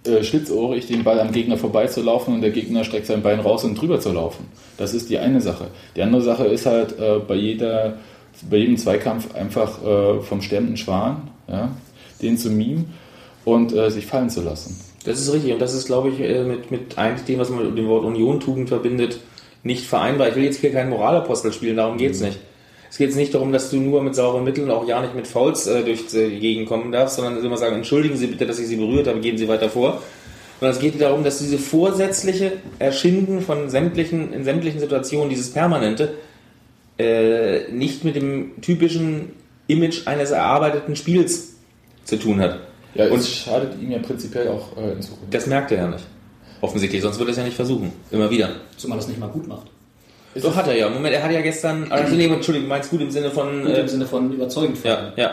äh, 0.04 0.24
schlitzohrig, 0.24 0.88
den 0.88 1.04
Ball 1.04 1.20
am 1.20 1.32
Gegner 1.32 1.58
vorbeizulaufen 1.58 2.34
und 2.34 2.42
der 2.42 2.50
Gegner 2.50 2.84
streckt 2.84 3.06
sein 3.06 3.22
Bein 3.22 3.40
raus 3.40 3.64
und 3.64 3.80
drüber 3.80 4.00
zu 4.00 4.12
laufen. 4.12 4.48
Das 4.78 4.96
ist 4.96 5.12
die 5.12 5.20
eine 5.20 5.42
Sache. 5.42 5.68
Die 5.96 6.02
andere 6.02 6.24
Sache 6.24 6.46
ist 6.46 6.66
halt 6.66 6.98
äh, 6.98 7.20
bei 7.20 7.36
jeder, 7.36 8.00
bei 8.50 8.58
jedem 8.58 8.78
Zweikampf 8.78 9.36
einfach 9.36 9.80
äh, 9.86 10.22
vom 10.22 10.42
sterbenden 10.42 10.78
Schwan, 10.78 11.30
ja, 11.48 11.70
den 12.20 12.40
zu 12.40 12.50
mimen 12.50 12.96
und 13.46 13.74
äh, 13.74 13.92
sich 13.92 14.08
fallen 14.08 14.32
zu 14.32 14.42
lassen. 14.42 14.75
Das 15.04 15.22
ist 15.22 15.31
richtig 15.31 15.53
und 15.53 15.62
das 15.62 15.75
ist, 15.75 15.86
glaube 15.86 16.10
ich, 16.10 16.20
äh, 16.20 16.44
mit, 16.44 16.72
mit 16.72 16.98
eigentlich 16.98 17.25
dem, 17.25 17.40
was 17.40 17.51
man 17.51 17.64
mit 17.64 17.77
dem 17.77 17.88
Wort 17.88 18.05
Union-Tugend 18.05 18.70
verbindet, 18.70 19.20
nicht 19.66 19.86
vereinbar. 19.86 20.30
Ich 20.30 20.36
will 20.36 20.44
jetzt 20.46 20.60
hier 20.62 20.72
keinen 20.72 20.90
Moralapostel 20.90 21.51
spielen, 21.51 21.75
darum 21.75 21.98
geht's 21.98 22.22
nicht. 22.22 22.40
Es 22.90 22.98
geht 22.98 23.08
jetzt 23.10 23.18
nicht 23.18 23.34
darum, 23.34 23.51
dass 23.51 23.72
du 23.72 23.78
nur 23.78 24.01
mit 24.01 24.16
sauren 24.16 24.46
Mitteln, 24.46 24.70
auch 24.72 24.88
ja 24.88 25.01
nicht 25.01 25.16
mit 25.16 25.28
Fouls 25.28 25.68
äh, 25.68 25.84
durch 25.84 26.08
die 26.08 26.40
Gegend 26.40 26.70
kommen 26.70 26.92
darfst, 26.94 27.18
sondern 27.18 27.44
immer 27.44 27.58
sagen, 27.58 27.75
entschuldigen 27.75 28.16
Sie 28.16 28.28
bitte, 28.28 28.46
dass 28.46 28.60
ich 28.60 28.68
Sie 28.68 28.78
berührt 28.78 29.08
habe, 29.08 29.20
gehen 29.20 29.38
Sie 29.38 29.50
weiter 29.50 29.70
vor. 29.70 30.01
Sondern 30.60 30.75
es 30.78 30.82
geht 30.82 31.01
darum, 31.01 31.24
dass 31.25 31.40
diese 31.40 31.58
vorsätzliche 31.58 32.54
Erschinden 32.80 33.42
von 33.42 33.70
sämtlichen, 33.70 34.32
in 34.32 34.46
sämtlichen 34.46 34.80
Situationen, 34.80 35.30
dieses 35.30 35.51
Permanente, 35.51 36.14
äh, 36.98 37.70
nicht 37.72 38.06
mit 38.06 38.16
dem 38.16 38.62
typischen 38.62 39.34
Image 39.68 40.08
eines 40.08 40.32
erarbeiteten 40.32 40.96
Spiels 40.96 41.56
zu 42.06 42.18
tun 42.18 42.40
hat. 42.40 42.60
Ja, 42.94 43.08
Und- 43.08 43.20
es 43.20 43.30
schadet 43.36 43.74
ihm 43.82 43.92
ja 43.92 43.98
prinzipiell 44.00 44.48
auch 44.48 44.78
äh, 44.78 44.94
in 44.94 45.01
Zukunft. 45.01 45.34
Das 45.34 45.48
merkt 45.48 45.72
er 45.72 45.78
ja 45.80 45.88
nicht. 45.88 46.06
Offensichtlich, 46.66 47.01
sonst 47.01 47.18
würde 47.20 47.30
er 47.30 47.34
es 47.34 47.38
ja 47.38 47.44
nicht 47.44 47.56
versuchen. 47.56 47.92
Immer 48.12 48.30
wieder. 48.32 48.50
Zumal 48.75 48.98
das 48.98 49.08
nicht 49.08 49.20
mal 49.20 49.28
gut 49.30 49.48
macht. 49.48 49.68
So 50.36 50.54
hat 50.56 50.68
er 50.68 50.75
ja. 50.78 50.90
Moment, 50.90 51.14
er 51.16 51.24
hat 51.24 51.32
ja 51.32 51.42
gestern. 51.42 51.86
Also, 51.92 52.16
nee, 52.16 52.25
Entschuldigung, 52.25 52.68
meinst 52.68 52.90
gut 52.90 53.01
im 53.01 53.12
Sinne 53.12 53.30
von. 53.32 53.62
Gut, 53.62 53.72
Äh, 53.72 53.82
Im 53.82 53.88
Sinne 53.88 54.06
von 54.06 54.34
überzeugend. 54.34 54.78
ja, 54.84 55.14
ja. 55.16 55.32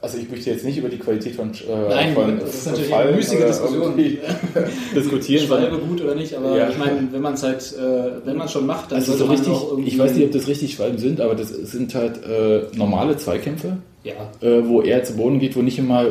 Also 0.00 0.16
ich 0.18 0.30
möchte 0.30 0.48
jetzt 0.50 0.64
nicht 0.64 0.78
über 0.78 0.88
die 0.88 0.96
Qualität 0.98 1.34
von, 1.34 1.50
äh, 1.50 1.88
Nein, 1.88 2.14
von 2.14 2.38
das 2.38 2.54
ist 2.54 2.66
natürlich 2.68 2.88
Fallen 2.88 3.08
eine 3.08 3.16
müßige 3.16 3.38
oder 3.38 3.46
Diskussion. 3.48 3.94
diskutieren. 4.94 5.44
Schwalbe 5.46 5.76
gut 5.78 6.00
oder 6.02 6.14
nicht, 6.14 6.34
aber 6.34 6.56
Ja. 6.56 6.68
ich 6.70 6.78
meine, 6.78 7.08
wenn 7.10 7.20
man 7.20 7.34
es 7.34 7.42
halt, 7.42 7.60
äh, 7.76 8.24
wenn 8.24 8.36
man 8.36 8.46
es 8.46 8.52
schon 8.52 8.64
macht, 8.64 8.92
dann 8.92 8.98
Also 9.00 9.12
so 9.12 9.18
sollte 9.18 9.32
man 9.32 9.36
richtig, 9.40 9.52
auch 9.54 9.70
irgendwie. 9.72 9.88
ich 9.90 9.98
weiß 9.98 10.14
nicht, 10.14 10.24
ob 10.26 10.32
das 10.32 10.46
richtig 10.46 10.74
Schwalben 10.74 10.98
sind, 10.98 11.20
aber 11.20 11.34
das 11.34 11.48
sind 11.48 11.94
halt 11.96 12.24
äh, 12.24 12.62
normale 12.76 13.16
Zweikämpfe, 13.16 13.78
Ja, 14.04 14.12
äh, 14.40 14.68
wo 14.68 14.82
er 14.82 15.02
zu 15.02 15.14
Boden 15.16 15.40
geht, 15.40 15.56
wo 15.56 15.62
nicht 15.62 15.78
immer 15.80 16.06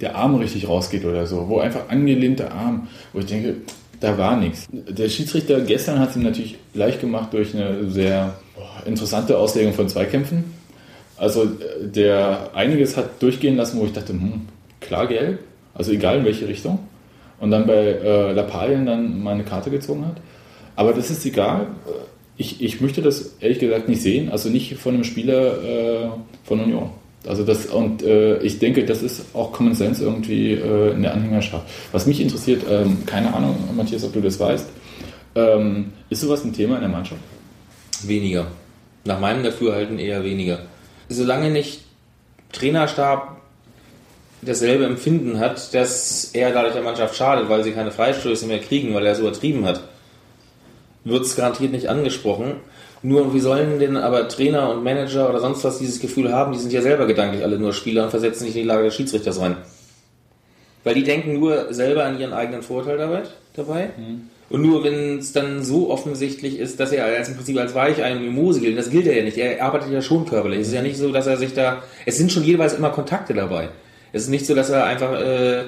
der 0.00 0.16
Arm 0.16 0.36
richtig 0.36 0.68
rausgeht 0.68 1.04
oder 1.04 1.26
so, 1.26 1.48
wo 1.48 1.58
einfach 1.58 1.88
angelehnter 1.88 2.52
Arm, 2.52 2.88
wo 3.12 3.18
ich 3.20 3.26
denke, 3.26 3.56
da 4.00 4.16
war 4.16 4.36
nichts. 4.36 4.66
Der 4.70 5.08
Schiedsrichter 5.08 5.60
gestern 5.60 5.98
hat 5.98 6.10
es 6.10 6.16
ihm 6.16 6.22
natürlich 6.22 6.56
leicht 6.74 7.00
gemacht 7.00 7.32
durch 7.32 7.54
eine 7.54 7.90
sehr 7.90 8.34
interessante 8.86 9.36
Auslegung 9.36 9.72
von 9.72 9.88
Zweikämpfen. 9.88 10.44
Also 11.16 11.48
der 11.82 12.50
einiges 12.54 12.96
hat 12.96 13.20
durchgehen 13.20 13.56
lassen, 13.56 13.80
wo 13.80 13.84
ich 13.84 13.92
dachte, 13.92 14.12
hm, 14.12 14.42
klar 14.80 15.08
gelb, 15.08 15.40
also 15.74 15.90
egal 15.90 16.18
in 16.18 16.24
welche 16.24 16.46
Richtung. 16.46 16.78
Und 17.40 17.50
dann 17.50 17.66
bei 17.66 17.74
äh, 17.74 18.32
Lappalien 18.32 18.86
dann 18.86 19.22
mal 19.22 19.34
eine 19.34 19.44
Karte 19.44 19.70
gezogen 19.70 20.06
hat. 20.06 20.16
Aber 20.76 20.92
das 20.92 21.10
ist 21.10 21.24
egal. 21.26 21.66
Ich, 22.36 22.62
ich 22.62 22.80
möchte 22.80 23.02
das 23.02 23.34
ehrlich 23.40 23.58
gesagt 23.58 23.88
nicht 23.88 24.00
sehen, 24.00 24.30
also 24.30 24.48
nicht 24.48 24.76
von 24.76 24.94
einem 24.94 25.04
Spieler 25.04 25.62
äh, 25.62 26.08
von 26.44 26.60
Union. 26.60 26.90
Also 27.26 27.44
das 27.44 27.66
und 27.66 28.02
äh, 28.02 28.38
ich 28.38 28.58
denke, 28.58 28.84
das 28.84 29.02
ist 29.02 29.34
auch 29.34 29.52
Common 29.52 29.74
Sense 29.74 30.02
irgendwie 30.02 30.52
äh, 30.52 30.92
in 30.92 31.02
der 31.02 31.14
Anhängerschaft. 31.14 31.66
Was 31.92 32.06
mich 32.06 32.20
interessiert, 32.20 32.62
ähm, 32.70 33.04
keine 33.06 33.34
Ahnung, 33.34 33.56
Matthias, 33.76 34.04
ob 34.04 34.12
du 34.12 34.20
das 34.20 34.38
weißt, 34.38 34.66
ähm, 35.34 35.92
ist 36.10 36.20
sowas 36.20 36.44
ein 36.44 36.52
Thema 36.52 36.76
in 36.76 36.82
der 36.82 36.90
Mannschaft? 36.90 37.20
Weniger. 38.02 38.46
Nach 39.04 39.18
meinem 39.18 39.42
Dafürhalten 39.42 39.98
eher 39.98 40.24
weniger. 40.24 40.60
Solange 41.08 41.50
nicht 41.50 41.82
Trainerstab 42.52 43.38
dasselbe 44.42 44.84
Empfinden 44.84 45.38
hat, 45.40 45.74
dass 45.74 46.30
er 46.32 46.52
dadurch 46.52 46.74
der 46.74 46.82
Mannschaft 46.82 47.16
schadet, 47.16 47.48
weil 47.48 47.64
sie 47.64 47.72
keine 47.72 47.90
Freistöße 47.90 48.46
mehr 48.46 48.60
kriegen, 48.60 48.94
weil 48.94 49.06
er 49.06 49.12
es 49.12 49.18
übertrieben 49.18 49.64
hat, 49.64 49.82
wird 51.04 51.24
es 51.24 51.36
garantiert 51.36 51.72
nicht 51.72 51.88
angesprochen. 51.88 52.54
Nur 53.02 53.32
wie 53.32 53.40
sollen 53.40 53.78
denn 53.78 53.96
aber 53.96 54.28
Trainer 54.28 54.70
und 54.70 54.82
Manager 54.82 55.28
oder 55.28 55.40
sonst 55.40 55.62
was 55.64 55.78
dieses 55.78 56.00
Gefühl 56.00 56.32
haben? 56.32 56.52
Die 56.52 56.58
sind 56.58 56.72
ja 56.72 56.82
selber 56.82 57.06
gedanklich 57.06 57.44
alle 57.44 57.58
nur 57.58 57.72
Spieler 57.72 58.04
und 58.04 58.10
versetzen 58.10 58.44
sich 58.44 58.56
in 58.56 58.62
die 58.62 58.68
Lage 58.68 58.84
des 58.84 58.94
Schiedsrichters 58.94 59.40
rein. 59.40 59.56
Weil 60.84 60.94
die 60.94 61.04
denken 61.04 61.38
nur 61.38 61.72
selber 61.72 62.04
an 62.04 62.18
ihren 62.18 62.32
eigenen 62.32 62.62
Vorteil 62.62 62.98
dabei. 62.98 63.22
dabei. 63.54 63.90
Und 64.50 64.62
nur 64.62 64.82
wenn 64.82 65.18
es 65.18 65.32
dann 65.32 65.62
so 65.62 65.90
offensichtlich 65.90 66.58
ist, 66.58 66.80
dass 66.80 66.92
er 66.92 67.04
als 67.04 67.28
im 67.28 67.36
Prinzip 67.36 67.58
als 67.58 67.74
Weichei 67.74 68.12
und 68.12 68.22
Mimose 68.22 68.60
gilt, 68.60 68.78
das 68.78 68.90
gilt 68.90 69.06
er 69.06 69.16
ja 69.16 69.22
nicht. 69.22 69.36
Er 69.36 69.62
arbeitet 69.62 69.92
ja 69.92 70.00
schon 70.00 70.24
körperlich. 70.24 70.60
Es 70.60 70.68
ist 70.68 70.74
ja 70.74 70.82
nicht 70.82 70.96
so, 70.96 71.12
dass 71.12 71.26
er 71.26 71.36
sich 71.36 71.52
da. 71.52 71.82
Es 72.06 72.16
sind 72.16 72.32
schon 72.32 72.44
jeweils 72.44 72.74
immer 72.74 72.90
Kontakte 72.90 73.34
dabei. 73.34 73.68
Es 74.12 74.22
ist 74.22 74.28
nicht 74.30 74.46
so, 74.46 74.54
dass 74.54 74.70
er 74.70 74.86
einfach 74.86 75.20
äh, 75.20 75.64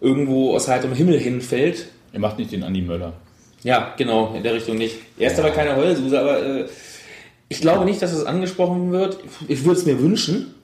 irgendwo 0.00 0.54
aus 0.56 0.66
heiterem 0.66 0.94
Himmel 0.94 1.18
hinfällt. 1.18 1.86
Er 2.12 2.18
macht 2.18 2.38
nicht 2.38 2.50
den 2.50 2.64
Andi 2.64 2.82
Möller. 2.82 3.12
Ja, 3.62 3.94
genau, 3.96 4.34
in 4.34 4.42
der 4.42 4.54
Richtung 4.54 4.76
nicht. 4.76 4.96
Er 5.18 5.30
ist 5.30 5.38
aber 5.38 5.50
keine 5.50 5.76
Heulsuse, 5.76 6.18
aber 6.18 6.42
äh, 6.42 6.64
ich 7.48 7.60
glaube 7.60 7.84
nicht, 7.84 8.00
dass 8.00 8.12
es 8.12 8.24
angesprochen 8.24 8.92
wird. 8.92 9.18
Ich 9.48 9.64
würde 9.64 9.80
es 9.80 9.86
mir 9.86 10.00
wünschen, 10.00 10.54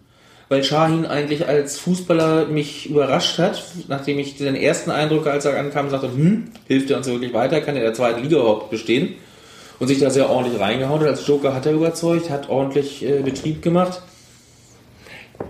weil 0.48 0.62
Shahin 0.62 1.04
eigentlich 1.04 1.46
als 1.46 1.78
Fußballer 1.78 2.46
mich 2.46 2.88
überrascht 2.88 3.38
hat, 3.38 3.62
nachdem 3.88 4.18
ich 4.18 4.36
den 4.36 4.54
ersten 4.54 4.90
Eindruck, 4.90 5.26
als 5.26 5.44
er 5.44 5.58
ankam, 5.58 5.90
sagte, 5.90 6.08
hm, 6.08 6.44
hilft 6.68 6.90
er 6.90 6.98
uns 6.98 7.06
wirklich 7.06 7.34
weiter, 7.34 7.60
kann 7.60 7.74
er 7.74 7.82
in 7.82 7.86
der 7.86 7.94
zweiten 7.94 8.22
Liga 8.22 8.36
überhaupt 8.38 8.70
bestehen? 8.70 9.14
Und 9.78 9.88
sich 9.88 9.98
da 9.98 10.08
sehr 10.08 10.30
ordentlich 10.30 10.58
reingehauen 10.58 11.00
hat. 11.00 11.08
Als 11.08 11.26
Joker 11.26 11.54
hat 11.54 11.66
er 11.66 11.72
überzeugt, 11.72 12.30
hat 12.30 12.48
ordentlich 12.48 13.04
äh, 13.04 13.20
Betrieb 13.20 13.60
gemacht. 13.60 14.00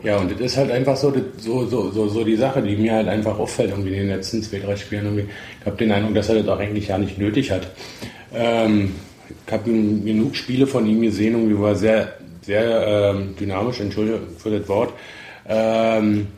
Ja, 0.03 0.18
und 0.18 0.31
das 0.31 0.40
ist 0.40 0.57
halt 0.57 0.70
einfach 0.70 0.96
so, 0.96 1.12
so, 1.38 1.66
so, 1.66 1.90
so, 1.90 2.09
so 2.09 2.25
die 2.25 2.37
Sache, 2.37 2.62
die 2.62 2.77
mir 2.77 2.92
halt 2.92 3.09
einfach 3.09 3.38
auffällt, 3.38 3.70
irgendwie 3.70 3.92
in 3.92 4.01
den 4.01 4.09
letzten 4.09 4.42
zwei, 4.42 4.59
drei 4.59 4.77
Spielen. 4.77 5.05
Irgendwie. 5.05 5.27
Ich 5.61 5.66
habe 5.66 5.77
den 5.77 5.92
Eindruck, 5.92 6.14
dass 6.14 6.29
er 6.29 6.37
das 6.37 6.49
auch 6.49 6.59
eigentlich 6.59 6.88
ja 6.88 6.99
nicht 6.99 7.18
nötig 7.18 7.51
hat. 7.51 7.68
Ähm, 8.35 8.94
ich 9.46 9.53
habe 9.53 9.70
genug 9.70 10.37
Spiele 10.37 10.66
von 10.66 10.87
ihm 10.87 11.01
gesehen, 11.01 11.35
irgendwie 11.35 11.61
war 11.61 11.75
sehr, 11.75 12.14
sehr 12.42 13.14
ähm, 13.14 13.35
dynamisch, 13.38 13.81
entschuldige 13.81 14.20
für 14.38 14.51
das 14.51 14.68
Wort. 14.68 14.92
Ähm, 15.49 16.29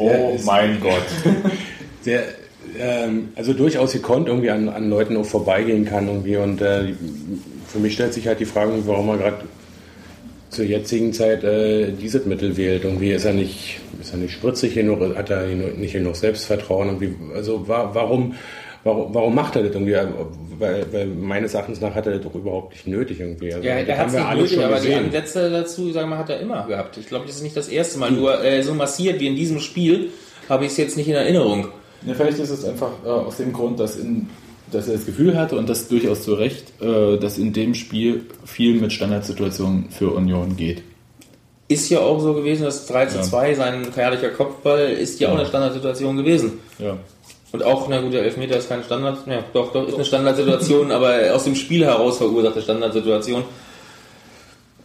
Oh 0.00 0.38
mein 0.44 0.80
Gott. 0.80 1.04
sehr, 2.02 2.22
ähm, 2.78 3.30
also 3.36 3.52
durchaus 3.52 3.92
gekonnt 3.92 4.28
irgendwie 4.28 4.50
an, 4.50 4.68
an 4.68 4.88
Leuten 4.88 5.16
auch 5.16 5.24
vorbeigehen 5.24 5.84
kann 5.84 6.06
irgendwie 6.06 6.36
und 6.36 6.60
äh, 6.62 6.94
für 7.68 7.78
mich 7.78 7.94
stellt 7.94 8.14
sich 8.14 8.26
halt 8.26 8.40
die 8.40 8.46
Frage, 8.46 8.72
warum 8.86 9.10
er 9.10 9.18
gerade 9.18 9.44
zur 10.50 10.64
jetzigen 10.64 11.12
Zeit 11.12 11.44
äh, 11.44 11.92
dieses 11.92 12.26
Mittel 12.26 12.56
wählt. 12.56 12.84
Irgendwie 12.84 13.12
ist 13.12 13.24
er 13.24 13.32
nicht, 13.32 13.80
ist 14.00 14.12
er 14.12 14.18
nicht 14.18 14.32
spritzig 14.32 14.74
genug, 14.74 15.00
hat 15.16 15.30
er 15.30 15.46
nicht 15.46 15.92
genug 15.92 16.16
Selbstvertrauen. 16.16 16.88
Irgendwie, 16.88 17.14
also 17.34 17.66
wa 17.68 17.90
warum, 17.92 18.34
warum, 18.84 19.14
warum 19.14 19.34
macht 19.34 19.56
er 19.56 19.62
das 19.62 19.72
irgendwie? 19.72 19.96
Weil, 20.58 20.86
weil 20.92 21.06
meines 21.06 21.54
Erachtens 21.54 21.80
nach 21.80 21.94
hat 21.94 22.06
er 22.06 22.14
das 22.14 22.22
doch 22.22 22.34
überhaupt 22.34 22.72
nicht 22.72 22.86
nötig 22.86 23.20
irgendwie. 23.20 23.54
Also, 23.54 23.66
Ja, 23.66 23.74
er 23.74 23.98
hat 23.98 24.08
es 24.08 24.14
nicht 24.14 24.34
nötig, 24.34 24.52
schon 24.54 24.64
aber 24.64 24.76
die 24.80 24.88
gesehen. 24.88 25.04
Ansätze 25.06 25.50
dazu, 25.50 25.92
sagen 25.92 26.10
wir, 26.10 26.18
hat 26.18 26.30
er 26.30 26.40
immer 26.40 26.66
gehabt. 26.66 26.96
Ich 26.98 27.06
glaube, 27.06 27.26
das 27.26 27.36
ist 27.36 27.42
nicht 27.42 27.56
das 27.56 27.68
erste 27.68 27.98
Mal. 27.98 28.10
Nur 28.10 28.44
äh, 28.44 28.62
so 28.62 28.74
massiert 28.74 29.20
wie 29.20 29.28
in 29.28 29.36
diesem 29.36 29.60
Spiel 29.60 30.10
habe 30.48 30.64
ich 30.64 30.72
es 30.72 30.76
jetzt 30.76 30.96
nicht 30.96 31.08
in 31.08 31.14
Erinnerung. 31.14 31.68
Ja, 32.06 32.14
vielleicht 32.14 32.38
ist 32.38 32.50
es 32.50 32.64
einfach 32.64 32.92
äh, 33.04 33.08
aus 33.08 33.36
dem 33.36 33.52
Grund, 33.52 33.78
dass, 33.78 33.96
in, 33.96 34.28
dass 34.72 34.88
er 34.88 34.94
das 34.94 35.06
Gefühl 35.06 35.36
hatte 35.38 35.56
und 35.56 35.68
das 35.68 35.88
durchaus 35.88 36.22
zu 36.22 36.34
Recht, 36.34 36.80
äh, 36.80 37.18
dass 37.18 37.38
in 37.38 37.52
dem 37.52 37.74
Spiel 37.74 38.26
viel 38.44 38.80
mit 38.80 38.92
Standardsituationen 38.92 39.90
für 39.90 40.10
Union 40.12 40.56
geht. 40.56 40.82
Ist 41.68 41.88
ja 41.88 42.00
auch 42.00 42.18
so 42.20 42.34
gewesen, 42.34 42.64
dass 42.64 42.86
3 42.86 43.06
zu 43.06 43.18
Ja. 43.18 43.22
2, 43.22 43.54
sein 43.54 43.86
herrlicher 43.94 44.30
Kopfball, 44.30 44.90
ist 44.90 45.20
ja 45.20 45.28
auch 45.28 45.34
Ja. 45.34 45.40
eine 45.40 45.48
Standardsituation 45.48 46.16
gewesen. 46.16 46.52
Ja. 46.78 46.96
Und 47.52 47.62
auch, 47.64 47.88
na 47.88 48.00
gut, 48.00 48.12
der 48.12 48.22
Elfmeter 48.22 48.56
ist 48.56 48.68
keine 48.68 48.84
Standard, 48.84 49.26
ja, 49.26 49.44
doch, 49.52 49.72
doch, 49.72 49.86
ist 49.88 49.94
eine 49.94 50.04
Standardsituation, 50.04 50.90
aber 50.92 51.34
aus 51.34 51.44
dem 51.44 51.54
Spiel 51.56 51.84
heraus 51.84 52.18
verursachte 52.18 52.62
Standardsituation. 52.62 53.44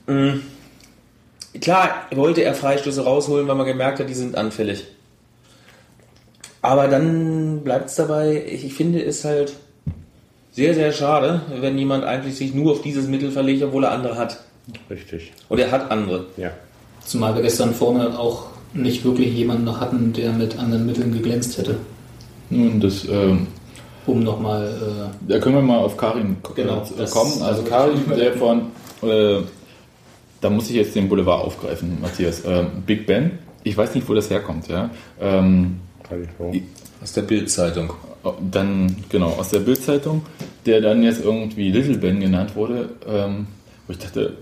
Mhm. 0.08 0.41
Klar 1.62 2.08
wollte 2.13 2.41
er 2.43 2.54
Freistöße 2.54 3.04
rausholen, 3.04 3.48
weil 3.48 3.56
man 3.56 3.65
gemerkt 3.65 4.00
hat, 4.00 4.10
die 4.10 4.13
sind 4.13 4.36
anfällig. 4.36 4.84
Aber 6.62 6.88
dann 6.88 7.62
bleibt 7.63 7.89
es 7.89 7.95
dabei, 7.95 8.43
ich, 8.48 8.65
ich 8.65 8.74
finde 8.74 9.04
es 9.04 9.24
halt 9.24 9.54
sehr, 10.56 10.74
sehr 10.74 10.91
schade, 10.91 11.41
wenn 11.60 11.78
jemand 11.78 12.04
eigentlich 12.06 12.36
sich 12.36 12.54
nur 12.56 12.72
auf 12.72 12.82
dieses 12.82 13.08
Mittel 13.08 13.30
verlegt, 13.32 13.62
obwohl 13.63 13.84
er 13.84 13.91
andere 13.91 14.18
hat. 14.18 14.39
Richtig, 14.89 15.32
Und 15.50 15.60
er 15.60 15.72
hat 15.72 15.91
andere. 15.91 16.26
ja. 16.38 16.52
Zumal 17.06 17.36
wir 17.36 17.44
gestern 17.44 17.74
vorne 17.76 18.18
auch 18.18 18.46
nicht 18.74 19.06
wirklich 19.06 19.32
jemanden 19.34 19.63
noch 19.65 19.80
hatten, 19.80 20.12
der 20.13 20.32
mit 20.32 20.58
anderen 20.58 20.88
Mitteln 20.88 21.13
geglänzt 21.13 21.58
hätte. 21.60 21.76
Nun, 22.50 22.80
das, 22.80 23.06
ähm, 23.08 23.46
Um 24.08 24.24
nochmal. 24.24 24.68
Äh, 24.68 25.30
da 25.32 25.39
können 25.39 25.56
wir 25.56 25.62
mal 25.62 25.78
auf 25.80 25.96
Karim 25.98 26.38
k- 26.41 26.54
Genau, 26.56 26.78
äh, 26.84 26.98
das- 26.98 27.12
kommen. 27.12 27.32
Also 27.34 27.44
also 27.44 27.63
Karim, 27.63 28.02
ich- 28.10 28.15
der 28.18 28.34
von, 28.34 28.62
äh, 29.04 29.38
da 30.41 30.50
muss 30.50 30.70
ich 30.70 30.76
jetzt 30.78 30.96
den 30.96 31.08
Boulevard 31.10 31.44
aufgreifen, 31.46 31.98
Matthias. 32.02 32.44
Ähm, 32.46 32.68
Big 32.86 33.06
Ben, 33.08 33.38
ich 33.63 33.76
weiß 33.78 33.94
nicht, 33.96 34.08
wo 34.10 34.13
das 34.15 34.30
herkommt, 34.30 34.68
ja. 34.68 34.89
Ähm. 35.22 35.80
Aus 37.04 37.13
der 37.13 37.22
Bildzeitung. 37.24 37.94
Dann, 38.52 38.96
genau, 39.10 39.30
aus 39.30 39.50
der 39.50 39.60
Bildzeitung, 39.60 40.24
der 40.66 40.82
dann 40.82 41.04
jetzt 41.04 41.24
irgendwie 41.24 41.72
Little 41.72 41.98
Ben 41.98 42.20
genannt 42.20 42.56
wurde, 42.56 42.90
ähm, 43.08 43.48
wo 43.88 43.94
ich 43.94 44.00
dachte, 44.00 44.38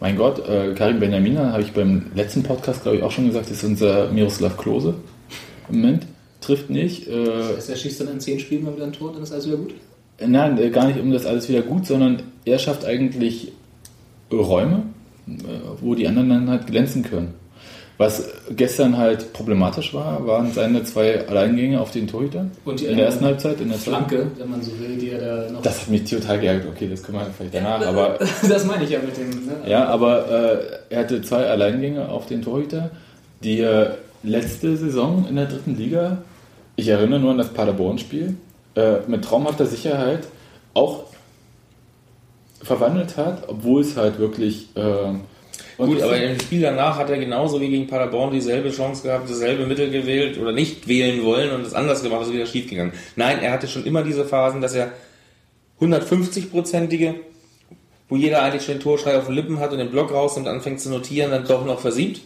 mein 0.00 0.16
Gott, 0.16 0.46
äh, 0.48 0.74
Karim 0.74 1.00
Benjamina, 1.00 1.52
habe 1.52 1.62
ich 1.62 1.72
beim 1.72 2.06
letzten 2.14 2.42
Podcast, 2.42 2.82
glaube 2.82 2.98
ich, 2.98 3.02
auch 3.02 3.10
schon 3.10 3.26
gesagt, 3.26 3.50
ist 3.50 3.64
unser 3.64 4.10
Miroslav 4.10 4.56
Klose 4.56 4.94
im 5.68 5.80
Moment. 5.80 6.06
Trifft 6.40 6.68
nicht. 6.68 7.08
Äh, 7.08 7.54
heißt, 7.56 7.70
er 7.70 7.76
schießt 7.76 8.00
dann 8.02 8.08
in 8.08 8.20
10 8.20 8.38
Spielen 8.40 8.64
mal 8.64 8.74
wieder 8.74 8.84
ein 8.84 8.92
Tor, 8.92 9.12
dann 9.12 9.22
ist 9.22 9.32
alles 9.32 9.46
wieder 9.46 9.56
gut. 9.56 9.74
nein, 10.24 10.58
äh, 10.58 10.68
gar 10.70 10.86
nicht 10.86 11.00
um 11.00 11.10
das 11.10 11.24
alles 11.24 11.48
wieder 11.48 11.62
gut, 11.62 11.86
sondern 11.86 12.22
er 12.44 12.58
schafft 12.58 12.84
eigentlich 12.84 13.52
Räume, 14.30 14.82
äh, 15.26 15.32
wo 15.80 15.94
die 15.94 16.06
anderen 16.06 16.28
dann 16.28 16.50
halt 16.50 16.66
glänzen 16.66 17.02
können. 17.02 17.34
Was 17.96 18.28
gestern 18.50 18.98
halt 18.98 19.32
problematisch 19.32 19.94
war, 19.94 20.26
waren 20.26 20.52
seine 20.52 20.82
zwei 20.82 21.28
Alleingänge 21.28 21.80
auf 21.80 21.92
den 21.92 22.08
Torhüter. 22.08 22.46
Und 22.64 22.80
die 22.80 22.86
in 22.86 22.96
der 22.96 23.06
ersten 23.06 23.24
Halbzeit, 23.24 23.60
in 23.60 23.68
der 23.68 23.78
zweiten. 23.78 24.08
Flanke, 24.08 24.30
wenn 24.36 24.50
man 24.50 24.62
so 24.62 24.72
will, 24.80 24.96
die 24.98 25.10
er 25.10 25.44
da 25.46 25.52
noch. 25.52 25.62
Das 25.62 25.82
hat 25.82 25.88
mich 25.90 26.10
total 26.10 26.40
geärgert. 26.40 26.66
Okay, 26.74 26.88
das 26.90 27.04
können 27.04 27.18
wir 27.18 27.26
vielleicht 27.26 27.54
danach. 27.54 27.86
Aber 27.86 28.18
das 28.48 28.64
meine 28.64 28.82
ich 28.82 28.90
ja 28.90 28.98
mit 28.98 29.16
dem. 29.16 29.30
Ne? 29.30 29.70
ja, 29.70 29.86
aber 29.86 30.28
äh, 30.28 30.94
er 30.94 31.00
hatte 31.00 31.22
zwei 31.22 31.46
Alleingänge 31.46 32.08
auf 32.08 32.26
den 32.26 32.42
Torhüter. 32.42 32.90
Die 33.44 33.60
äh, 33.60 33.90
letzte 34.24 34.76
Saison 34.76 35.26
in 35.28 35.36
der 35.36 35.46
dritten 35.46 35.76
Liga, 35.76 36.18
ich 36.74 36.88
erinnere 36.88 37.20
nur 37.20 37.30
an 37.30 37.38
das 37.38 37.50
Paderborn-Spiel, 37.50 38.36
äh, 38.74 38.96
mit 39.06 39.24
traumhafter 39.24 39.66
Sicherheit 39.66 40.26
auch 40.72 41.04
verwandelt 42.60 43.16
hat, 43.16 43.48
obwohl 43.48 43.82
es 43.82 43.96
halt 43.96 44.18
wirklich. 44.18 44.74
Äh, 44.74 45.14
und 45.76 45.88
Gut, 45.88 46.02
aber 46.02 46.16
im 46.16 46.38
Spiel 46.38 46.60
danach 46.60 46.98
hat 46.98 47.10
er 47.10 47.18
genauso 47.18 47.60
wie 47.60 47.68
gegen 47.68 47.86
Paderborn 47.86 48.32
dieselbe 48.32 48.70
Chance 48.70 49.02
gehabt, 49.02 49.28
dasselbe 49.28 49.66
Mittel 49.66 49.90
gewählt 49.90 50.38
oder 50.38 50.52
nicht 50.52 50.86
wählen 50.86 51.24
wollen 51.24 51.50
und 51.52 51.66
es 51.66 51.74
anders 51.74 52.02
gemacht, 52.02 52.22
ist 52.22 52.32
wieder 52.32 52.46
schief 52.46 52.68
gegangen. 52.68 52.92
Nein, 53.16 53.40
er 53.42 53.52
hatte 53.52 53.66
schon 53.66 53.84
immer 53.84 54.02
diese 54.02 54.24
Phasen, 54.24 54.60
dass 54.60 54.74
er 54.74 54.92
150-prozentige, 55.80 57.14
wo 58.08 58.16
jeder 58.16 58.42
eigentlich 58.42 58.64
schon 58.64 58.74
den 58.74 58.82
Torschrei 58.82 59.18
auf 59.18 59.26
den 59.26 59.34
Lippen 59.34 59.58
hat 59.58 59.72
und 59.72 59.78
den 59.78 59.90
Block 59.90 60.12
raus 60.12 60.36
und 60.36 60.46
anfängt 60.46 60.80
zu 60.80 60.90
notieren, 60.90 61.32
dann 61.32 61.46
doch 61.46 61.64
noch 61.64 61.80
versiebt. 61.80 62.20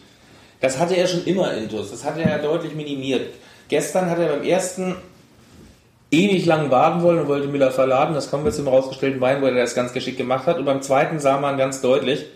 Das 0.61 0.79
hatte 0.79 0.97
er 0.97 1.07
schon 1.07 1.25
immer 1.25 1.55
intus. 1.55 1.91
Das 1.91 2.05
hat 2.05 2.19
er 2.19 2.29
ja 2.29 2.39
deutlich 2.39 2.75
minimiert. 2.75 3.33
Gestern 3.69 4.11
hat 4.11 4.19
er 4.19 4.29
beim 4.29 4.43
ersten 4.43 4.97
ewig 6.11 6.47
lang 6.47 6.71
warten 6.71 7.03
wollen 7.03 7.21
und 7.21 7.29
wollte 7.29 7.49
Müller 7.49 7.71
verladen. 7.71 8.15
Das 8.15 8.31
kommen 8.31 8.45
wir 8.45 8.53
zum 8.53 8.69
rausgestellten 8.69 9.21
Wein, 9.21 9.41
wo 9.41 9.47
er 9.47 9.55
das 9.55 9.75
ganz 9.75 9.93
geschickt 9.93 10.19
gemacht 10.19 10.47
hat. 10.47 10.59
Und 10.59 10.65
beim 10.65 10.83
zweiten 10.83 11.19
sah 11.21 11.39
man 11.39 11.59
ganz 11.59 11.81
deutlich, 11.81 12.27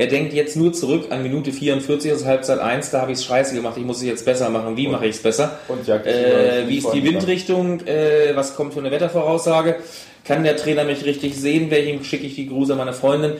er 0.00 0.06
denkt 0.06 0.32
jetzt 0.32 0.56
nur 0.56 0.72
zurück 0.72 1.08
an 1.10 1.22
Minute 1.22 1.52
44, 1.52 2.10
also 2.10 2.24
Halbzeit 2.24 2.58
1, 2.58 2.90
da 2.90 3.02
habe 3.02 3.12
ich 3.12 3.18
es 3.18 3.24
scheiße 3.26 3.54
gemacht, 3.54 3.76
ich 3.76 3.84
muss 3.84 3.98
es 3.98 4.04
jetzt 4.04 4.24
besser 4.24 4.48
machen. 4.48 4.74
Wie 4.76 4.88
mache 4.88 5.04
ich 5.06 5.16
es 5.16 5.22
besser? 5.22 5.58
Äh, 6.06 6.66
wie 6.68 6.78
ist 6.78 6.90
die 6.94 7.04
Windrichtung? 7.04 7.86
Äh, 7.86 8.34
was 8.34 8.56
kommt 8.56 8.72
für 8.72 8.80
eine 8.80 8.90
Wettervoraussage? 8.90 9.76
Kann 10.24 10.42
der 10.42 10.56
Trainer 10.56 10.84
mich 10.84 11.04
richtig 11.04 11.36
sehen? 11.36 11.70
Welchem 11.70 12.02
schicke 12.02 12.24
ich 12.26 12.34
die 12.34 12.48
Grüße 12.48 12.72
an 12.72 12.78
meine 12.78 12.94
Freundin? 12.94 13.32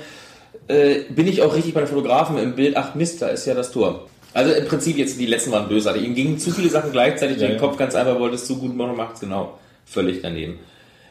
Äh, 0.68 1.00
bin 1.08 1.26
ich 1.26 1.40
auch 1.40 1.54
richtig 1.56 1.72
bei 1.72 1.80
den 1.80 1.86
Fotografen 1.88 2.36
im 2.36 2.54
Bild? 2.54 2.76
Ach 2.76 2.94
Mist, 2.94 3.22
da 3.22 3.28
ist 3.28 3.46
ja 3.46 3.54
das 3.54 3.72
Tor. 3.72 4.06
Also 4.34 4.52
im 4.52 4.66
Prinzip 4.66 4.98
jetzt 4.98 5.18
die 5.18 5.26
letzten 5.26 5.52
waren 5.52 5.66
bösartig. 5.66 6.02
Ihm 6.04 6.14
gingen 6.14 6.38
zu 6.38 6.50
viele 6.50 6.68
Sachen 6.68 6.92
gleichzeitig 6.92 7.36
Ja, 7.38 7.46
durch 7.46 7.52
den 7.56 7.60
ja. 7.62 7.66
Kopf, 7.66 7.78
ganz 7.78 7.94
einfach, 7.94 8.20
wollte 8.20 8.34
es 8.36 8.44
zu 8.44 8.58
gut 8.58 8.76
machen, 8.76 8.96
macht 8.96 9.14
es 9.14 9.20
genau. 9.20 9.58
Völlig 9.86 10.20
daneben. 10.22 10.58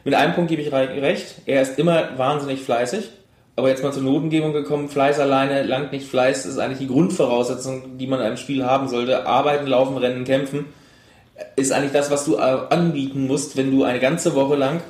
Mit 0.04 0.14
einem 0.14 0.32
Punkt 0.34 0.48
gebe 0.48 0.62
ich 0.62 0.72
re- 0.72 1.02
recht. 1.02 1.26
Er 1.44 1.60
ist 1.60 1.76
immer 1.78 2.16
wahnsinnig 2.16 2.60
fleißig. 2.60 3.10
Aber 3.60 3.68
jetzt 3.68 3.84
mal 3.84 3.92
zur 3.92 4.02
Notengebung 4.02 4.52
gekommen. 4.52 4.88
Fleiß 4.88 5.20
alleine 5.20 5.62
langt 5.62 5.92
nicht. 5.92 6.06
Fleiß 6.06 6.46
ist 6.46 6.58
eigentlich 6.58 6.78
die 6.78 6.88
Grundvoraussetzung, 6.88 7.98
die 7.98 8.06
man 8.06 8.20
in 8.20 8.26
einem 8.26 8.36
Spiel 8.38 8.64
haben 8.64 8.88
sollte. 8.88 9.26
Arbeiten, 9.26 9.66
laufen, 9.66 9.98
rennen, 9.98 10.24
kämpfen 10.24 10.64
ist 11.56 11.72
eigentlich 11.72 11.92
das, 11.92 12.10
was 12.10 12.24
du 12.24 12.36
äh, 12.36 12.40
anbieten 12.40 13.26
musst, 13.26 13.56
wenn 13.56 13.70
du 13.70 13.84
eine 13.84 14.00
ganze 14.00 14.34
Woche 14.34 14.56
lang 14.56 14.80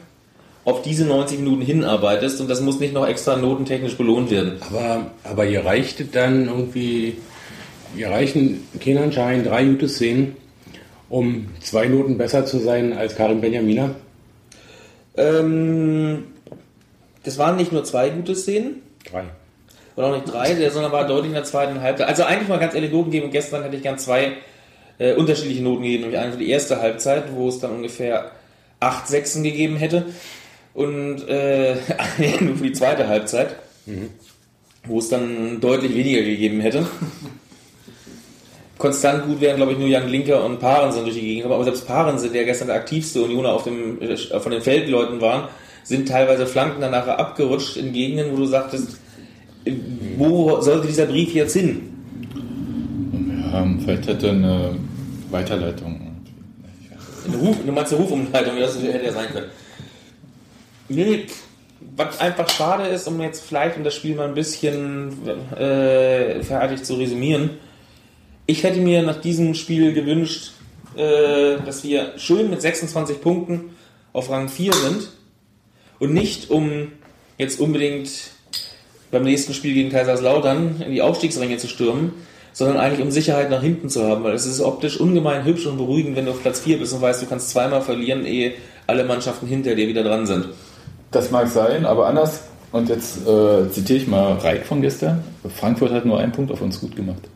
auf 0.64 0.82
diese 0.82 1.06
90 1.06 1.38
Minuten 1.38 1.62
hinarbeitest 1.62 2.40
und 2.40 2.48
das 2.48 2.60
muss 2.60 2.80
nicht 2.80 2.92
noch 2.92 3.06
extra 3.06 3.36
notentechnisch 3.36 3.96
belohnt 3.96 4.30
werden. 4.30 4.60
Aber, 4.60 5.06
aber 5.24 5.46
ihr 5.46 5.64
reicht 5.64 6.14
dann 6.14 6.46
irgendwie, 6.46 7.16
ihr 7.96 8.10
reichen 8.10 8.64
keinen 8.82 9.04
anscheinend 9.04 9.46
drei 9.46 9.64
gute 9.64 9.88
Szenen, 9.88 10.36
um 11.08 11.48
zwei 11.60 11.86
Noten 11.86 12.18
besser 12.18 12.44
zu 12.44 12.58
sein 12.58 12.92
als 12.92 13.16
Karim 13.16 13.40
Benjamina. 13.40 13.94
Ähm, 15.16 16.24
das 17.24 17.38
waren 17.38 17.56
nicht 17.56 17.72
nur 17.72 17.84
zwei 17.84 18.10
gute 18.10 18.34
Szenen 18.34 18.82
Drei. 19.10 19.24
und 19.96 20.04
auch 20.04 20.12
nicht 20.14 20.32
drei, 20.32 20.54
der- 20.54 20.70
sondern 20.70 20.92
war 20.92 21.06
deutlich 21.06 21.28
in 21.30 21.34
der 21.34 21.44
zweiten 21.44 21.80
Halbzeit. 21.80 22.08
Also 22.08 22.24
eigentlich 22.24 22.48
mal 22.48 22.58
ganz 22.58 22.74
ehrlich 22.74 22.92
Noten 22.92 23.10
geben. 23.10 23.30
Gestern 23.30 23.62
hätte 23.62 23.76
ich 23.76 23.82
gern 23.82 23.98
zwei 23.98 24.32
äh, 24.98 25.14
unterschiedliche 25.14 25.62
Noten 25.62 25.82
gegeben, 25.82 26.02
nämlich 26.02 26.18
eine 26.20 26.32
für 26.32 26.38
die 26.38 26.50
erste 26.50 26.80
Halbzeit, 26.80 27.24
wo 27.34 27.48
es 27.48 27.58
dann 27.60 27.70
ungefähr 27.72 28.30
acht 28.80 29.08
Sechsen 29.08 29.42
gegeben 29.42 29.76
hätte 29.76 30.06
und 30.74 31.26
äh, 31.28 31.74
nur 32.40 32.56
für 32.56 32.64
die 32.64 32.72
zweite 32.72 33.08
Halbzeit, 33.08 33.56
wo 34.84 34.98
es 34.98 35.08
dann 35.08 35.60
deutlich 35.60 35.94
weniger 35.94 36.22
gegeben 36.22 36.60
hätte. 36.60 36.86
Konstant 38.78 39.26
gut 39.26 39.40
wären, 39.42 39.56
glaube 39.56 39.72
ich, 39.72 39.78
nur 39.78 39.88
Jan 39.88 40.08
Linker 40.08 40.42
und 40.42 40.58
Parensen 40.58 41.02
durch 41.04 41.14
die 41.14 41.20
Gegend. 41.20 41.44
Aber 41.44 41.62
selbst 41.64 41.86
Parensen, 41.86 42.32
der 42.32 42.44
gestern 42.46 42.68
der 42.68 42.76
aktivste 42.76 43.20
Unioner 43.22 43.52
auf 43.52 43.64
dem, 43.64 44.00
äh, 44.00 44.16
von 44.16 44.52
den 44.52 44.62
Feldleuten 44.62 45.20
waren, 45.20 45.48
sind 45.82 46.08
teilweise 46.08 46.46
Flanken 46.46 46.80
danach 46.80 47.06
abgerutscht 47.06 47.76
in 47.76 47.92
Gegenden, 47.92 48.32
wo 48.32 48.36
du 48.36 48.46
sagtest, 48.46 48.98
wo 50.16 50.60
sollte 50.60 50.86
dieser 50.86 51.06
Brief 51.06 51.34
jetzt 51.34 51.54
hin? 51.54 51.90
Ja, 53.52 53.66
vielleicht 53.82 54.06
hätte 54.06 54.30
eine 54.30 54.76
Weiterleitung. 55.30 56.00
Eine 57.26 57.36
Ruf, 57.36 57.56
du 57.64 57.72
meinst 57.72 57.92
eine 57.92 58.02
Rufumleitung, 58.02 58.58
das 58.58 58.80
hätte 58.80 59.04
ja 59.04 59.12
sein 59.12 59.28
können. 59.30 59.46
Nee, 60.88 61.26
was 61.96 62.20
einfach 62.20 62.48
schade 62.48 62.88
ist, 62.88 63.06
um 63.06 63.20
jetzt 63.20 63.44
vielleicht 63.44 63.76
um 63.76 63.84
das 63.84 63.94
Spiel 63.94 64.14
mal 64.14 64.28
ein 64.28 64.34
bisschen 64.34 65.12
äh, 65.56 66.42
fertig 66.42 66.84
zu 66.84 66.94
resümieren, 66.94 67.50
Ich 68.46 68.64
hätte 68.64 68.80
mir 68.80 69.02
nach 69.02 69.20
diesem 69.20 69.54
Spiel 69.54 69.92
gewünscht, 69.92 70.52
äh, 70.96 71.58
dass 71.64 71.84
wir 71.84 72.14
schön 72.16 72.50
mit 72.50 72.60
26 72.60 73.20
Punkten 73.20 73.76
auf 74.12 74.28
Rang 74.28 74.48
4 74.48 74.72
sind 74.72 75.08
und 76.00 76.12
nicht 76.12 76.50
um 76.50 76.88
jetzt 77.38 77.60
unbedingt 77.60 78.10
beim 79.10 79.22
nächsten 79.22 79.54
Spiel 79.54 79.74
gegen 79.74 79.90
Kaiserslautern 79.90 80.82
in 80.82 80.92
die 80.92 81.02
Aufstiegsränge 81.02 81.56
zu 81.56 81.68
stürmen, 81.68 82.12
sondern 82.52 82.78
eigentlich 82.78 83.02
um 83.02 83.10
Sicherheit 83.10 83.50
nach 83.50 83.62
hinten 83.62 83.88
zu 83.88 84.04
haben, 84.04 84.24
weil 84.24 84.34
es 84.34 84.46
ist 84.46 84.60
optisch 84.60 84.98
ungemein 84.98 85.44
hübsch 85.44 85.66
und 85.66 85.76
beruhigend, 85.76 86.16
wenn 86.16 86.26
du 86.26 86.32
auf 86.32 86.42
Platz 86.42 86.60
4 86.60 86.78
bist 86.78 86.92
und 86.92 87.00
weißt, 87.00 87.22
du 87.22 87.26
kannst 87.26 87.50
zweimal 87.50 87.82
verlieren, 87.82 88.24
ehe 88.26 88.54
alle 88.86 89.04
Mannschaften 89.04 89.46
hinter 89.46 89.74
dir 89.74 89.86
wieder 89.86 90.02
dran 90.02 90.26
sind. 90.26 90.48
Das 91.12 91.30
mag 91.30 91.48
sein, 91.48 91.86
aber 91.86 92.06
anders, 92.06 92.42
und 92.72 92.88
jetzt 92.88 93.26
äh, 93.26 93.70
zitiere 93.70 93.98
ich 93.98 94.06
mal 94.06 94.34
Reik 94.34 94.66
von 94.66 94.80
gestern, 94.80 95.22
Frankfurt 95.56 95.92
hat 95.92 96.04
nur 96.04 96.18
einen 96.18 96.32
Punkt 96.32 96.50
auf 96.52 96.60
uns 96.60 96.80
gut 96.80 96.96
gemacht. 96.96 97.28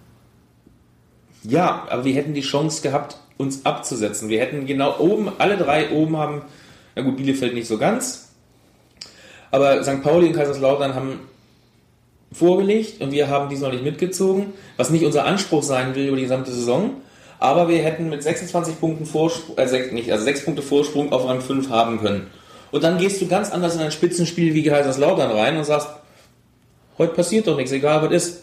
Ja, 1.42 1.86
aber 1.90 2.04
wir 2.04 2.14
hätten 2.14 2.34
die 2.34 2.40
Chance 2.40 2.82
gehabt, 2.82 3.18
uns 3.36 3.66
abzusetzen. 3.66 4.28
Wir 4.28 4.40
hätten 4.40 4.64
genau 4.66 4.98
oben, 4.98 5.30
alle 5.38 5.56
drei 5.56 5.90
oben 5.90 6.16
haben, 6.16 6.42
na 6.94 7.02
gut, 7.02 7.16
Bielefeld 7.16 7.54
nicht 7.54 7.66
so 7.66 7.78
ganz, 7.78 8.33
aber 9.54 9.82
St. 9.84 10.02
Pauli 10.02 10.26
und 10.26 10.32
Kaiserslautern 10.34 10.94
haben 10.94 11.20
vorgelegt 12.32 13.00
und 13.00 13.12
wir 13.12 13.28
haben 13.28 13.48
diesmal 13.48 13.70
nicht 13.72 13.84
mitgezogen, 13.84 14.52
was 14.76 14.90
nicht 14.90 15.04
unser 15.04 15.24
Anspruch 15.24 15.62
sein 15.62 15.94
will 15.94 16.08
über 16.08 16.16
die 16.16 16.22
gesamte 16.24 16.50
Saison. 16.50 16.90
Aber 17.38 17.68
wir 17.68 17.78
hätten 17.82 18.08
mit 18.08 18.22
26 18.22 18.80
Punkten 18.80 19.06
Vorsprung, 19.06 19.56
äh, 19.58 19.66
sech- 19.66 19.92
nicht, 19.92 20.10
also 20.10 20.24
6 20.24 20.44
Punkte 20.44 20.62
Vorsprung 20.62 21.12
auf 21.12 21.26
Rang 21.28 21.40
5 21.40 21.68
haben 21.70 22.00
können. 22.00 22.26
Und 22.72 22.82
dann 22.82 22.98
gehst 22.98 23.20
du 23.20 23.28
ganz 23.28 23.50
anders 23.52 23.74
in 23.76 23.80
ein 23.82 23.92
Spitzenspiel 23.92 24.54
wie 24.54 24.64
Kaiserslautern 24.64 25.30
rein 25.30 25.56
und 25.56 25.64
sagst, 25.64 25.88
heute 26.98 27.14
passiert 27.14 27.46
doch 27.46 27.56
nichts, 27.56 27.70
egal 27.72 28.02
was 28.02 28.12
ist. 28.12 28.40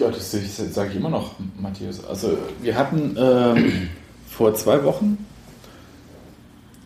Ja, 0.00 0.10
das 0.10 0.30
sage 0.32 0.90
ich 0.90 0.96
immer 0.96 1.10
noch, 1.10 1.32
Matthias. 1.60 2.04
Also 2.04 2.36
wir 2.62 2.74
hatten 2.76 3.16
ähm, 3.18 3.88
vor 4.28 4.54
zwei 4.54 4.82
Wochen 4.84 5.24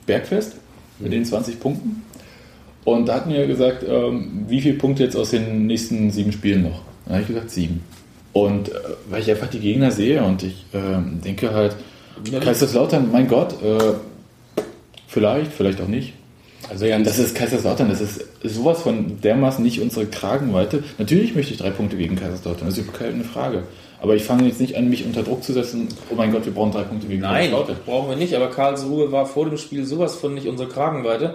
Bergfest 0.07 0.57
mit 0.99 1.13
den 1.13 1.25
20 1.25 1.61
Punkten. 1.61 2.05
Und 2.85 3.07
da 3.07 3.15
hatten 3.15 3.31
wir 3.33 3.47
gesagt, 3.47 3.85
ähm, 3.89 4.45
wie 4.49 4.61
viele 4.61 4.75
Punkte 4.75 5.05
jetzt 5.05 5.17
aus 5.17 5.31
den 5.31 5.67
nächsten 5.67 6.11
sieben 6.11 6.33
Spielen 6.33 6.65
noch? 6.65 6.83
Da 7.07 7.13
habe 7.13 7.23
ich 7.23 7.29
gesagt, 7.29 7.51
sieben. 7.51 7.83
Und 8.33 8.71
äh, 8.71 8.75
weil 9.09 9.21
ich 9.23 9.31
einfach 9.31 9.49
die 9.49 9.61
Gegner 9.61 9.91
sehe 9.91 10.23
und 10.23 10.43
ich 10.43 10.65
ähm, 10.75 11.21
denke 11.25 11.53
halt, 11.53 11.77
Kaiserslautern, 12.41 13.11
mein 13.13 13.29
Gott, 13.29 13.53
äh, 13.63 13.95
vielleicht, 15.07 15.53
vielleicht 15.53 15.81
auch 15.81 15.89
nicht. 15.89 16.15
Also 16.71 16.87
Jan, 16.87 17.05
Das 17.05 17.19
ist 17.19 17.35
Kaiserslautern, 17.35 17.89
das 17.89 18.01
ist 18.01 18.25
sowas 18.43 18.83
von 18.83 19.21
dermaßen 19.21 19.63
nicht 19.63 19.81
unsere 19.81 20.07
Kragenweite. 20.07 20.83
Natürlich 20.99 21.35
möchte 21.35 21.53
ich 21.53 21.59
drei 21.59 21.71
Punkte 21.71 21.97
gegen 21.97 22.17
Kaiserslautern, 22.17 22.69
das 22.69 22.79
ist 22.79 22.93
keine 22.95 23.25
Frage. 23.25 23.65
Aber 24.01 24.17
ich 24.17 24.25
fange 24.25 24.47
jetzt 24.49 24.61
nicht 24.61 24.77
an, 24.77 24.89
mich 24.89 25.05
unter 25.05 25.23
Druck 25.23 25.45
zu 25.45 25.53
setzen, 25.53 25.89
oh 26.11 26.15
mein 26.17 26.33
Gott, 26.33 26.45
wir 26.45 26.53
brauchen 26.53 26.73
drei 26.73 26.83
Punkte 26.83 27.07
gegen 27.09 27.23
Nein, 27.23 27.51
Kaiserslautern. 27.51 27.77
brauchen 27.85 28.09
wir 28.11 28.17
nicht, 28.17 28.35
aber 28.35 28.49
Karlsruhe 28.49 29.13
war 29.13 29.27
vor 29.27 29.47
dem 29.49 29.59
Spiel 29.59 29.85
sowas 29.85 30.17
von 30.17 30.35
nicht 30.35 30.47
unsere 30.49 30.69
Kragenweite. 30.69 31.35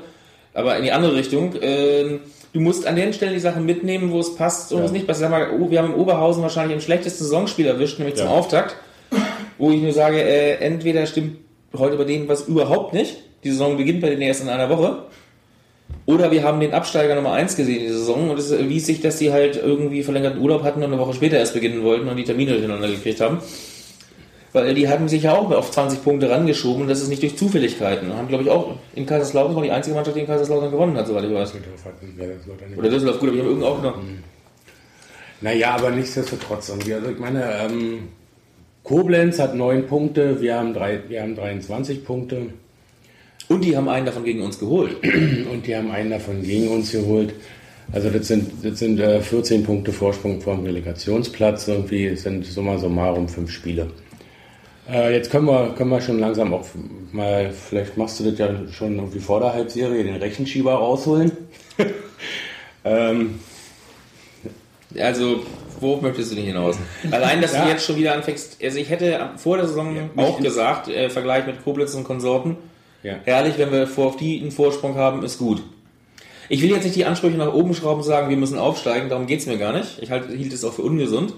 Aber 0.57 0.75
in 0.77 0.83
die 0.83 0.91
andere 0.91 1.15
Richtung. 1.15 1.53
ähm, 1.61 2.19
du 2.53 2.59
musst 2.59 2.87
an 2.87 2.95
den 2.95 3.13
Stellen 3.13 3.33
die 3.33 3.39
Sachen 3.39 3.65
mitnehmen, 3.65 4.11
wo 4.11 4.19
es 4.19 4.35
passt 4.35 4.71
und 4.71 4.77
wo 4.79 4.81
Ja. 4.81 4.85
es 4.87 4.91
nicht 4.91 5.05
passt. 5.05 5.19
Sag 5.19 5.29
mal, 5.29 5.49
oh, 5.51 5.69
wir 5.69 5.79
haben 5.81 5.93
in 5.93 5.99
Oberhausen 5.99 6.41
wahrscheinlich 6.41 6.75
ein 6.77 6.81
schlechtes 6.81 7.19
Saisonspiel 7.19 7.67
erwischt, 7.67 7.99
nämlich 7.99 8.15
zum 8.15 8.25
Ja. 8.27 8.33
Auftakt. 8.33 8.75
Wo 9.59 9.71
ich 9.71 9.81
nur 9.81 9.91
sage, 9.93 10.21
äh, 10.21 10.55
entweder 10.55 11.05
stimmt 11.05 11.37
heute 11.77 11.95
bei 11.97 12.03
denen 12.05 12.27
was 12.27 12.47
überhaupt 12.47 12.93
nicht. 12.93 13.17
Die 13.43 13.51
Saison 13.51 13.77
beginnt 13.77 14.01
bei 14.01 14.09
denen 14.09 14.21
erst 14.23 14.41
in 14.41 14.49
einer 14.49 14.69
Woche. 14.69 15.03
Oder 16.07 16.31
wir 16.31 16.43
haben 16.43 16.59
den 16.59 16.73
Absteiger 16.73 17.15
Nummer 17.15 17.33
1 17.33 17.55
gesehen 17.55 17.79
die 17.79 17.87
Saison 17.89 18.29
und 18.31 18.39
es 18.39 18.49
erwies 18.51 18.85
sich, 18.87 18.99
dass 19.01 19.17
die 19.17 19.31
halt 19.31 19.55
irgendwie 19.57 20.03
verlängerten 20.03 20.41
Urlaub 20.41 20.63
hatten 20.63 20.79
und 20.83 20.91
eine 20.91 20.99
Woche 20.99 21.13
später 21.13 21.37
erst 21.37 21.53
beginnen 21.53 21.83
wollten 21.83 22.07
und 22.07 22.17
die 22.17 22.23
Termine 22.23 22.51
durcheinander 22.53 22.87
gekriegt 22.87 23.21
haben. 23.21 23.39
Weil 24.53 24.73
die 24.73 24.87
hatten 24.87 25.07
sich 25.07 25.23
ja 25.23 25.33
auch 25.33 25.51
auf 25.51 25.71
20 25.71 26.03
Punkte 26.03 26.29
rangeschoben 26.29 26.83
und 26.83 26.87
das 26.87 27.01
ist 27.01 27.09
nicht 27.09 27.21
durch 27.21 27.37
Zufälligkeiten. 27.37 28.13
Haben, 28.13 28.27
glaube 28.27 28.43
ich, 28.43 28.49
auch 28.49 28.75
in 28.95 29.05
Kaiserslautern 29.05 29.55
war 29.55 29.63
die 29.63 29.71
einzige 29.71 29.95
Mannschaft, 29.95 30.15
die 30.15 30.21
in 30.21 30.27
Kaiserslautern 30.27 30.71
gewonnen 30.71 30.97
hat, 30.97 31.07
soweit 31.07 31.25
ich 31.25 31.33
weiß. 31.33 31.53
Oder 32.77 32.89
Düsseldorf, 32.89 33.19
gut, 33.19 33.29
aber 33.29 33.35
die 33.35 33.41
haben 33.41 33.49
irgendwo 33.49 33.67
auch 33.67 33.81
noch. 33.81 33.97
Naja, 35.41 35.75
aber 35.75 35.91
nichtsdestotrotz. 35.91 36.71
Also 36.71 36.89
ich 36.89 37.19
meine, 37.19 37.43
ähm, 37.61 38.07
Koblenz 38.83 39.37
hat 39.37 39.53
neun 39.53 39.85
Punkte, 39.85 40.41
wir 40.41 40.55
haben, 40.55 40.73
drei, 40.73 41.01
wir 41.07 41.21
haben 41.21 41.35
23 41.35 42.05
Punkte 42.05 42.47
Und 43.49 43.63
die 43.63 43.77
haben 43.77 43.87
einen 43.87 44.05
davon 44.05 44.23
gegen 44.23 44.41
uns 44.41 44.59
geholt. 44.59 44.95
und 45.51 45.67
die 45.67 45.75
haben 45.75 45.91
einen 45.91 46.09
davon 46.09 46.41
gegen 46.41 46.69
uns 46.69 46.91
geholt. 46.91 47.33
Also 47.91 48.09
das 48.09 48.27
sind, 48.27 48.51
das 48.63 48.79
sind 48.79 48.99
äh, 48.99 49.21
14 49.21 49.63
Punkte 49.63 49.93
Vorsprung 49.93 50.41
vom 50.41 50.63
Relegationsplatz. 50.63 51.67
Irgendwie 51.67 52.07
Es 52.07 52.23
sind 52.23 52.45
summa 52.45 52.77
summarum 52.77 53.27
fünf 53.29 53.51
Spiele. 53.51 53.87
Äh, 54.89 55.13
jetzt 55.13 55.29
können 55.31 55.45
wir, 55.45 55.73
können 55.75 55.89
wir 55.89 56.01
schon 56.01 56.19
langsam 56.19 56.53
auch 56.53 56.65
mal, 57.11 57.51
vielleicht 57.51 57.97
machst 57.97 58.19
du 58.19 58.29
das 58.29 58.39
ja 58.39 58.49
schon 58.71 58.95
irgendwie 58.95 59.19
vor 59.19 59.39
der 59.39 59.53
Halbserie, 59.53 60.03
den 60.03 60.15
Rechenschieber 60.15 60.73
rausholen. 60.73 61.31
ähm, 62.85 63.39
Also, 64.99 65.41
worauf 65.79 66.01
möchtest 66.01 66.31
du 66.31 66.35
denn 66.35 66.45
hinaus? 66.45 66.77
Allein, 67.11 67.41
dass 67.41 67.53
Ja. 67.53 67.63
du 67.65 67.69
jetzt 67.69 67.85
schon 67.85 67.97
wieder 67.97 68.13
anfängst. 68.13 68.57
Also, 68.63 68.77
ich 68.77 68.89
hätte 68.89 69.31
vor 69.37 69.57
der 69.57 69.67
Saison 69.67 70.09
auch 70.15 70.39
gesagt, 70.39 70.87
äh, 70.87 71.09
Vergleich 71.09 71.45
mit 71.45 71.63
Koblenz 71.63 71.93
und 71.93 72.03
Konsorten, 72.05 72.55
ja. 73.03 73.15
Herrlich, 73.25 73.57
wenn 73.59 73.71
wir 73.71 73.85
vor 73.87 74.07
auf 74.07 74.17
die 74.17 74.41
einen 74.41 74.51
Vorsprung 74.51 74.95
haben, 74.95 75.23
ist 75.23 75.37
gut. 75.37 75.61
Ich 76.49 76.61
will 76.61 76.69
jetzt 76.69 76.83
nicht 76.83 76.95
die 76.95 77.05
Ansprüche 77.05 77.37
nach 77.37 77.53
oben 77.53 77.73
schrauben 77.73 78.01
und 78.01 78.05
sagen, 78.05 78.29
wir 78.29 78.37
müssen 78.37 78.57
aufsteigen, 78.57 79.09
darum 79.09 79.27
geht's 79.27 79.45
mir 79.45 79.57
gar 79.57 79.73
nicht. 79.73 79.99
Ich 80.01 80.11
halt, 80.11 80.29
hielt 80.29 80.53
es 80.53 80.63
auch 80.63 80.73
für 80.73 80.83
ungesund. 80.83 81.33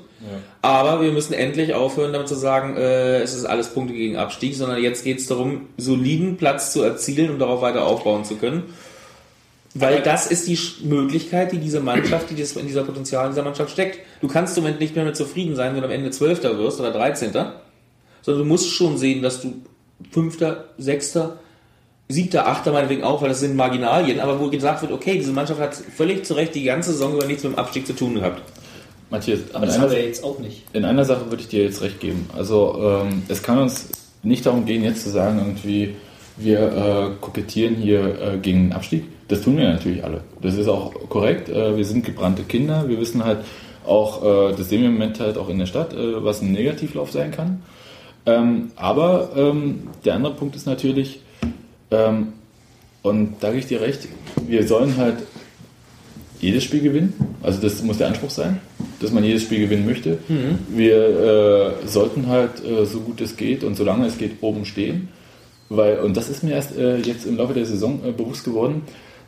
Aber 0.62 1.02
wir 1.02 1.12
müssen 1.12 1.34
endlich 1.34 1.74
aufhören, 1.74 2.12
damit 2.12 2.28
zu 2.28 2.36
sagen, 2.36 2.76
äh, 2.76 3.20
es 3.20 3.34
ist 3.34 3.46
alles 3.46 3.70
Punkte 3.70 3.94
gegen 3.94 4.18
Abstieg, 4.18 4.56
sondern 4.56 4.82
jetzt 4.82 5.04
geht's 5.04 5.28
darum, 5.28 5.68
soliden 5.78 6.38
Platz 6.38 6.74
zu 6.74 6.82
erzielen, 6.82 7.32
um 7.32 7.40
darauf 7.40 7.62
weiter 7.62 7.86
aufbauen 7.86 8.26
zu 8.26 8.36
können. 8.36 8.64
Weil 9.76 10.02
das 10.02 10.28
ist 10.28 10.48
die 10.48 10.60
Möglichkeit, 10.86 11.52
die 11.52 11.60
diese 11.60 11.80
Mannschaft, 11.80 12.32
die 12.32 12.36
das 12.36 12.54
in 12.54 12.68
dieser 12.68 12.84
Potenzial 12.84 13.26
in 13.26 13.32
dieser 13.32 13.44
Mannschaft 13.44 13.72
steckt. 13.72 14.00
Du 14.20 14.28
kannst 14.28 14.58
im 14.58 14.64
Moment 14.64 14.82
nicht 14.82 14.96
mehr 14.96 15.06
mit 15.06 15.16
zufrieden 15.16 15.56
sein, 15.56 15.74
wenn 15.74 15.82
du 15.82 15.88
am 15.88 15.94
Ende 15.94 16.10
Zwölfter 16.10 16.58
wirst 16.58 16.80
oder 16.80 16.92
Dreizehnter, 16.92 17.62
sondern 18.22 18.44
du 18.44 18.50
musst 18.50 18.72
schon 18.72 18.98
sehen, 18.98 19.22
dass 19.22 19.42
du 19.42 19.54
Fünfter, 20.12 20.66
Sechster, 20.78 21.40
Siebter, 22.12 22.48
Achter 22.48 22.72
meinetwegen 22.72 23.04
auch, 23.04 23.22
weil 23.22 23.30
das 23.30 23.40
sind 23.40 23.56
Marginalien, 23.56 24.20
aber 24.20 24.40
wo 24.40 24.50
gesagt 24.50 24.82
wird, 24.82 24.92
okay, 24.92 25.14
diese 25.14 25.32
Mannschaft 25.32 25.60
hat 25.62 25.76
völlig 25.76 26.26
zu 26.26 26.34
Recht 26.34 26.56
die 26.56 26.64
ganze 26.64 26.92
Saison 26.92 27.14
über 27.14 27.28
nichts 27.28 27.44
mit 27.44 27.54
dem 27.54 27.60
Abstieg 27.60 27.86
zu 27.86 27.94
tun 27.94 28.16
gehabt. 28.16 28.42
Matthias, 29.12 29.40
Aber 29.54 29.64
in 29.64 29.68
das 29.68 29.76
einer, 29.76 29.84
haben 29.86 29.92
wir 29.92 30.06
jetzt 30.06 30.24
auch 30.24 30.40
nicht. 30.40 30.64
in 30.74 30.86
einer 30.86 31.06
Sache 31.06 31.30
würde 31.30 31.44
ich 31.44 31.50
dir 31.50 31.64
jetzt 31.64 31.82
recht 31.82 32.00
geben. 32.00 32.28
Also 32.36 33.04
ähm, 33.04 33.24
es 33.28 33.44
kann 33.44 33.60
uns 33.60 33.90
nicht 34.24 34.46
darum 34.46 34.66
gehen, 34.66 34.84
jetzt 34.84 35.04
zu 35.04 35.10
sagen, 35.12 35.38
irgendwie, 35.40 35.96
wir 36.38 36.60
äh, 36.60 37.22
kokettieren 37.22 37.76
hier 37.76 38.20
äh, 38.20 38.38
gegen 38.38 38.70
den 38.70 38.74
Abstieg. 38.74 39.06
Das 39.28 39.42
tun 39.42 39.58
wir 39.58 39.70
natürlich 39.70 40.04
alle. 40.04 40.22
Das 40.42 40.56
ist 40.56 40.68
auch 40.68 40.92
korrekt. 41.10 41.48
Äh, 41.50 41.78
wir 41.78 41.86
sind 41.86 42.06
gebrannte 42.06 42.42
Kinder. 42.44 42.86
Wir 42.88 43.00
wissen 43.00 43.24
halt 43.24 43.40
auch, 43.86 44.24
äh, 44.24 44.56
das 44.56 44.70
sehen 44.70 44.82
wir 44.82 44.88
im 44.90 44.94
Moment 44.94 45.20
halt 45.20 45.38
auch 45.38 45.50
in 45.50 45.60
der 45.60 45.68
Stadt, 45.68 45.94
äh, 45.94 46.24
was 46.24 46.42
ein 46.42 46.52
Negativlauf 46.52 47.12
sein 47.12 47.30
kann. 47.32 47.62
Ähm, 48.26 48.72
aber 48.76 49.30
ähm, 49.36 49.88
der 50.06 50.16
andere 50.16 50.34
Punkt 50.34 50.56
ist 50.56 50.66
natürlich, 50.66 51.22
ähm, 51.92 52.34
und 53.02 53.36
da 53.40 53.48
gebe 53.48 53.60
ich 53.60 53.68
dir 53.68 53.82
recht, 53.82 54.08
wir 54.48 54.68
sollen 54.68 54.98
halt 54.98 55.18
jedes 56.42 56.64
Spiel 56.64 56.82
gewinnen. 56.82 57.14
Also 57.42 57.62
das 57.62 57.82
muss 57.84 57.98
der 57.98 58.08
Anspruch 58.08 58.30
sein, 58.30 58.60
dass 59.00 59.12
man 59.12 59.24
jedes 59.24 59.44
Spiel 59.44 59.60
gewinnen 59.60 59.86
möchte. 59.86 60.18
Wir 60.70 61.76
äh, 61.84 61.88
sollten 61.88 62.28
halt 62.28 62.64
äh, 62.64 62.86
so 62.86 63.00
gut 63.02 63.22
es 63.22 63.38
geht 63.38 63.64
und 63.64 63.76
solange 63.76 64.06
es 64.06 64.18
geht 64.18 64.42
oben 64.42 64.66
stehen. 64.66 65.10
Weil, 65.70 66.00
und 66.00 66.18
das 66.18 66.30
ist 66.30 66.44
mir 66.44 66.56
erst 66.56 66.76
äh, 66.76 66.98
jetzt 66.98 67.26
im 67.26 67.38
Laufe 67.38 67.54
der 67.54 67.66
Saison 67.66 68.00
äh, 68.04 68.12
bewusst 68.12 68.44
geworden, 68.44 68.82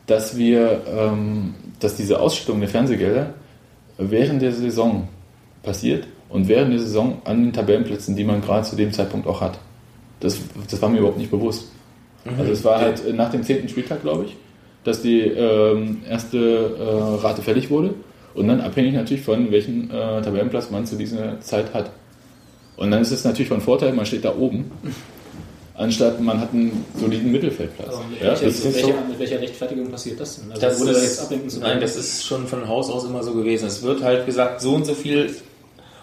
dass 0.06 0.36
wir, 0.36 0.82
ähm, 0.88 1.54
dass 1.78 1.96
diese 1.96 2.20
Ausschüttung 2.20 2.60
der 2.60 2.68
Fernsehgelder 2.68 3.34
während 3.96 4.42
der 4.42 4.52
Saison 4.52 5.08
passiert 5.62 6.06
und 6.28 6.48
während 6.48 6.72
der 6.72 6.80
Saison 6.80 7.22
an 7.24 7.44
den 7.44 7.52
Tabellenplätzen, 7.52 8.16
die 8.16 8.24
man 8.24 8.40
gerade 8.40 8.64
zu 8.66 8.74
dem 8.74 8.92
Zeitpunkt 8.92 9.26
auch 9.28 9.40
hat. 9.40 9.58
Das, 10.18 10.38
das 10.68 10.82
war 10.82 10.88
mir 10.88 10.98
überhaupt 10.98 11.18
nicht 11.18 11.30
bewusst. 11.30 11.68
Also 12.38 12.52
es 12.52 12.64
war 12.64 12.80
halt 12.80 13.04
äh, 13.06 13.12
nach 13.12 13.30
dem 13.30 13.42
zehnten 13.42 13.68
Spieltag, 13.68 14.02
glaube 14.02 14.24
ich, 14.26 14.36
dass 14.84 15.02
die 15.02 15.20
ähm, 15.22 16.02
erste 16.08 16.38
äh, 16.38 17.22
Rate 17.24 17.42
fällig 17.42 17.70
wurde 17.70 17.94
und 18.34 18.48
dann 18.48 18.60
abhängig 18.60 18.94
natürlich 18.94 19.22
von 19.22 19.50
welchem 19.50 19.90
äh, 19.90 20.22
Tabellenplatz 20.22 20.70
man 20.70 20.86
zu 20.86 20.96
dieser 20.96 21.40
Zeit 21.40 21.74
hat. 21.74 21.90
Und 22.76 22.90
dann 22.90 23.02
ist 23.02 23.10
es 23.12 23.24
natürlich 23.24 23.48
von 23.48 23.60
Vorteil, 23.60 23.92
man 23.92 24.06
steht 24.06 24.24
da 24.24 24.34
oben, 24.36 24.70
anstatt 25.74 26.20
man 26.20 26.40
hat 26.40 26.52
einen 26.52 26.84
soliden 26.96 27.30
Mittelfeldplatz. 27.32 27.96
Mit, 28.10 28.20
Ja, 28.20 28.28
welcher, 28.28 28.44
das 28.46 28.54
ist 28.56 28.64
mit, 28.64 28.74
so. 28.74 28.86
welcher, 28.88 29.04
mit 29.08 29.18
welcher 29.18 29.40
Rechtfertigung 29.40 29.90
passiert 29.90 30.20
das 30.20 30.36
denn? 30.40 30.50
Also 30.50 30.60
Das 30.62 30.80
wurde 30.80 30.92
da 30.92 30.98
ist- 30.98 31.04
jetzt 31.04 31.20
ablenken 31.22 31.50
zu 31.50 31.60
Nein, 31.60 31.80
das 31.80 31.96
ist 31.96 32.24
schon 32.24 32.46
von 32.46 32.66
Haus 32.68 32.90
aus 32.90 33.04
immer 33.04 33.22
so 33.22 33.34
gewesen. 33.34 33.66
Es 33.66 33.82
wird 33.82 34.02
halt 34.02 34.26
gesagt, 34.26 34.60
so 34.60 34.74
und 34.74 34.86
so 34.86 34.94
viel 34.94 35.30